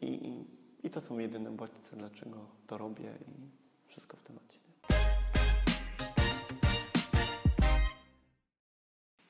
[0.00, 0.44] I,
[0.82, 3.48] i to są jedyne bodźce, dlaczego to robię i
[3.88, 4.57] wszystko w temacie.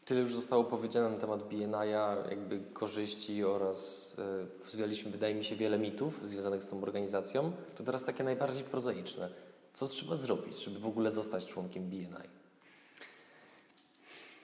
[0.09, 5.57] Tyle już zostało powiedziane na temat BNI-a, jakby korzyści oraz e, zwialiśmy, wydaje mi się,
[5.57, 7.53] wiele mitów związanych z tą organizacją.
[7.77, 9.29] To teraz takie najbardziej prozaiczne.
[9.73, 12.29] Co trzeba zrobić, żeby w ogóle zostać członkiem BNI?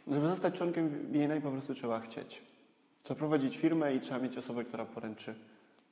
[0.09, 2.43] Żeby zostać członkiem BNI po prostu trzeba chcieć.
[3.03, 5.35] Trzeba prowadzić firmę i trzeba mieć osobę, która poręczy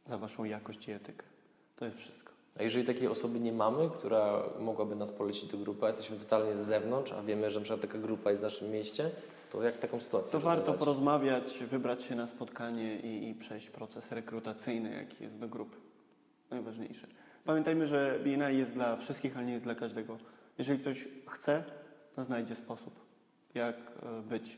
[0.07, 1.25] za waszą jakość i etykę.
[1.77, 2.33] To jest wszystko.
[2.59, 6.55] A jeżeli takiej osoby nie mamy, która mogłaby nas polecić do grupy, a jesteśmy totalnie
[6.55, 9.11] z zewnątrz, a wiemy, że na przykład taka grupa jest w naszym mieście,
[9.53, 10.79] to jak taką sytuację To warto rozwiązać?
[10.79, 15.77] porozmawiać, wybrać się na spotkanie i, i przejść proces rekrutacyjny, jaki jest do grupy.
[16.51, 17.07] Najważniejsze.
[17.45, 20.19] Pamiętajmy, że BNI jest dla wszystkich, ale nie jest dla każdego.
[20.59, 21.65] Jeżeli ktoś chce,
[22.15, 23.01] to znajdzie sposób,
[23.55, 24.57] jak e, być e,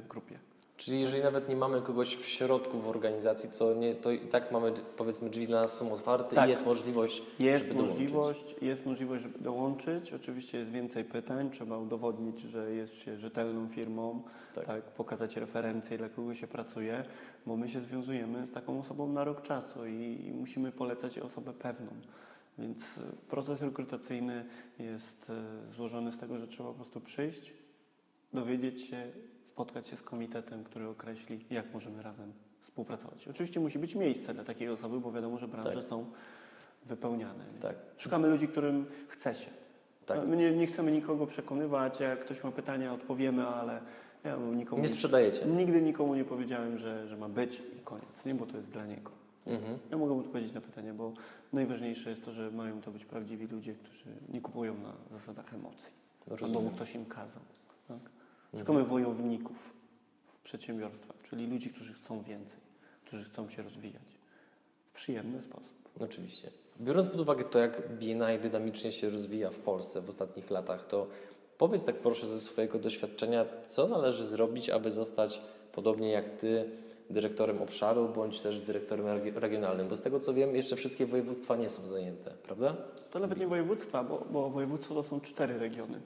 [0.00, 0.38] w grupie.
[0.84, 4.52] Czyli jeżeli nawet nie mamy kogoś w środku w organizacji, to, nie, to i tak
[4.52, 6.46] mamy, powiedzmy, drzwi dla nas są otwarte Tak.
[6.46, 7.98] i jest możliwość, Jest żeby dołączyć.
[8.12, 10.12] możliwość, jest możliwość, żeby dołączyć.
[10.12, 14.22] Oczywiście jest więcej pytań, trzeba udowodnić, że jest się rzetelną firmą,
[14.54, 14.64] Tak.
[14.66, 14.82] tak.
[14.82, 17.04] pokazać referencje, dla kogo się pracuje,
[17.46, 21.52] bo my się związujemy z taką osobą na rok czasu i, i musimy polecać osobę
[21.52, 21.88] pewną.
[22.58, 23.00] Więc e,
[23.30, 24.44] proces rekrutacyjny
[24.78, 27.52] jest e, złożony z tego, że trzeba po prostu przyjść,
[28.32, 29.12] dowiedzieć się,
[29.62, 33.28] spotkać się z komitetem, który określi, jak możemy razem współpracować.
[33.28, 35.82] Oczywiście musi być miejsce dla takiej osoby, bo wiadomo, że branże Tak.
[35.84, 36.06] są
[36.86, 37.44] wypełniane.
[37.60, 39.50] Tak, Szukamy ludzi, którym chce się.
[40.06, 40.26] tak.
[40.28, 43.80] My nie, nie chcemy nikogo przekonywać, jak ktoś ma pytania, odpowiemy, ale
[44.24, 45.46] ja nikomu Nie sprzedajecie.
[45.46, 48.34] nigdy nikomu nie powiedziałem, że, że ma być i koniec, nie?
[48.34, 49.10] bo to jest dla niego.
[49.46, 49.78] Mhm.
[49.90, 51.12] Ja mogę odpowiedzieć na pytania, bo
[51.52, 55.92] najważniejsze jest to, że mają to być prawdziwi ludzie, którzy nie kupują na zasadach emocji,
[56.30, 56.64] albo Rozumiem.
[56.64, 57.42] mu ktoś im kazał.
[57.88, 57.98] Tak?
[58.58, 59.56] Szukamy wojowników
[60.26, 62.60] w przedsiębiorstwach, czyli ludzi, którzy chcą więcej,
[63.04, 64.02] którzy chcą się rozwijać
[64.90, 65.68] w przyjemny sposób.
[66.00, 66.50] Oczywiście.
[66.80, 71.06] Biorąc pod uwagę to, jak BNI dynamicznie się rozwija w Polsce w ostatnich latach, to
[71.58, 75.42] powiedz tak proszę ze swojego doświadczenia, co należy zrobić, aby zostać
[75.72, 76.70] podobnie jak Ty
[77.10, 81.56] dyrektorem obszaru, bądź też dyrektorem regi- regionalnym, bo z tego co wiem, jeszcze wszystkie województwa
[81.56, 82.76] nie są zajęte, prawda?
[83.10, 86.00] To nawet nie województwa, bo, bo województwo to są cztery regiony.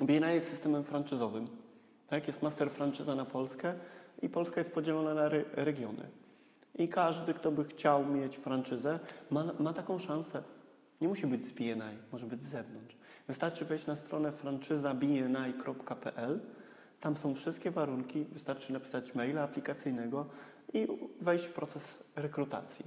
[0.00, 1.48] BNI jest systemem franczyzowym.
[2.08, 2.26] Tak?
[2.26, 3.74] Jest master franczyza na Polskę
[4.22, 6.08] i Polska jest podzielona na re, regiony.
[6.74, 9.00] I każdy, kto by chciał mieć franczyzę,
[9.30, 10.42] ma, ma taką szansę.
[11.00, 12.96] Nie musi być z BNI, może być z zewnątrz.
[13.26, 16.40] Wystarczy wejść na stronę franczyzabni.pl.
[17.00, 20.26] Tam są wszystkie warunki, wystarczy napisać maila aplikacyjnego
[20.74, 20.88] i
[21.20, 22.84] wejść w proces rekrutacji.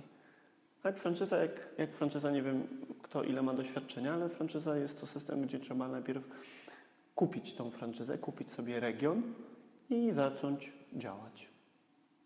[0.83, 2.67] Tak, franczyza jak, jak franczyza, nie wiem
[3.01, 6.23] kto ile ma doświadczenia, ale franczyza jest to system, gdzie trzeba najpierw
[7.15, 9.21] kupić tą franczyzę, kupić sobie region
[9.89, 11.47] i zacząć działać.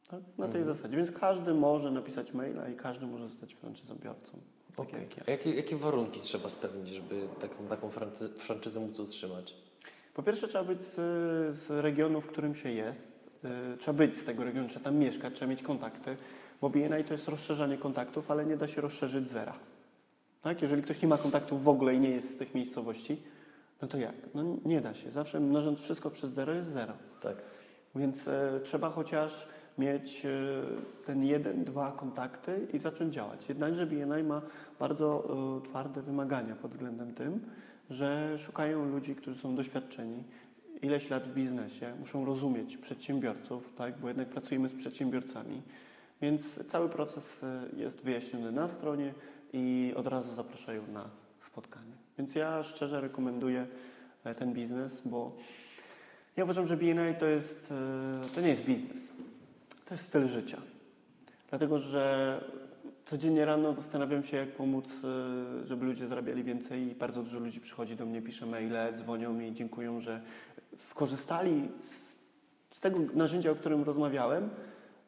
[0.10, 0.20] Tak?
[0.38, 0.66] Na tej Mhm.
[0.76, 0.98] zasadzie.
[0.98, 4.32] Więc każdy może napisać maila i każdy może zostać franczyzobiorcą.
[4.76, 5.02] Tak Okej.
[5.02, 5.24] jak ja.
[5.28, 9.56] A jakie, jakie warunki trzeba spełnić, żeby taką, taką franczy, franczyzę móc utrzymać?
[10.14, 10.96] Po pierwsze trzeba być z,
[11.56, 13.32] z regionu, w którym się jest.
[13.74, 16.18] Y, trzeba być z tego regionu, trzeba tam mieszkać, trzeba mieć kontakty,
[16.62, 19.54] bo BNI to jest rozszerzanie kontaktów, ale nie da się rozszerzyć zera.
[20.42, 20.62] Tak?
[20.62, 23.22] Jeżeli ktoś nie ma kontaktów w ogóle i nie jest z tych miejscowości,
[23.82, 24.16] no to jak?
[24.34, 25.12] No nie da się.
[25.12, 26.94] Zawsze mnożąc wszystko przez zero jest zero.
[27.22, 27.36] Tak.
[27.96, 29.48] Więc e, trzeba chociaż
[29.78, 30.30] mieć e,
[31.06, 33.50] ten jeden, dwa kontakty i zacząć działać.
[33.50, 34.42] Jednakże BNI ma
[34.80, 35.28] bardzo
[35.60, 37.46] e, twarde wymagania pod względem tym,
[37.90, 40.24] że szukają ludzi, którzy są doświadczeni,
[40.82, 44.00] ileś lat w biznesie, muszą rozumieć przedsiębiorców, tak?
[44.00, 45.62] bo jednak pracujemy z przedsiębiorcami.
[46.22, 49.14] Więc cały proces e, jest wyjaśniony na stronie
[49.54, 52.05] i od razu zapraszają na spotkanie.
[52.18, 53.68] Więc ja szczerze rekomenduję
[54.24, 55.36] e, ten biznes, bo
[56.38, 57.72] ja uważam, że BNI to, jest,
[58.26, 59.12] e, to nie jest biznes,
[59.86, 60.62] to jest styl życia.
[61.50, 62.42] Dlatego, że
[63.06, 67.62] codziennie rano zastanawiam się, jak pomóc, e, żeby ludzie zarabiali więcej i bardzo dużo ludzi
[67.62, 70.22] przychodzi do mnie, pisze maile, dzwonią mi, dziękują, że
[70.78, 72.20] skorzystali z,
[72.72, 74.50] z tego narzędzia, o którym rozmawiałem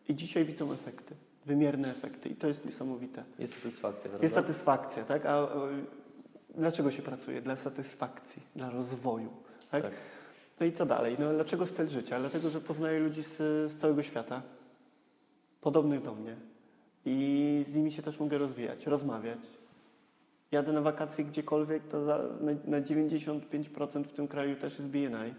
[0.10, 1.16] i dzisiaj widzą efekty,
[1.46, 3.24] wymierne efekty i to jest niesamowite.
[3.40, 4.26] Jest satysfakcja, prawda?
[4.26, 5.26] Jest satysfakcja, tak?
[5.26, 5.48] A
[6.58, 7.42] dlaczego się pracuje?
[7.42, 9.30] Dla satysfakcji, dla rozwoju,
[9.72, 9.84] tak?
[9.84, 9.92] Tak.
[10.60, 11.16] No i co dalej?
[11.20, 12.20] No dlaczego styl życia?
[12.20, 13.38] Dlatego, że poznaję ludzi z,
[13.72, 14.42] z całego świata,
[15.62, 16.36] podobnych do mnie
[17.06, 19.40] i z nimi się też mogę rozwijać, rozmawiać.
[20.52, 25.34] Jadę na wakacje gdziekolwiek, to za, na, na 95% w tym kraju też jest BNI.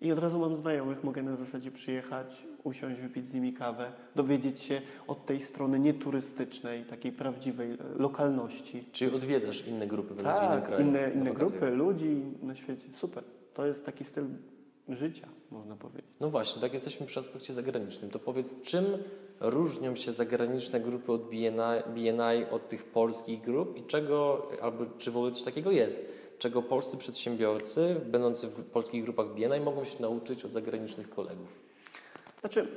[0.00, 4.60] I od razu mam znajomych, mogę na zasadzie przyjechać, usiąść, wypić z nimi kawę, dowiedzieć
[4.60, 8.84] się od tej strony nieturystycznej, takiej prawdziwej e, lokalności.
[8.92, 10.86] Czyli odwiedzasz inne grupy Tak, kraju.
[10.86, 12.88] inne, inne grupy, ludzi na świecie.
[12.94, 13.24] Super.
[13.54, 14.24] To jest taki styl
[14.88, 16.04] życia, można powiedzieć.
[16.20, 18.10] No właśnie, tak jesteśmy przy aspekcie zagranicznym.
[18.10, 18.84] To powiedz, czym
[19.40, 25.10] różnią się zagraniczne grupy od BNI, BNI od tych polskich grup i czego, albo czy
[25.10, 30.02] w ogóle coś takiego jest, czego polscy przedsiębiorcy, będący w polskich grupach BNI, mogą się
[30.02, 31.60] nauczyć od zagranicznych kolegów?
[32.40, 32.68] Znaczy,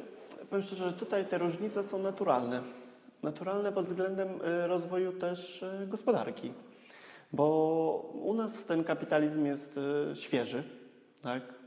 [0.49, 2.63] powiem szczerze, że tutaj te różnice są naturalne.
[3.23, 6.53] Naturalne pod względem e, rozwoju też e, gospodarki.
[7.33, 9.79] Bo u nas ten kapitalizm jest
[10.11, 10.63] e, świeży,
[11.21, 11.59] tak?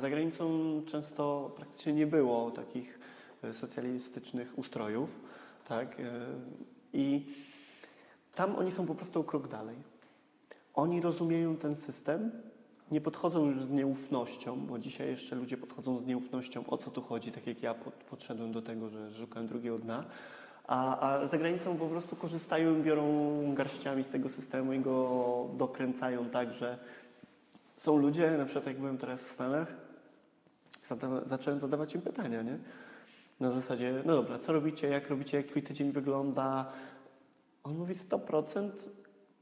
[0.00, 2.98] Za granicą często praktycznie nie było takich
[3.52, 5.10] socjalistycznych ustrojów,
[5.68, 5.96] tak?
[6.92, 7.26] I
[8.34, 9.76] tam oni są po prostu o krok dalej.
[10.78, 12.30] Oni rozumieją ten system,
[12.90, 17.02] nie podchodzą już z nieufnością, bo dzisiaj jeszcze ludzie podchodzą z nieufnością, o co tu
[17.02, 20.04] chodzi, tak jak ja pod, podszedłem do tego, że szukałem drugiego dna,
[20.66, 26.24] a, a za granicą po prostu korzystają, biorą garściami z tego systemu i go dokręcają
[26.24, 26.78] tak, że
[27.76, 29.76] są ludzie, na przykład jak byłem teraz w Stanach,
[31.26, 32.58] zacząłem zadawać im pytania, nie?
[33.40, 36.72] Na zasadzie, no dobra, co robicie, jak robicie, jak twój tydzień wygląda?
[37.64, 38.70] On mówi 100%,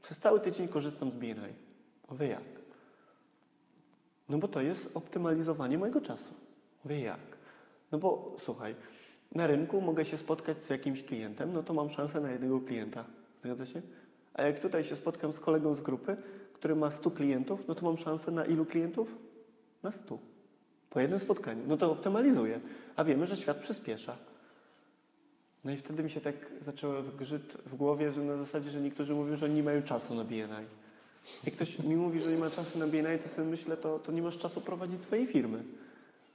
[0.01, 1.53] przez cały tydzień korzystam z BNI.
[2.09, 2.43] Mówię jak?
[4.29, 6.33] No bo to jest optymalizowanie mojego czasu.
[6.83, 7.37] Mówię jak?
[7.91, 8.75] No bo słuchaj,
[9.31, 13.05] na rynku mogę się spotkać z jakimś klientem, no to mam szansę na jednego klienta.
[13.37, 13.81] Zgadza się?
[14.33, 16.17] A jak tutaj się spotkam z kolegą z grupy,
[16.53, 19.15] który ma 100 klientów, no to mam szansę na ilu klientów?
[19.83, 20.19] Na 100.
[20.89, 21.63] Po jednym spotkaniu.
[21.67, 22.59] No to optymalizuję.
[22.95, 24.17] A wiemy, że świat przyspiesza.
[25.65, 29.13] No i wtedy mi się tak zaczęło zgrzyt w głowie, że na zasadzie, że niektórzy
[29.13, 30.65] mówią, że oni nie mają czasu na BNI.
[31.45, 34.11] Jak ktoś mi mówi, że nie ma czasu na BNI, to sobie myślę, to, to
[34.11, 35.63] nie masz czasu prowadzić swojej firmy.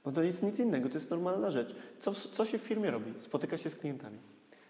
[0.05, 1.75] Bo to jest nic innego, to jest normalna rzecz.
[1.99, 3.13] Co, co się w firmie robi?
[3.19, 4.17] Spotyka się z klientami,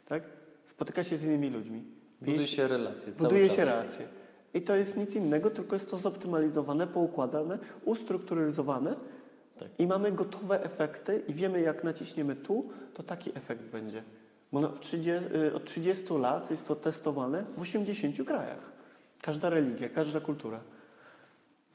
[0.05, 0.23] tak?
[0.65, 1.83] Spotyka się z innymi ludźmi.
[2.21, 4.07] Buduje się relacje Buduje się relacje.
[4.53, 8.95] I to jest nic innego, tylko jest to zoptymalizowane, poukładane, ustrukturyzowane
[9.59, 9.69] Tak.
[9.79, 14.03] i mamy gotowe efekty i wiemy, jak naciśniemy tu, to taki efekt będzie.
[14.53, 18.71] W 30, y, od 30 lat jest to testowane w 80 krajach.
[19.21, 20.59] Każda religia, każda kultura.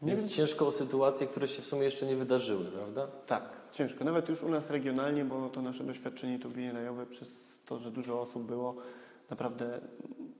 [0.02, 3.06] Nie Więc ciężko o sytuacje, które się w sumie jeszcze nie wydarzyły, prawda?
[3.26, 3.42] Tak,
[3.72, 4.04] ciężko.
[4.04, 8.20] Nawet już u nas regionalnie, bo to nasze doświadczenie tu BNI-owe przez to, że dużo
[8.20, 8.76] osób było,
[9.30, 9.80] naprawdę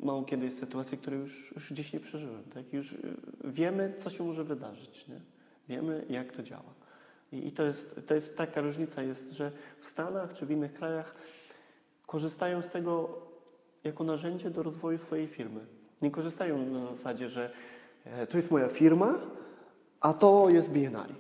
[0.01, 2.45] mało kiedy jest sytuacji, które już, już gdzieś nie przeżyłem.
[2.55, 2.73] Tak?
[2.73, 5.09] Już y, wiemy, co się może wydarzyć.
[5.09, 5.21] Nie?
[5.69, 6.75] Wiemy, jak to działa.
[7.33, 10.73] I, i to, jest, to jest taka różnica, jest, że w Stanach czy w innych
[10.73, 11.15] krajach
[12.09, 13.09] korzystają z tego
[13.85, 15.61] jako narzędzie do rozwoju swojej firmy.
[16.03, 17.51] Nie korzystają na zasadzie, że
[18.05, 19.19] e, tu jest moja firma,
[20.01, 21.15] a to jest BNI.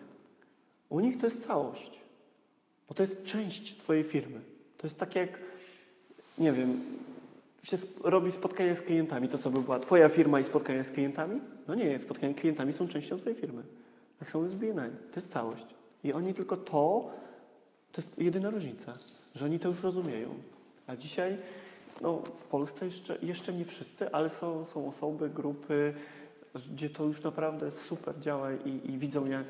[0.89, 2.01] U nich to jest całość,
[2.89, 4.41] bo to jest część Twojej firmy.
[4.79, 5.39] To jest tak jak,
[6.39, 6.81] nie wiem,
[7.63, 11.41] się robi spotkania z klientami, to co by była Twoja firma i spotkania z klientami?
[11.69, 13.63] No nie, spotkania z klientami są częścią Twojej firmy.
[14.19, 14.91] Tak samo jest z.
[14.91, 15.67] To jest całość.
[16.05, 17.11] I oni tylko to,
[17.93, 18.99] to jest jedyna różnica,
[19.35, 20.35] że oni to już rozumieją.
[20.89, 21.39] A dzisiaj,
[22.01, 25.95] no w Polsce jeszcze, jeszcze nie wszyscy, ale są, są osoby, grupy,
[26.73, 29.47] gdzie to już naprawdę super działa i, i widzą, jak,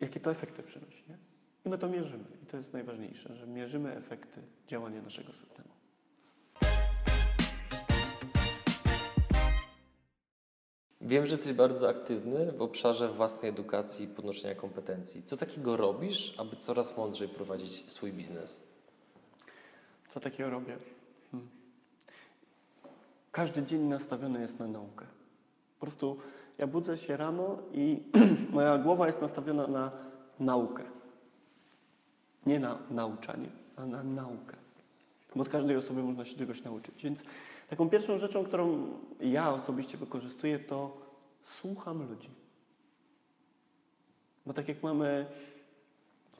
[0.00, 1.04] jakie to efekty przynosi.
[1.08, 1.16] Nie?
[1.66, 2.24] I my to mierzymy.
[2.42, 5.68] I to jest najważniejsze, że mierzymy efekty działania naszego systemu.
[11.00, 15.22] Wiem, że jesteś bardzo aktywny w obszarze własnej edukacji i podnoszenia kompetencji.
[15.22, 18.69] Co takiego robisz, aby coraz mądrzej prowadzić swój biznes?
[20.10, 20.76] Co takiego robię?
[21.30, 21.48] Hmm.
[23.32, 25.06] Każdy dzień nastawiony jest na naukę.
[25.78, 26.18] Po prostu
[26.58, 28.02] ja budzę się rano i
[28.52, 29.90] moja głowa jest nastawiona na
[30.40, 30.84] naukę.
[32.46, 34.56] Nie na nauczanie, a na naukę.
[35.34, 37.02] Bo od każdej osoby można się czegoś nauczyć.
[37.04, 37.22] Więc
[37.68, 38.88] taką pierwszą rzeczą, którą
[39.20, 40.96] ja osobiście wykorzystuję, to
[41.42, 42.30] słucham ludzi.
[44.46, 45.26] Bo tak jak mamy,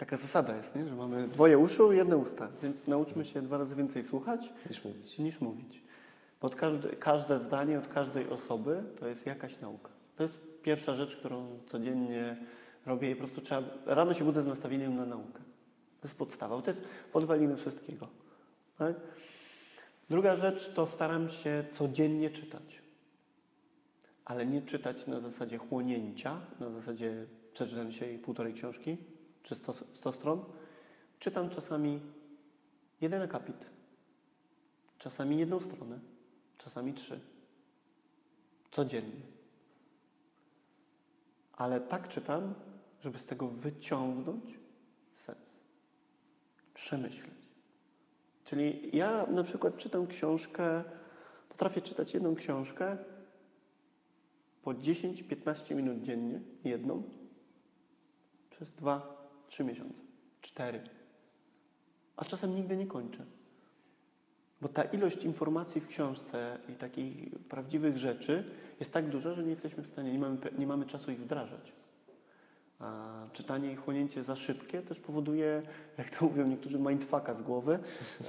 [0.01, 0.87] taka zasada jest, nie?
[0.87, 4.85] że mamy dwoje uszu i jedne usta, więc nauczmy się dwa razy więcej słuchać Niż
[4.85, 5.19] mówić.
[5.19, 5.83] niż mówić.
[6.41, 9.91] Bo od każde, każde zdanie od każdej osoby to jest jakaś nauka.
[10.17, 12.37] To jest pierwsza rzecz, którą codziennie
[12.87, 15.39] robię i po prostu trzeba, rano się budzę z nastawieniem na naukę.
[16.01, 18.09] To jest podstawa, to jest podwaliny wszystkiego.
[18.79, 18.97] Tak?
[20.11, 22.83] Druga rzecz to staram się codziennie czytać.
[24.25, 28.97] Ale nie czytać na zasadzie chłonięcia, na zasadzie przeczytam dzisiaj półtorej książki,
[29.43, 30.45] czy 100, 100 stron.
[31.19, 32.01] Czytam czasami
[33.01, 33.71] jeden akapit,
[34.99, 35.99] czasami jedną stronę,
[36.59, 37.21] czasami trzy.
[38.71, 39.23] Codziennie.
[41.53, 42.55] Ale tak czytam,
[43.01, 44.59] żeby z tego wyciągnąć
[45.13, 45.57] sens.
[46.75, 47.41] Przemyśleć.
[48.45, 50.85] Czyli ja na przykład czytam książkę,
[51.49, 52.97] potrafię czytać jedną książkę
[54.63, 57.03] po 10-15 minut dziennie, jedną,
[58.51, 58.73] przez
[59.51, 60.03] 2-3 miesiące,
[60.41, 60.81] 4.
[62.17, 63.25] A czasem nigdy nie kończę.
[64.61, 68.45] Bo ta ilość informacji w książce i takich prawdziwych rzeczy
[68.81, 71.73] jest tak duża, że nie jesteśmy w stanie, nie mamy, nie mamy czasu ich wdrażać.
[72.79, 75.63] A czytanie i chłonięcie za szybkie też powoduje,
[75.99, 77.79] jak to mówią niektórzy, mindfucka z głowy.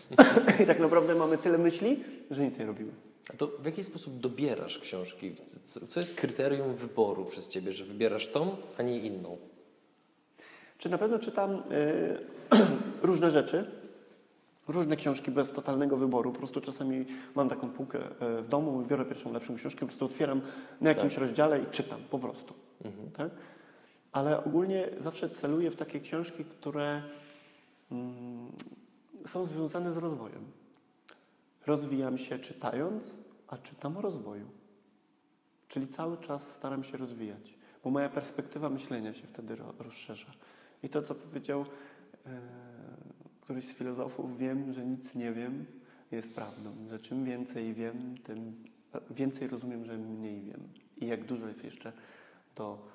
[0.64, 2.92] I tak naprawdę mamy tyle myśli, że nic nie robimy.
[3.30, 5.36] A to w jaki sposób dobierasz książki?
[5.88, 9.38] Co jest kryterium wyboru przez ciebie, że wybierasz tą, a nie inną?
[10.82, 11.62] Czy na pewno czytam y,
[13.10, 13.66] różne rzeczy,
[14.68, 16.32] różne książki bez totalnego wyboru.
[16.32, 17.06] Po prostu czasami
[17.36, 20.42] mam taką półkę y, w domu, biorę pierwszą lepszą książkę, po prostu otwieram
[20.82, 22.54] na jakimś rozdziale i czytam po prostu.
[22.86, 23.12] Mhm.
[23.12, 23.32] Tak?
[24.12, 27.02] Ale ogólnie zawsze celuję w takie książki, które
[27.92, 28.52] mm,
[29.28, 30.46] są związane z rozwojem.
[31.68, 33.18] Rozwijam się czytając,
[33.48, 34.46] a czytam o rozwoju.
[35.68, 37.54] Czyli cały czas staram się rozwijać,
[37.84, 40.32] bo moja perspektywa myślenia się wtedy ro, rozszerza.
[40.84, 41.66] I to, co powiedział
[42.26, 42.40] e,
[43.42, 45.66] któryś z filozofów, wiem, że nic nie wiem,
[46.12, 46.72] jest prawdą.
[46.90, 48.64] Że czym więcej wiem, tym
[49.10, 50.68] więcej rozumiem, że mniej wiem.
[50.98, 51.92] I jak dużo jest jeszcze
[52.56, 52.88] do,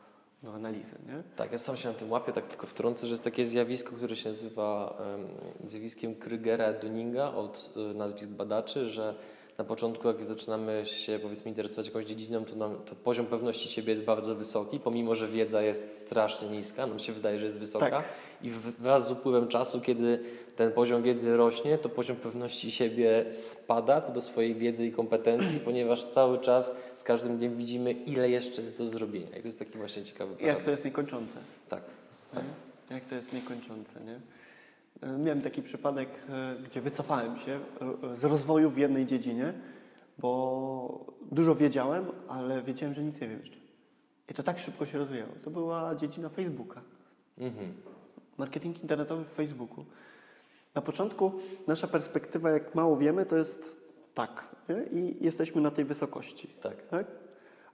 [0.43, 0.97] do analizy.
[1.07, 1.23] Nie?
[1.37, 4.17] Tak, ja sam się na tym łapię, tak tylko wtrącę, że jest takie zjawisko, które
[4.17, 5.27] się nazywa um,
[5.69, 9.15] zjawiskiem Krygera-Dunninga od y, nazwisk badaczy, że
[9.59, 13.91] na początku, jak zaczynamy się powiedzmy interesować jakąś dziedziną, to, nam, to poziom pewności siebie
[13.91, 17.91] jest bardzo wysoki, pomimo że wiedza jest strasznie niska, nam się wydaje, że jest wysoka.
[17.91, 18.05] Tak.
[18.43, 20.21] I wraz z upływem czasu, kiedy
[20.57, 25.61] ten poziom wiedzy rośnie, to poziom pewności siebie spada co do swojej wiedzy i kompetencji,
[25.65, 29.39] ponieważ cały czas z każdym dniem widzimy, ile jeszcze jest do zrobienia.
[29.39, 30.65] I to jest taki właśnie ciekawy Jak paradoks.
[30.65, 31.39] to jest niekończące.
[31.69, 31.83] Tak.
[32.35, 32.95] Nie?
[32.97, 34.21] Jak to jest niekończące, nie?
[35.03, 37.61] E, Miałem taki przypadek, e, gdzie wycofałem się
[38.13, 39.53] e, z rozwoju w jednej dziedzinie,
[40.19, 43.57] bo dużo wiedziałem, ale wiedziałem, że nic nie wiem jeszcze.
[44.29, 45.33] I to tak szybko się rozwijało.
[45.45, 46.81] To była dziedzina Facebooka.
[47.39, 47.73] Mhm.
[48.39, 49.85] Marketing internetowy w Facebooku.
[50.75, 51.33] Na początku
[51.67, 53.77] nasza perspektywa, jak mało wiemy, to jest
[54.15, 54.49] tak.
[54.69, 55.01] Nie?
[55.01, 56.49] I jesteśmy na tej wysokości.
[56.49, 56.87] Tak.
[56.87, 57.07] Tak?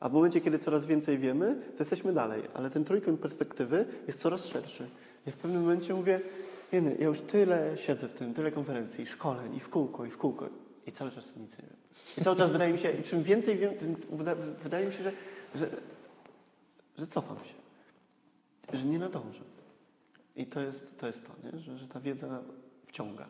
[0.01, 2.43] A w momencie, kiedy coraz więcej wiemy, to jesteśmy dalej.
[2.55, 4.89] Ale ten trójkąt perspektywy jest coraz szerszy.
[5.27, 6.21] Ja w pewnym momencie mówię,
[6.73, 10.19] Jeny, ja już tyle siedzę w tym, tyle konferencji, szkoleń i w kółko, i w
[10.19, 10.49] kółko.
[10.87, 11.77] I cały czas nic nie wiem.
[12.19, 15.03] I cały czas wydaje mi się, i czym więcej wiem, tym wyda, wydaje mi się,
[15.03, 15.13] że,
[15.55, 15.71] że,
[16.99, 17.55] że cofam się.
[18.79, 19.41] Że nie nadążę.
[20.37, 21.59] I to jest to, jest to nie?
[21.59, 22.43] Że, że ta wiedza
[22.87, 23.27] wciąga.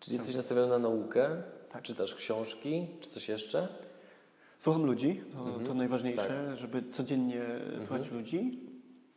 [0.00, 1.42] Czyli jesteś nastawiony na naukę,
[1.72, 1.82] Tak.
[1.82, 3.68] czytasz książki, czy coś jeszcze?
[4.58, 5.66] Słucham ludzi, to, Mhm.
[5.66, 7.42] to najważniejsze, żeby codziennie
[7.78, 8.60] słuchać ludzi.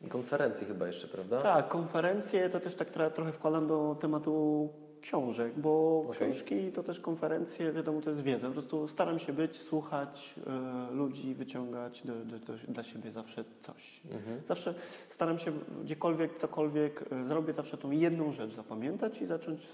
[0.04, 1.42] I konferencji chyba jeszcze, prawda?
[1.42, 4.70] Tak, konferencje to też tak trochę wkładam do tematu
[5.02, 6.16] książek, bo Okej.
[6.16, 8.48] książki to też konferencje, wiadomo, to jest wiedza.
[8.48, 13.44] Po prostu staram się być, słuchać e, ludzi, wyciągać do, do, do, dla siebie zawsze
[13.60, 14.02] coś.
[14.12, 14.42] Mhm.
[14.48, 14.74] Zawsze
[15.10, 15.52] staram się
[15.84, 19.68] gdziekolwiek, cokolwiek e, zrobię, zawsze tą jedną rzecz zapamiętać i zacząć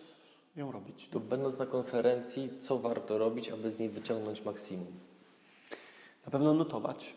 [0.55, 1.07] ją robić.
[1.11, 4.87] To będąc na konferencji, co warto robić, aby z niej wyciągnąć maksimum?
[6.25, 7.13] Na pewno notować.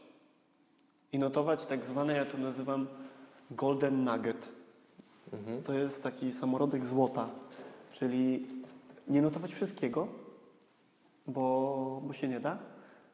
[1.13, 2.87] I notować tak zwane, ja to nazywam
[3.51, 4.53] golden nugget.
[5.33, 5.63] Mhm.
[5.63, 7.29] To jest taki samorodek złota,
[7.93, 8.47] czyli
[9.09, 10.09] nie notować wszystkiego,
[11.27, 12.59] bo, bo się nie da,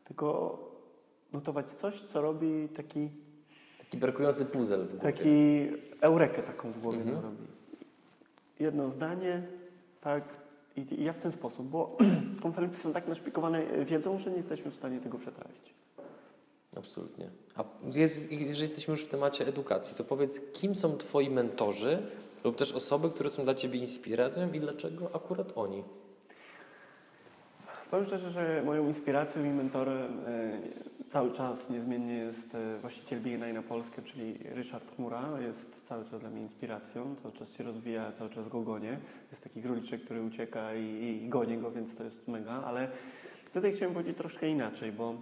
[0.05, 0.59] tylko
[1.33, 3.09] notować coś, co robi taki,
[3.79, 5.13] Taki brakujący puzzle w głowie.
[5.13, 5.31] taki
[6.01, 7.23] eurekę taką w głowie Mhm.
[7.23, 7.37] robi.
[8.61, 9.43] Jedno zdanie,
[10.01, 10.25] tak,
[10.77, 11.97] i, i ja w ten sposób, bo
[12.43, 15.75] konferencje są tak naszpikowane wiedzą, że nie jesteśmy w stanie tego przetrawić.
[16.77, 17.31] Absolutnie.
[17.57, 22.03] A jest, jeżeli jesteśmy już w temacie edukacji, to powiedz, kim są Twoi mentorzy
[22.45, 25.85] lub też osoby, które są dla Ciebie inspiracją i dlaczego akurat oni?
[27.91, 30.59] Powiem szczerze, że moją inspiracją i mentorem e,
[31.13, 35.41] cały czas niezmiennie jest e, właściciel BNI na Polskę, czyli Ryszard Chmura.
[35.41, 38.99] Jest cały czas dla mnie inspiracją, cały czas się rozwija, cały czas go gonię.
[39.31, 42.89] Jest taki króliczek, który ucieka i, i gonię go, więc to jest mega, ale
[43.55, 45.15] tutaj chciałem powiedzieć troszkę inaczej, bo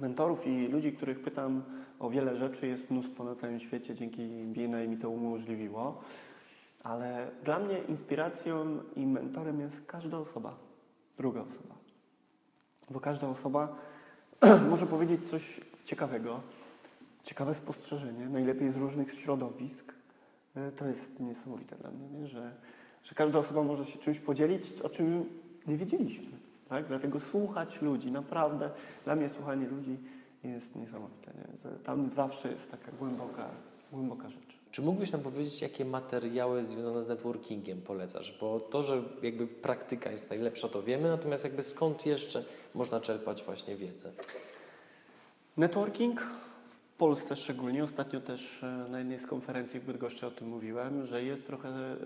[0.00, 1.62] mentorów i ludzi, których pytam
[1.98, 6.02] o wiele rzeczy jest mnóstwo na całym świecie, dzięki BNI mi to umożliwiło.
[6.84, 10.56] Ale dla mnie inspiracją i mentorem jest każda osoba,
[11.16, 11.74] druga osoba.
[12.90, 13.76] Bo każda osoba
[14.70, 16.40] może powiedzieć coś ciekawego,
[17.22, 19.94] ciekawe spostrzeżenie, najlepiej z różnych środowisk.
[20.56, 22.26] E, To jest niesamowite dla mnie, nie?
[22.26, 22.52] Że,
[23.04, 25.24] że każda osoba może się czymś podzielić, o czym
[25.66, 26.37] nie wiedzieliśmy.
[26.68, 26.86] Tak?
[26.88, 28.70] Dlatego słuchać ludzi, naprawdę
[29.04, 29.96] dla mnie słuchanie ludzi
[30.44, 31.32] jest niesamowite.
[31.34, 31.70] Nie?
[31.84, 33.48] Tam zawsze jest taka głęboka,
[33.92, 34.58] głęboka rzecz.
[34.70, 38.38] Czy mógłbyś nam powiedzieć, jakie materiały związane z networkingiem polecasz?
[38.40, 43.44] Bo to, że jakby praktyka jest najlepsza, to wiemy, natomiast jakby skąd jeszcze można czerpać
[43.44, 44.12] właśnie wiedzę?
[45.56, 46.20] Networking
[46.68, 51.06] w Polsce szczególnie, ostatnio też e, na jednej z konferencji w Bydgoszczy o tym mówiłem,
[51.06, 51.96] że jest trochę e,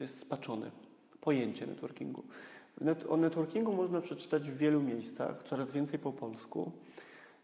[0.00, 0.70] jest spaczony
[1.20, 2.22] pojęcie networkingu.
[3.08, 6.72] O networkingu można przeczytać w wielu miejscach, coraz więcej po polsku.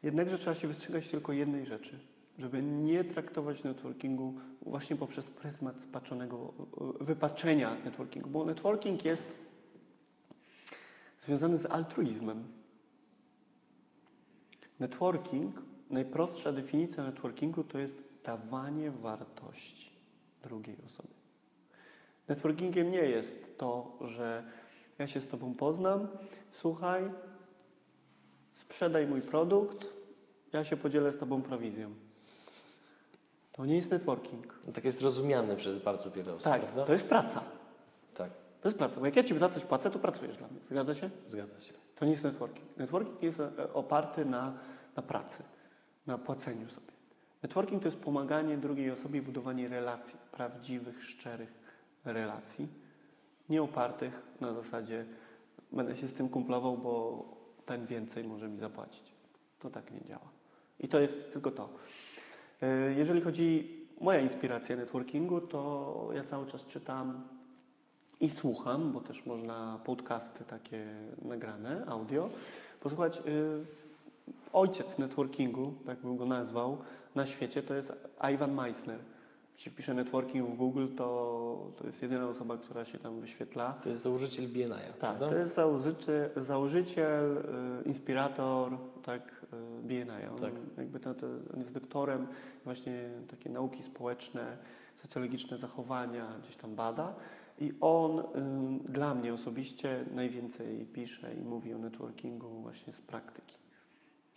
[0.02, 1.98] Jednakże trzeba się wystrzegać tylko jednej rzeczy,
[2.38, 6.52] żeby nie traktować networkingu właśnie poprzez pryzmat spaczonego
[7.00, 9.26] e, wypaczenia networkingu, bo networking jest
[11.20, 12.44] związany z altruizmem.
[14.80, 19.90] Networking, najprostsza definicja networkingu to jest dawanie wartości
[20.42, 21.14] drugiej osobie.
[22.28, 24.44] Networkingiem nie jest to, że
[24.98, 26.08] ja się z Tobą poznam,
[26.52, 27.10] słuchaj,
[28.54, 29.86] sprzedaj mój produkt,
[30.52, 31.94] ja się podzielę z Tobą prowizją.
[33.52, 34.58] To nie jest networking.
[34.74, 36.84] Tak jest rozumiane przez bardzo wiele osób, Tak, prawda?
[36.84, 37.42] to jest praca.
[38.14, 39.00] Tak, To jest praca.
[39.00, 40.60] Bo jak ja Ci za coś płacę, to pracujesz dla mnie.
[40.70, 41.10] Zgadza się?
[41.26, 41.72] zgadza się.
[41.96, 42.76] To nie jest networking.
[42.76, 44.58] Networking jest e, oparty na,
[44.96, 45.42] na pracy,
[46.06, 46.92] na płaceniu sobie.
[47.42, 51.52] Networking to jest pomaganie drugiej osobie budowanie relacji, prawdziwych, szczerych
[52.04, 52.68] relacji,
[53.48, 55.04] nie opartych na zasadzie
[55.72, 57.24] będę się z tym kumplował, bo
[57.66, 59.12] ten więcej może mi zapłacić.
[59.60, 60.28] To tak nie działa.
[60.80, 61.68] I to jest tylko to.
[62.62, 67.28] E, Jeżeli chodzi moja inspiracja networkingu, to ja cały czas czytam
[68.20, 70.86] i słucham, bo też można podcasty takie
[71.22, 72.30] nagrane, audio,
[72.80, 73.22] posłuchać.
[73.26, 73.64] y,
[74.52, 76.78] ojciec networkingu, tak bym go nazwał,
[77.14, 77.92] na świecie to jest
[78.34, 78.98] Ivan Meissner.
[79.56, 83.72] Jak się wpisze networking w Google, to, to jest jedyna osoba, która się tam wyświetla.
[83.72, 85.28] To jest założyciel BNI, Tak, prawda?
[85.28, 87.42] to jest założyciel, założyciel
[87.84, 88.72] inspirator
[89.02, 89.46] tak,
[89.80, 90.28] y, BNI.
[90.32, 90.52] On, Tak.
[90.78, 92.26] Jakby to, to, on jest doktorem
[92.64, 94.56] właśnie takie nauki społeczne,
[94.96, 97.14] socjologiczne zachowania, gdzieś tam bada.
[97.60, 98.22] I on
[98.88, 103.65] dla mnie osobiście najwięcej pisze i mówi o networkingu właśnie z praktyki.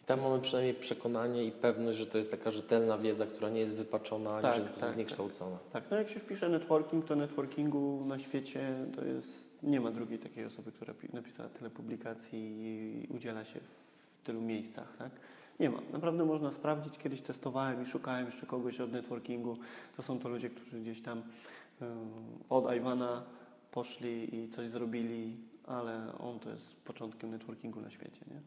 [0.09, 3.77] Tam mamy przynajmniej przekonanie i pewność, że to jest taka rzetelna wiedza, która nie jest
[3.77, 5.57] wypaczona, ani Tak, w żaden sposób tak, zniekształcona.
[5.73, 10.19] Tak, no jak się wpisze networking, to networkingu na świecie to jest, nie ma drugiej
[10.19, 13.59] takiej osoby, która pi- napisała tyle publikacji i udziela się
[14.19, 15.11] w tylu miejscach, tak?
[15.59, 15.79] Nie ma.
[15.93, 16.97] Naprawdę można sprawdzić.
[16.97, 19.57] Kiedyś testowałem i szukałem jeszcze kogoś od networkingu.
[19.97, 21.21] To są to ludzie, którzy gdzieś tam
[21.81, 22.09] ym,
[22.49, 23.23] od Iwana
[23.71, 25.37] poszli i coś zrobili,
[25.67, 28.41] ale on to jest początkiem networkingu na świecie, nie?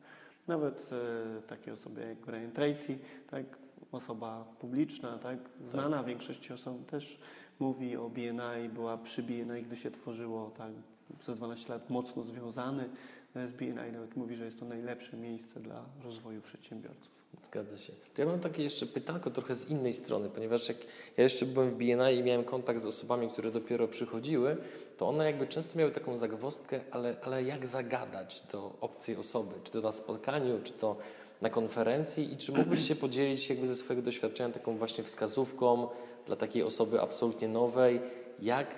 [0.49, 2.99] Nawet e, takie osoby jak Brian Tracy,
[3.31, 3.45] tak?
[3.93, 5.39] Osoba publiczna, tak?
[5.67, 7.19] Znana większości osób też
[7.61, 10.73] mówi o BNI, była przy BNI, gdy się tworzyło, tak?
[11.19, 12.89] Przez 12 lat mocno związany
[13.35, 17.22] e, z BNI, nawet mówi, że jest to najlepsze miejsce dla rozwoju przedsiębiorców.
[17.43, 17.93] Zgadza się.
[18.15, 20.77] To ja mam takie jeszcze pytanko trochę z innej strony, ponieważ jak
[21.17, 24.57] ja jeszcze byłem w BNI i miałem kontakt z osobami, które dopiero przychodziły,
[24.97, 29.73] to one jakby często miały taką zagwozdkę, ale, ale jak zagadać do obcej osoby, czy
[29.73, 30.97] to na spotkaniu, czy to
[31.41, 35.89] na konferencji i czy mógłbyś się podzielić jakby ze swojego doświadczenia taką właśnie wskazówką
[36.27, 38.01] dla takiej osoby absolutnie nowej,
[38.41, 38.75] jak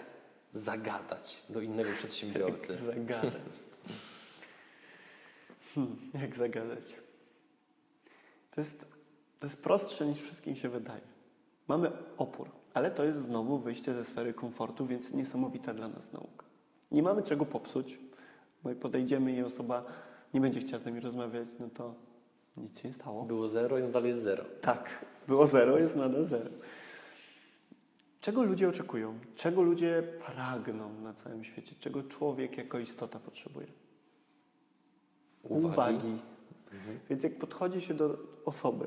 [0.52, 2.72] zagadać do innego przedsiębiorcy?
[2.72, 3.32] Jak zagadać?
[5.74, 7.03] Hmm, jak zagadać?
[8.54, 8.86] To jest,
[9.40, 11.00] to jest prostsze niż wszystkim się wydaje.
[11.68, 16.46] Mamy opór, ale to jest znowu wyjście ze sfery komfortu, więc niesamowita dla nas nauka.
[16.90, 17.98] Nie mamy czego popsuć,
[18.62, 19.84] bo jak podejdziemy i osoba
[20.34, 21.94] nie będzie chciała z nami rozmawiać, no to
[22.56, 23.24] nic się nie stało.
[23.24, 24.44] Było zero i nadal jest zero.
[24.60, 26.50] Tak, było zero, jest nadal zero.
[28.20, 29.18] Czego ludzie oczekują?
[29.36, 31.74] Czego ludzie pragną na całym świecie?
[31.80, 33.66] Czego człowiek jako istota potrzebuje?
[35.42, 36.18] Uwagi.
[36.74, 36.98] Mhm.
[37.10, 38.86] Więc jak podchodzi się do osoby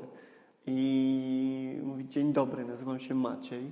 [0.66, 3.70] i mówi dzień dobry, nazywam się Maciej,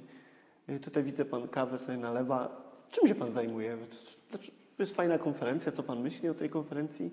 [0.68, 3.78] y, tutaj widzę pan kawę sobie nalewa, czym się pan zajmuje?
[4.30, 4.38] To
[4.82, 7.10] jest fajna konferencja, co pan myśli o tej konferencji?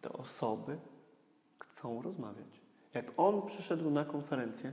[0.00, 0.78] te osoby
[1.58, 2.60] chcą rozmawiać.
[2.94, 4.72] Jak on przyszedł na konferencję,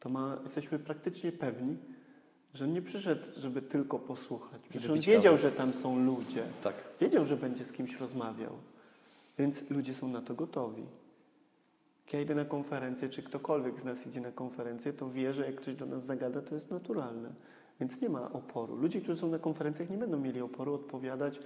[0.00, 1.76] to ma, jesteśmy praktycznie pewni,
[2.54, 4.62] że on nie przyszedł, żeby tylko posłuchać.
[4.68, 6.44] Przecież on wiedział, że tam są ludzie.
[6.62, 6.74] Tak.
[7.00, 8.52] Wiedział, że będzie z kimś rozmawiał.
[9.38, 10.86] Więc ludzie są na to gotowi.
[12.06, 15.46] Jak ja idę na konferencję, czy ktokolwiek z nas idzie na konferencję, to wie, że
[15.46, 17.32] jak ktoś do nas zagada, to jest naturalne.
[17.80, 18.76] Więc nie ma oporu.
[18.76, 21.40] Ludzie, którzy są na konferencjach, nie będą mieli oporu odpowiadać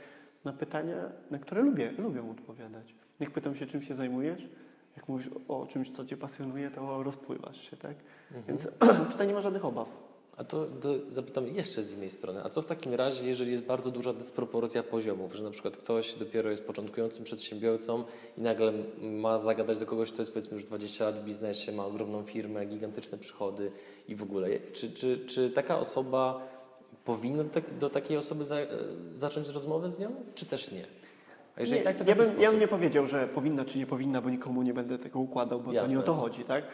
[0.45, 0.97] na pytania,
[1.31, 2.95] na które lubię, lubią odpowiadać.
[3.21, 4.49] Jak pytam się, czym się zajmujesz,
[4.97, 7.97] jak mówisz o, o czymś, co cię pasjonuje, to rozpływasz się, tak?
[8.49, 8.69] Więc
[9.13, 10.10] tutaj nie ma żadnych obaw.
[10.41, 10.67] A to,
[11.09, 12.41] zapytam jeszcze z innej strony.
[12.45, 16.15] A co w takim razie, jeżeli jest bardzo duża dysproporcja poziomów, że na przykład ktoś
[16.15, 18.05] dopiero jest początkującym przedsiębiorcą
[18.39, 21.87] i nagle ma zagadać do kogoś, kto jest powiedzmy już 20 lat w biznesie, ma
[21.87, 23.73] ogromną firmę, gigantyczne przychody
[24.09, 24.49] i w ogóle.
[24.73, 26.49] Czy, czy, czy taka osoba
[27.05, 28.69] powinna do, tak, do takiej osoby za, e,
[29.17, 31.00] zacząć rozmowę z nią, czy też nie?
[31.57, 33.79] A jeżeli nie, tak, to w ja, bym, ja bym nie powiedział, że powinna czy
[33.79, 35.93] nie powinna, bo nikomu nie będę tego układał, bo to Jasne.
[35.95, 36.65] nie o to chodzi, tak?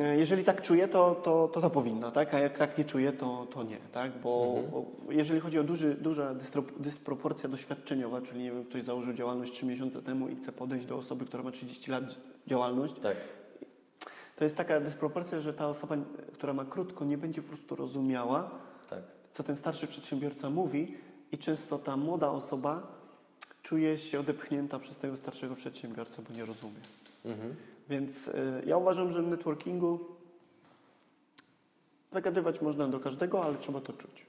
[0.00, 2.34] E, Jeżeli tak czuję, to, to, to, to powinna, tak?
[2.34, 4.12] A jak tak nie czuję, to, to nie, tak?
[4.22, 4.84] Bo, Mhm.
[5.10, 6.34] jeżeli chodzi o duży, duża
[6.78, 10.96] dysproporcja doświadczeniowa, czyli nie wiem, ktoś założył działalność 3 miesiące temu i chce podejść do
[10.96, 12.04] osoby, która ma 30 lat
[12.46, 13.16] działalność, Tak.
[14.36, 15.96] to jest taka dysproporcja, że ta osoba,
[16.32, 18.50] która ma krótko, nie będzie po prostu rozumiała,
[18.90, 19.02] Tak.
[19.32, 20.94] co ten starszy przedsiębiorca mówi
[21.32, 22.93] i często ta młoda osoba
[23.64, 26.80] czuje się odepchnięta przez tego starszego przedsiębiorcę, bo nie rozumie.
[27.24, 27.54] Mhm.
[27.88, 28.32] Więc y,
[28.66, 30.00] ja uważam, że w networkingu
[32.12, 34.26] zagadywać można do każdego, ale trzeba to czuć.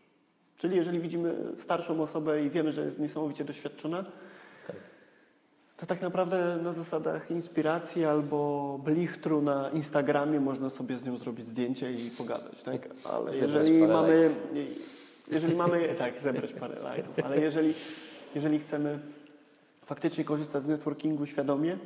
[0.57, 4.05] Czyli jeżeli widzimy starszą osobę i wiemy, że jest niesamowicie doświadczona,
[4.67, 4.75] Tak.
[5.77, 11.45] to tak naprawdę na zasadach inspiracji albo blichtru na Instagramie można sobie z nią zrobić
[11.45, 12.89] zdjęcie i pogadać, tak?
[13.03, 14.35] Ale jeżeli mamy,
[15.31, 17.73] jeżeli mamy, tak, zebrać parę lajków, ale jeżeli,
[18.35, 18.99] jeżeli chcemy
[19.85, 21.77] faktycznie korzystać z networkingu świadomie,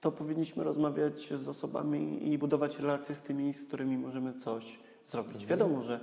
[0.00, 5.32] to powinniśmy rozmawiać z osobami i budować relacje z tymi, z którymi możemy coś zrobić.
[5.42, 5.48] Mhm.
[5.48, 6.00] Wiadomo, że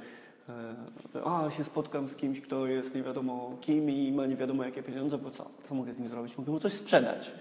[0.49, 4.64] e, a, się spotkam z kimś, kto jest nie wiadomo kim i ma nie wiadomo
[4.64, 6.38] jakie pieniądze, bo co, co mogę z nim zrobić?
[6.38, 7.31] Mogę mu coś sprzedać.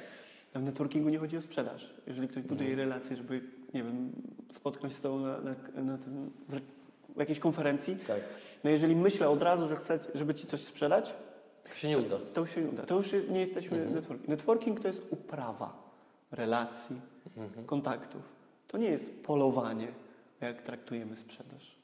[0.55, 1.95] W networkingu nie chodzi o sprzedaż.
[2.07, 2.89] Jeżeli ktoś buduje Mhm.
[2.89, 3.41] relacje, żeby,
[3.75, 4.13] nie wiem,
[4.53, 6.61] spotkać z tobą na, na, na tym, w,
[7.17, 8.21] w jakiejś konferencji, Tak.
[8.65, 11.15] no jeżeli myślę od razu, że chcę, żeby ci coś sprzedać,
[11.71, 12.17] To się nie uda.
[12.35, 12.83] to już się nie uda.
[12.87, 13.95] To już nie jesteśmy Mhm.
[13.95, 14.29] networking.
[14.29, 15.73] Networking to jest uprawa
[16.31, 16.97] relacji,
[17.37, 17.67] Mhm.
[17.67, 18.23] kontaktów.
[18.69, 19.89] To nie jest polowanie,
[20.41, 21.77] jak traktujemy sprzedaż.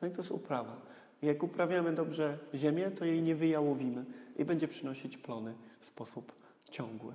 [0.00, 0.76] Tak, to jest uprawa.
[1.22, 4.04] I jak uprawiamy dobrze ziemię, to jej nie wyjałowimy
[4.38, 6.32] i będzie przynosić plony w sposób
[6.70, 7.12] ciągły.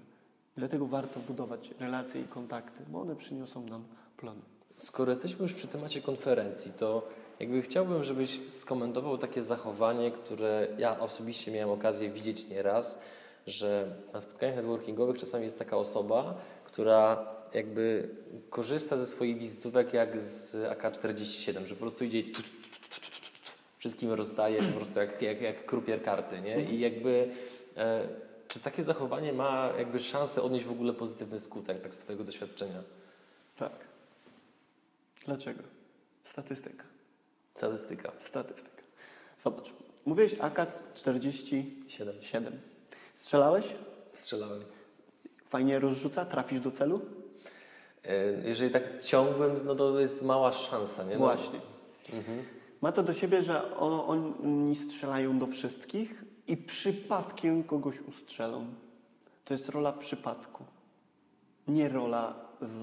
[0.57, 3.83] Dlatego warto budować relacje i kontakty, bo one przyniosą nam
[4.17, 4.41] plony.
[4.75, 7.07] Skoro jesteśmy już przy temacie konferencji, to
[7.41, 13.01] jakby chciałbym, żebyś skomentował takie zachowanie, które ja osobiście miałem okazję widzieć nieraz,
[13.47, 18.09] że na spotkaniach networkingowych czasami jest taka osoba, która jakby
[18.49, 22.49] korzysta ze swoich wizytówek jak z AK-47, że po prostu idzie tu, tu, tu,
[23.77, 26.63] wszystkim rozdaje po prostu jak, jak, jak krupier karty, nie?
[26.63, 27.29] I jakby
[27.77, 28.07] e,
[28.47, 32.83] czy takie zachowanie ma jakby szansę odnieść w ogóle pozytywny skutek tak z Twojego doświadczenia?
[33.57, 33.71] Tak.
[35.25, 35.63] Dlaczego?
[36.23, 36.90] Statystyka.
[37.53, 38.11] Statystyka.
[38.19, 38.81] Statystyka.
[39.39, 39.73] Zobacz.
[40.05, 41.63] Mówiłeś AK-47.
[42.21, 42.59] Siedem.
[43.13, 43.75] Strzelałeś?
[44.13, 44.63] Strzelałem.
[45.45, 46.25] Fajnie rozrzuca?
[46.25, 47.01] Trafisz do celu?
[48.05, 51.13] E, Jeżeli tak ciągłym, no to jest mała szansa, nie?
[51.13, 51.17] No.
[51.17, 51.59] Właśnie.
[52.13, 52.43] Mhm.
[52.81, 58.65] Ma to do siebie, że oni strzelają do wszystkich i przypadkiem kogoś ustrzelą.
[59.45, 60.63] To jest rola przypadku.
[61.67, 62.81] Nie rola z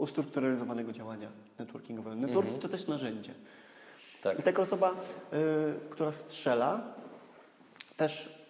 [0.00, 1.28] ustrukturyzowanego działania
[1.58, 2.16] networkingowego.
[2.16, 2.62] Networking Mhm.
[2.62, 3.34] to też narzędzie.
[4.22, 4.38] Tak.
[4.38, 4.94] I taka osoba, y,
[5.90, 6.94] która strzela,
[7.96, 8.40] też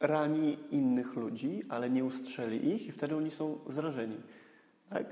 [0.00, 4.16] rani innych ludzi, ale nie ustrzeli ich i wtedy oni są zrażeni.
[4.90, 5.06] Tak?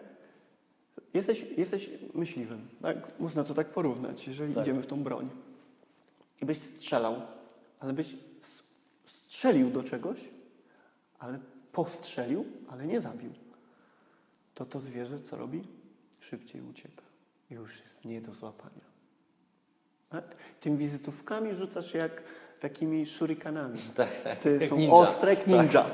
[1.14, 2.96] Jesteś, jesteś myśliwym, tak?
[3.20, 4.62] Można to tak porównać, jeżeli Tak.
[4.64, 5.28] idziemy w tą broń.
[6.42, 7.22] I byś strzelał,
[7.80, 8.16] ale byś
[9.06, 10.20] strzelił do czegoś,
[11.18, 11.38] ale
[11.72, 13.30] postrzelił, ale nie zabił.
[14.54, 15.62] To to zwierzę co robi?
[16.20, 17.02] Szybciej ucieka.
[17.50, 18.84] Już jest nie do złapania.
[20.08, 20.36] Tak?
[20.60, 22.22] Tym wizytówkami rzucasz jak
[22.60, 23.78] takimi shurikanami.
[23.94, 24.38] Tak, tak.
[24.38, 24.94] Te Jak są ninja.
[24.94, 25.86] ostre jak ninja.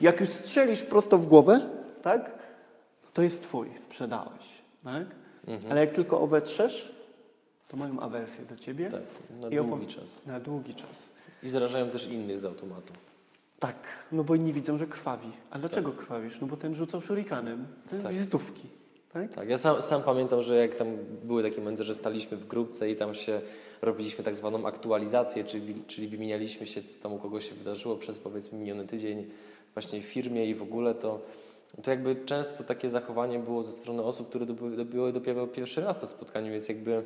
[0.00, 1.70] Jak już strzelisz prosto w głowę,
[2.02, 2.30] tak?
[3.12, 4.62] To jest twój, sprzedałeś.
[4.84, 5.06] Tak?
[5.46, 5.72] Mhm.
[5.72, 6.94] Ale jak tylko obetrzesz,
[7.68, 9.02] to mają awersję do ciebie Tak,
[9.40, 10.26] na długi czas.
[10.26, 11.08] na długi czas.
[11.42, 12.92] I zarażają też innych z automatu.
[13.60, 13.76] Tak,
[14.12, 15.30] no bo inni widzą, że krwawi.
[15.50, 16.40] A dlaczego krwawisz?
[16.40, 18.12] No bo ten rzucał shurikanem, ten Tak.
[18.12, 18.68] wizytówki.
[19.12, 19.34] Tak?
[19.34, 22.90] Tak, ja sam, sam pamiętam, że jak tam były takie momenty, że staliśmy w grupce
[22.90, 23.40] i tam się
[23.82, 28.18] robiliśmy tak zwaną aktualizację, czyli, czyli wymienialiśmy się, co tam u kogoś się wydarzyło przez
[28.18, 29.26] powiedzmy miniony tydzień,
[29.74, 31.20] właśnie w firmie i w ogóle, to,
[31.82, 34.46] to jakby często takie zachowanie było ze strony osób, które
[34.84, 37.02] były dopiero pierwszy raz na spotkaniu, więc jakby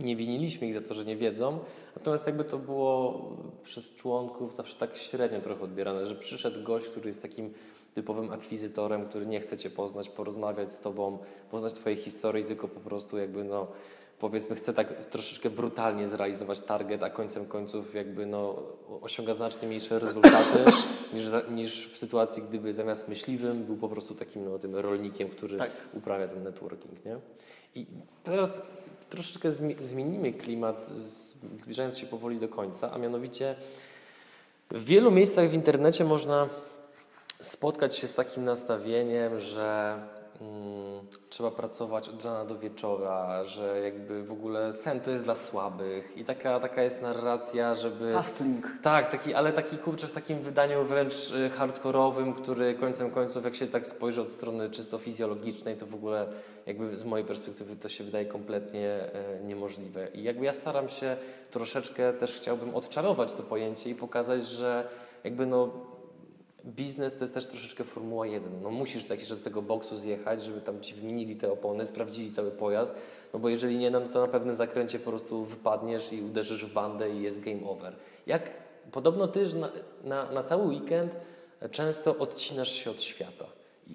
[0.00, 1.58] nie winiliśmy ich za to, że nie wiedzą.
[1.96, 3.22] Natomiast jakby to było
[3.64, 7.52] przez członków zawsze tak średnio trochę odbierane, że przyszedł gość, który jest takim
[7.98, 11.18] typowym akwizytorem, który nie chce Cię poznać, porozmawiać z Tobą,
[11.50, 13.66] poznać Twojej historii, tylko po prostu jakby no
[14.18, 18.62] powiedzmy chce tak troszeczkę brutalnie zrealizować target, a końcem końców jakby no
[19.00, 20.64] osiąga znacznie mniejsze rezultaty
[21.14, 25.58] niż, niż w sytuacji, gdyby zamiast myśliwym był po prostu takim no, tym rolnikiem, który
[25.58, 25.70] Tak.
[25.92, 27.16] uprawia ten networking, nie?
[27.74, 27.86] I
[28.24, 28.62] teraz
[29.10, 30.86] troszeczkę zmi- zmienimy klimat,
[31.58, 33.54] zbliżając się powoli do końca, a mianowicie
[34.70, 36.48] w wielu miejscach w internecie można
[37.40, 39.98] spotkać się z takim nastawieniem, że
[40.40, 45.34] mm, trzeba pracować od rana do wieczora, że jakby w ogóle sen to jest dla
[45.34, 48.14] słabych i taka, taka jest narracja, żeby...
[48.14, 48.66] Hustling.
[48.82, 53.54] Tak, taki, ale taki kurczę w takim wydaniu wręcz y, hardkorowym, który końcem końców, jak
[53.54, 56.26] się tak spojrzy od strony czysto fizjologicznej, to w ogóle
[56.66, 60.08] jakby z mojej perspektywy to się wydaje kompletnie e, niemożliwe.
[60.14, 61.16] I jakby ja staram się
[61.50, 64.88] troszeczkę też chciałbym odczarować to pojęcie i pokazać, że
[65.24, 65.70] jakby no
[66.68, 68.62] biznes to jest też troszeczkę Formuła 1.
[68.62, 71.86] No musisz co jakiś czas z tego boksu zjechać, żeby tam ci wymienili te opony,
[71.86, 72.94] sprawdzili cały pojazd,
[73.32, 76.72] no bo jeżeli nie, no to na pewnym zakręcie po prostu wypadniesz i uderzysz w
[76.72, 77.96] bandę i jest game over.
[78.26, 78.50] Jak
[78.92, 79.70] podobno ty na,
[80.04, 81.16] na, na cały weekend
[81.70, 83.46] często odcinasz się od świata.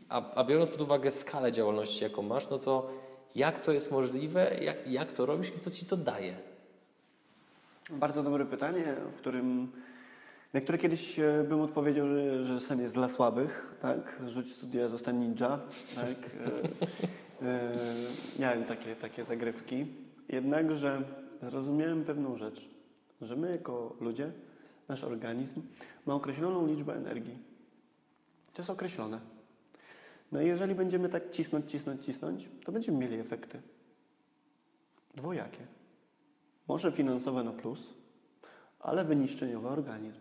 [0.10, 2.90] A, a biorąc pod uwagę skalę działalności, jaką masz, no to
[3.36, 6.36] jak to jest możliwe, jak, jak to robisz i co ci to daje?
[7.90, 9.72] Bardzo dobre pytanie, w którym,
[10.54, 14.22] na które kiedyś e, bym odpowiedział, że, że sen jest dla słabych, tak?
[14.28, 15.60] Rzuć studia, zostań ninja,
[15.96, 16.18] tak?
[17.42, 17.72] E, e,
[18.40, 19.86] miałem takie, takie zagrywki.
[20.30, 21.02] Jednakże
[21.42, 22.70] zrozumiałem pewną rzecz,
[23.22, 24.32] że my jako ludzie,
[24.88, 25.62] nasz organizm
[26.06, 27.38] ma określoną liczbę energii.
[28.54, 29.20] To jest określone.
[30.32, 33.62] No i jeżeli będziemy tak cisnąć, cisnąć, cisnąć, to będziemy mieli efekty.
[35.16, 35.68] Dwojakie.
[36.68, 37.94] Może finansowe na plus,
[38.80, 40.20] ale wyniszczeniowy organizm.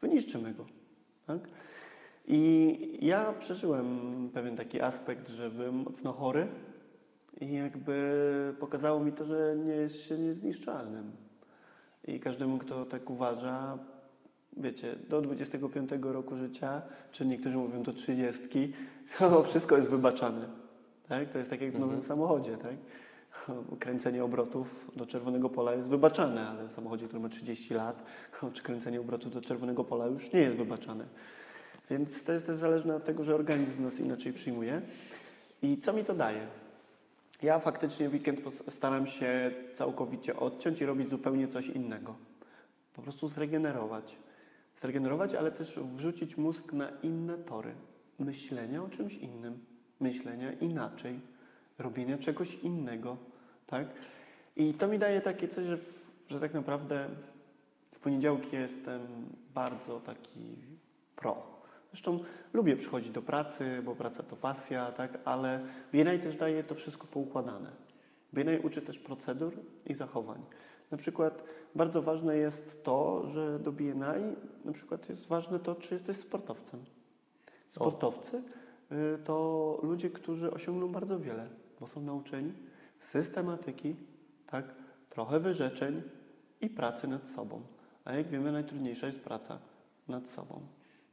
[0.00, 0.66] Wyniszczymy go.
[1.26, 1.38] Tak?
[2.28, 6.48] I ja przeżyłem pewien taki aspekt, że byłem mocno chory
[7.40, 11.12] i jakby pokazało mi to, że nie jest się niezniszczalnym.
[12.08, 13.78] I każdemu, kto tak uważa,
[14.56, 16.82] wiecie, do 25 roku życia,
[17.12, 18.72] czy niektórzy mówią do 30,
[19.18, 20.48] to wszystko jest wybaczane.
[21.08, 21.30] Tak?
[21.30, 22.56] To jest tak jak w nowym samochodzie.
[22.56, 22.74] Tak?
[23.80, 28.04] Kręcenie obrotów do czerwonego pola jest wybaczane, ale w samochodzie, który ma 30 lat,
[28.54, 31.04] czy kręcenie obrotów do czerwonego pola już nie jest wybaczane.
[31.90, 34.82] Więc to jest też zależne od tego, że organizm nas inaczej przyjmuje.
[35.62, 36.46] I co mi to daje?
[37.42, 42.14] Ja faktycznie weekend staram się całkowicie odciąć i robić zupełnie coś innego.
[42.94, 44.16] Po prostu zregenerować.
[44.76, 47.74] Zregenerować, ale też wrzucić mózg na inne tory.
[48.18, 49.64] Myślenia o czymś innym.
[50.00, 51.20] Myślenia inaczej.
[51.78, 53.16] Robienia czegoś innego.
[53.66, 53.86] Tak?
[54.56, 57.08] I to mi daje takie coś, że, w, że tak naprawdę
[57.92, 59.00] w poniedziałki jestem
[59.54, 60.40] bardzo taki
[61.16, 61.56] pro.
[61.90, 62.20] Zresztą
[62.52, 65.18] lubię przychodzić do pracy, bo praca to pasja, tak?
[65.24, 65.60] ale
[65.92, 67.70] BNI też daje to wszystko poukładane.
[68.32, 69.52] BNI uczy też procedur
[69.86, 70.42] i zachowań.
[70.90, 71.44] Na przykład
[71.74, 76.84] bardzo ważne jest to, że do BNI na przykład jest ważne to, czy jesteś sportowcem.
[77.70, 78.42] Sportowcy
[78.92, 81.48] y, to ludzie, którzy osiągną bardzo wiele,
[81.80, 82.52] bo są nauczeni
[83.00, 83.96] systematyki,
[84.46, 84.74] tak?
[85.10, 86.02] trochę wyrzeczeń
[86.60, 87.62] i pracy nad sobą.
[88.04, 89.58] A jak wiemy, najtrudniejsza jest praca
[90.08, 90.60] nad sobą.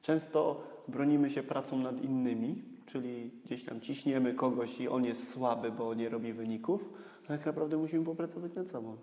[0.02, 5.72] Często bronimy się pracą nad innymi, czyli gdzieś tam ciśniemy kogoś i on jest słaby,
[5.72, 6.90] bo nie robi wyników,
[7.24, 8.98] a tak naprawdę musimy popracować nad sobą.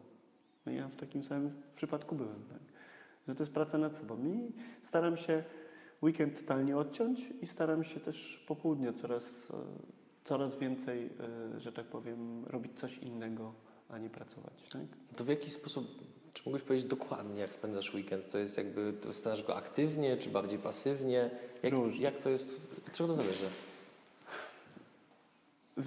[0.66, 2.60] No ja w takim samym przypadku byłem, tak?
[3.28, 4.24] że to jest praca nad sobą.
[4.24, 5.44] I staram się
[6.02, 9.54] weekend totalnie odciąć i staram się też po południu coraz, e,
[10.24, 11.10] coraz więcej,
[11.56, 13.54] e, że tak powiem, robić coś innego,
[13.88, 14.68] a nie pracować.
[14.72, 14.82] Tak?
[15.16, 15.86] To w jaki sposób,
[16.32, 18.30] czy mógłbyś powiedzieć dokładnie, jak spędzasz weekend?
[18.30, 21.30] To jest jakby, to spędzasz go aktywnie, czy bardziej pasywnie?
[21.62, 22.04] Jak, Różnie.
[22.04, 23.46] jak to jest, od czego to zależy?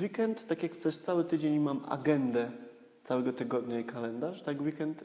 [0.02, 2.52] Weekend, tak jak przez cały tydzień mam agendę
[3.04, 5.04] całego tygodnia i kalendarz, tak weekend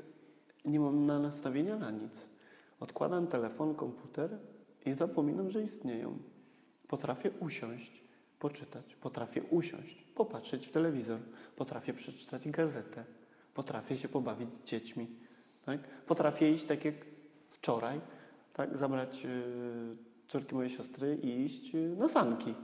[0.65, 2.29] nie mam na nastawienia na nic.
[2.81, 4.39] Odkładam telefon, komputer
[4.87, 6.19] i zapominam, że istnieją.
[6.89, 8.05] Potrafię usiąść,
[8.39, 11.19] poczytać, potrafię usiąść, popatrzeć w telewizor,
[11.57, 13.05] potrafię przeczytać gazetę,
[13.55, 15.07] potrafię się pobawić z dziećmi.
[15.67, 15.81] Tak?
[16.07, 16.95] Potrafię iść tak jak
[17.51, 18.01] wczoraj,
[18.53, 18.79] tak?
[18.79, 19.31] zabrać yy,
[20.29, 22.55] córki mojej siostry i iść yy, na sanki.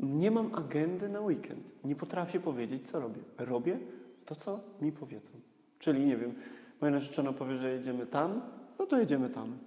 [0.00, 1.84] Nie mam agendy na weekend.
[1.84, 3.20] Nie potrafię powiedzieć, co robię.
[3.38, 3.78] Robię
[4.26, 5.30] to, co mi powiedzą.
[5.78, 6.34] Czyli, nie wiem,
[6.80, 8.42] moja narzeczona powie, że jedziemy tam,
[8.78, 9.58] no to jedziemy tam.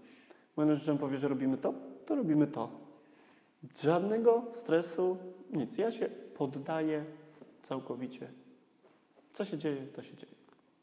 [0.58, 1.74] Moja narzeczona powie, że robimy to,
[2.06, 2.87] to robimy to.
[3.82, 5.18] Żadnego stresu,
[5.54, 5.78] nic.
[5.78, 7.06] Ja się poddaję
[7.64, 8.32] całkowicie.
[9.34, 10.34] Co się dzieje, to się dzieje.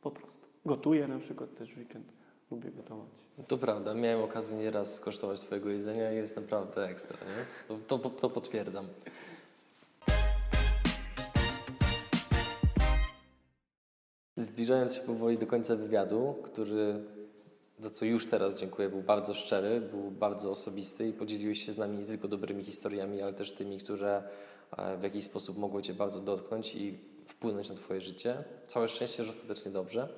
[0.03, 0.47] Po prostu.
[0.67, 2.07] Gotuję na przykład też w weekend.
[2.51, 3.11] Lubię gotować.
[3.49, 7.77] To prawda, miałem okazję nieraz skosztować Twojego jedzenia i jest naprawdę ekstra, nie?
[7.87, 8.87] To, to, to potwierdzam.
[14.37, 17.05] Zbliżając się powoli do końca wywiadu, który,
[17.79, 21.79] za co już teraz dziękuję, był bardzo szczery, był bardzo osobisty i podzieliłeś się z
[21.79, 24.23] nami nie tylko dobrymi historiami, ale też tymi, które
[24.77, 28.45] e, w jakiś sposób mogły Cię bardzo dotknąć i wpłynąć na Twoje życie.
[28.67, 30.09] Całe szczęście, że ostatecznie dobrze.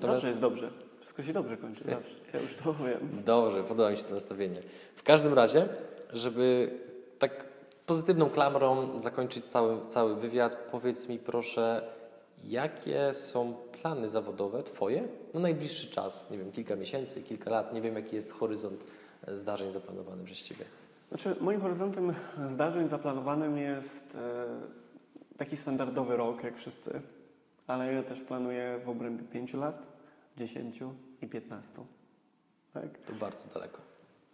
[0.00, 0.70] Zawsze jest dobrze.
[1.00, 1.84] Wszystko się dobrze kończy.
[1.90, 2.14] Zawsze.
[2.34, 3.22] Ja już to wiem.
[3.24, 4.62] Dobrze, podoba mi się to nastawienie.
[4.96, 5.68] W każdym razie,
[6.12, 6.70] żeby
[7.18, 7.44] tak
[7.86, 11.82] pozytywną klamrą zakończyć cały, cały wywiad, powiedz mi proszę,
[12.44, 16.30] jakie są plany zawodowe Twoje na najbliższy czas?
[16.30, 18.84] Nie wiem, kilka miesięcy, kilka lat, nie wiem jaki jest horyzont
[19.28, 20.64] zdarzeń zaplanowany przez Ciebie.
[21.08, 22.14] Znaczy, moim horyzontem
[22.52, 24.46] zdarzeń zaplanowanym jest e,
[25.38, 27.00] taki standardowy rok, jak wszyscy,
[27.66, 29.82] ale ja też planuję w obrębie 5 lat,
[30.36, 30.80] 10
[31.22, 31.72] i 15.
[32.74, 32.98] Tak?
[32.98, 33.78] To bardzo daleko.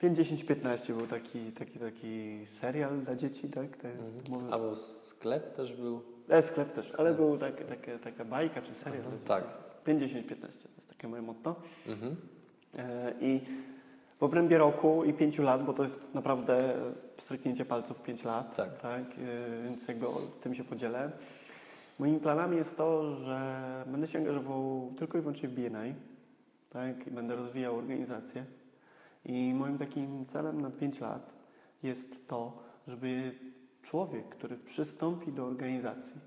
[0.01, 3.77] 5, 10, 15 był taki, taki, taki serial dla dzieci, tak?
[3.77, 3.91] Te,
[4.31, 4.53] Mhm.
[4.53, 6.03] Albo sklep też był.
[6.29, 9.05] E, sklep też, ale był tak, takie, taka bajka czy serial.
[9.05, 9.45] Mhm, tak.
[9.45, 9.55] dzieci.
[9.85, 11.57] 5, 10, 15 to jest takie moje motto.
[11.87, 12.17] Mhm.
[12.79, 13.41] E, I
[14.19, 16.75] w obrębie roku i pięciu lat, bo to jest naprawdę
[17.19, 18.79] stryknięcie palców 5 lat, Tak.
[18.79, 19.03] tak?
[19.03, 21.11] E, więc jakby o tym się podzielę.
[21.99, 25.95] Moimi planami jest to, że będę się angażował tylko i wyłącznie w BNI,
[26.71, 27.07] tak?
[27.07, 28.45] I będę rozwijał organizację.
[29.25, 31.33] I moim takim celem na 5 lat
[31.83, 32.59] jest to,
[32.89, 33.33] żeby
[33.87, 36.21] człowiek, który przystąpi do organizacji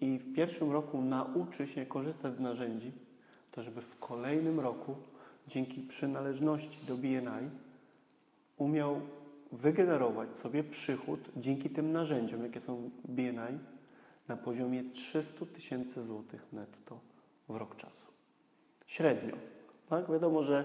[0.00, 2.92] i w pierwszym roku nauczy się korzystać z narzędzi,
[3.52, 4.96] to żeby w kolejnym roku
[5.48, 7.50] dzięki przynależności do BNI
[8.56, 9.00] umiał
[9.52, 13.58] wygenerować sobie przychód dzięki tym narzędziom, jakie są BNI,
[14.28, 17.00] na poziomie 300 tysięcy złotych netto
[17.48, 18.06] w rok czasu.
[18.86, 19.36] Średnio.
[19.88, 20.10] Tak?
[20.10, 20.64] Wiadomo, że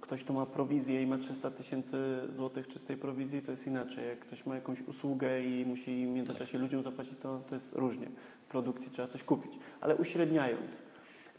[0.00, 4.08] ktoś, kto ma prowizję i ma 300 tysięcy złotych czystej prowizji, to jest inaczej.
[4.08, 8.06] Jak ktoś ma jakąś usługę i musi w międzyczasie ludziom zapłacić, to, to jest różnie.
[8.42, 9.52] W produkcji trzeba coś kupić.
[9.80, 10.70] Ale uśredniając,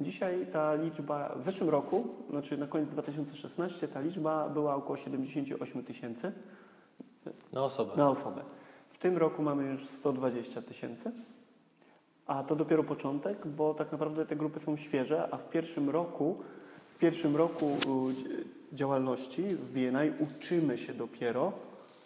[0.02, 5.84] Dzisiaj ta liczba, w zeszłym roku, znaczy na koniec 2016, ta liczba była około 78
[5.84, 6.32] tysięcy
[7.54, 7.92] Na osobę.
[7.98, 8.42] na osobę.
[8.90, 11.12] W tym roku mamy już 120 tysięcy,
[12.28, 16.40] a to dopiero początek, bo tak naprawdę te grupy są świeże, a w pierwszym roku,
[17.02, 17.78] pierwszym roku
[18.14, 18.30] dzi-
[18.74, 21.54] działalności w BNI uczymy się dopiero,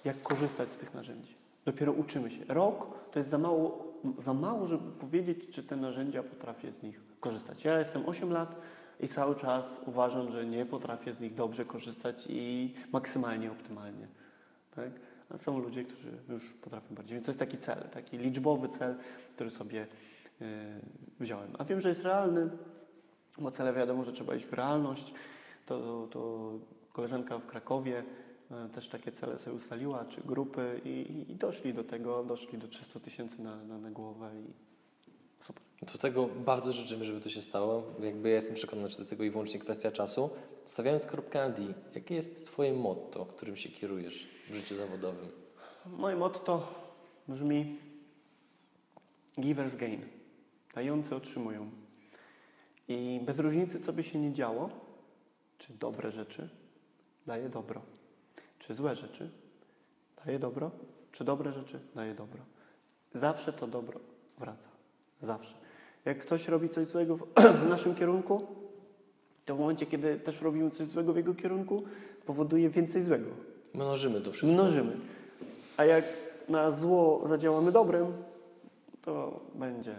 [0.05, 1.35] jak korzystać z tych narzędzi.
[1.65, 2.45] Dopiero uczymy się.
[2.47, 7.01] Rok to jest za mało, za mało, żeby powiedzieć, czy te narzędzia potrafię z nich
[7.19, 7.65] korzystać.
[7.65, 8.55] Ja jestem 8 lat
[8.99, 14.07] i cały czas uważam, że nie potrafię z nich dobrze korzystać i maksymalnie optymalnie.
[14.75, 14.89] Tak?
[15.29, 17.15] A są ludzie, którzy już potrafią bardziej.
[17.15, 18.95] Więc to jest taki cel, taki liczbowy cel,
[19.35, 19.87] który sobie
[20.39, 20.47] yy,
[21.19, 21.49] wziąłem.
[21.57, 22.49] A wiem, że jest realny,
[23.37, 25.13] bo cele wiadomo, że trzeba iść w realność.
[25.65, 26.51] To, to
[26.93, 28.03] koleżanka w Krakowie
[28.51, 32.57] e, też takie cele sobie ustaliła, czy grupy i, i, i doszli do tego, doszli
[32.57, 34.53] do 300 tysięcy na, na, na głowę i
[35.43, 35.63] super.
[35.93, 37.83] Do tego bardzo życzymy, żeby to się stało.
[37.99, 40.29] Jakby ja jestem przekonany, że to jest tylko i wyłącznie kwestia czasu.
[40.65, 41.61] Stawiając kropkę na D,
[41.95, 45.29] jakie jest Twoje motto, którym się kierujesz w życiu zawodowym?
[45.85, 46.73] Moje motto
[47.27, 47.79] brzmi
[49.39, 50.01] givers gain.
[50.75, 51.69] Dający otrzymują.
[52.87, 54.69] I bez różnicy, co by się nie działo,
[55.57, 56.49] czy dobre rzeczy,
[57.25, 57.81] daje dobro.
[58.59, 59.29] Czy złe rzeczy,
[60.25, 60.71] daje dobro.
[61.11, 62.41] Czy dobre rzeczy, daje dobro.
[63.13, 63.99] Zawsze to dobro
[64.37, 64.69] wraca.
[65.21, 65.55] Zawsze.
[66.05, 67.27] Jak ktoś robi coś złego w
[67.65, 68.47] w naszym kierunku,
[69.45, 71.83] to w momencie, kiedy też robimy coś złego w jego kierunku,
[72.25, 73.29] powoduje więcej złego.
[73.73, 74.61] Mnożymy to wszystko.
[74.61, 74.97] Mnożymy.
[75.77, 76.05] A jak
[76.49, 78.13] na zło zadziałamy dobrem,
[79.01, 79.95] to będzie.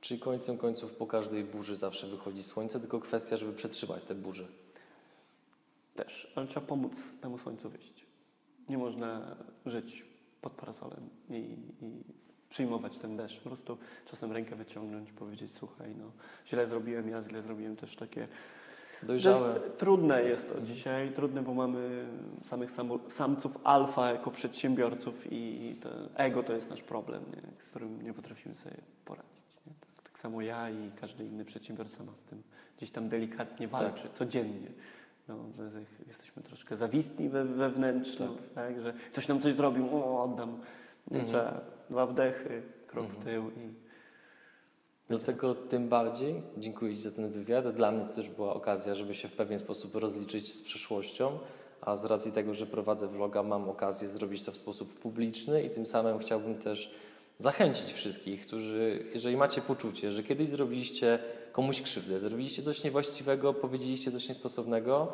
[0.00, 4.48] Czyli końcem końców po każdej burzy zawsze wychodzi słońce, tylko kwestia, żeby przetrzymać te burze.
[5.94, 8.06] Też, ale trzeba pomóc temu słońcu wyjść.
[8.68, 10.04] Nie można żyć
[10.40, 12.02] pod parasolem i, i
[12.50, 13.40] przyjmować ten deszcz.
[13.40, 16.12] Po prostu czasem rękę wyciągnąć, powiedzieć, słuchaj, no
[16.46, 18.28] źle zrobiłem, ja źle zrobiłem też takie.
[19.02, 19.48] Dojrzałe.
[19.48, 22.06] jest, trudne jest to dzisiaj, trudne, bo mamy
[22.42, 22.70] samych
[23.08, 25.76] samców alfa jako przedsiębiorców i
[26.14, 27.42] ego to jest nasz problem, nie?
[27.62, 29.60] z którym nie potrafimy sobie poradzić.
[29.66, 29.72] Nie?
[29.80, 32.42] Tak, tak samo ja i każdy inny przedsiębiorca ma z tym
[32.76, 34.68] gdzieś tam delikatnie walczy, codziennie.
[35.28, 35.36] No,
[36.06, 38.80] jesteśmy troszkę zawistni we, wewnętrznie, tak.
[38.80, 40.58] że ktoś nam coś zrobił, o, oddam.
[41.10, 41.26] Mhm.
[41.26, 41.60] trzeba,
[41.90, 43.24] dwa wdechy, krok w Mhm.
[43.24, 43.87] tył i
[45.08, 47.68] Dlatego tym bardziej dziękuję Ci za ten wywiad.
[47.70, 51.38] Dla mnie to też była okazja, żeby się w pewien sposób rozliczyć z przeszłością,
[51.80, 55.70] a z racji tego, że prowadzę vloga, mam okazję zrobić to w sposób publiczny i
[55.70, 56.90] tym samym chciałbym też
[57.38, 61.18] zachęcić wszystkich, którzy, jeżeli macie poczucie, że kiedyś zrobiliście
[61.52, 65.12] komuś krzywdę, zrobiliście coś niewłaściwego, powiedzieliście coś niestosownego,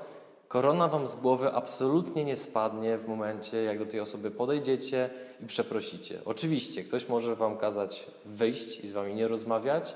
[0.48, 5.10] korona wam z głowy absolutnie nie spadnie w momencie, jak do tej osoby podejdziecie
[5.42, 6.20] i przeprosicie.
[6.24, 9.94] Oczywiście, ktoś może wam kazać wyjść i z wami nie rozmawiać,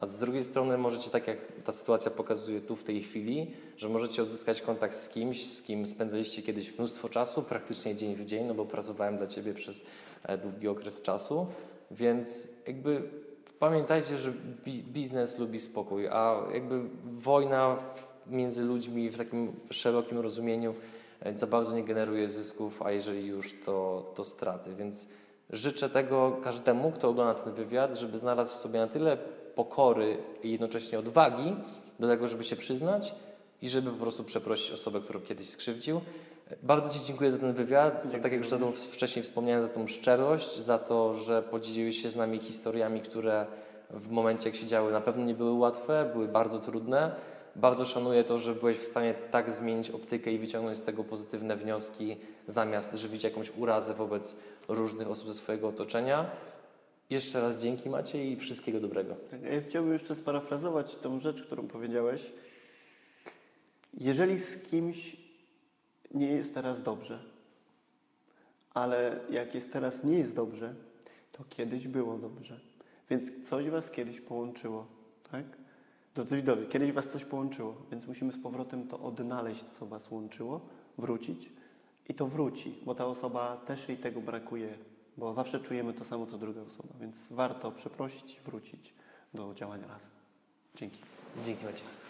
[0.00, 3.88] a z drugiej strony możecie, tak jak ta sytuacja pokazuje tu w tej chwili, że
[3.88, 8.46] możecie odzyskać kontakt z kimś, z kim spędzaliście kiedyś mnóstwo czasu, praktycznie dzień w dzień,
[8.46, 9.84] no bo pracowałem dla Ciebie przez
[10.22, 11.46] e, długi okres czasu,
[11.90, 13.02] więc jakby
[13.58, 14.32] pamiętajcie, że
[14.64, 17.76] bi- biznes lubi spokój, a jakby wojna
[18.30, 20.74] między ludźmi w takim szerokim rozumieniu
[21.20, 25.08] e, za bardzo nie generuje zysków, a jeżeli już, to, to straty, więc
[25.50, 29.16] życzę tego każdemu, kto ogląda ten wywiad, żeby znalazł w sobie na tyle
[29.54, 31.56] pokory i jednocześnie odwagi
[32.00, 33.14] do tego, żeby się przyznać
[33.62, 36.00] i żeby po prostu przeprosić osobę, którą kiedyś skrzywdził.
[36.62, 39.68] Bardzo Ci dziękuję za ten wywiad, za, tak jak już za tą wcześniej wspomniałem, za
[39.68, 43.46] tą szczerość, za to, że podzieliłeś się z nami historiami, które
[43.90, 47.12] w momencie, jak się działy, na pewno nie były łatwe, były bardzo trudne.
[47.58, 51.56] Bardzo szanuję to, że byłeś w stanie tak zmienić optykę i wyciągnąć z tego pozytywne
[51.56, 52.16] wnioski,
[52.46, 54.36] zamiast żywić jakąś urazę wobec
[54.68, 56.30] różnych osób ze swojego otoczenia.
[57.10, 59.16] Jeszcze raz dzięki Maciej i wszystkiego dobrego.
[59.30, 62.32] Tak, Ja chciałbym jeszcze sparafrazować tą rzecz, którą powiedziałeś.
[63.94, 65.16] Jeżeli z kimś
[66.14, 67.18] nie jest teraz dobrze,
[68.74, 70.74] ale jak jest teraz nie jest dobrze,
[71.32, 72.60] to kiedyś było dobrze.
[73.10, 74.86] Więc coś was kiedyś połączyło,
[75.32, 75.57] tak?
[76.14, 80.60] Drodzy widzowie, kiedyś was coś połączyło, więc musimy z powrotem to odnaleźć, co was łączyło,
[80.98, 81.52] wrócić
[82.08, 84.78] i to wróci, bo ta osoba też jej tego brakuje,
[85.16, 88.94] bo zawsze czujemy to samo, co druga osoba, więc warto przeprosić wrócić
[89.34, 90.10] do działania razem.
[90.74, 90.98] Dzięki.
[91.44, 92.07] Dzięki Maciej.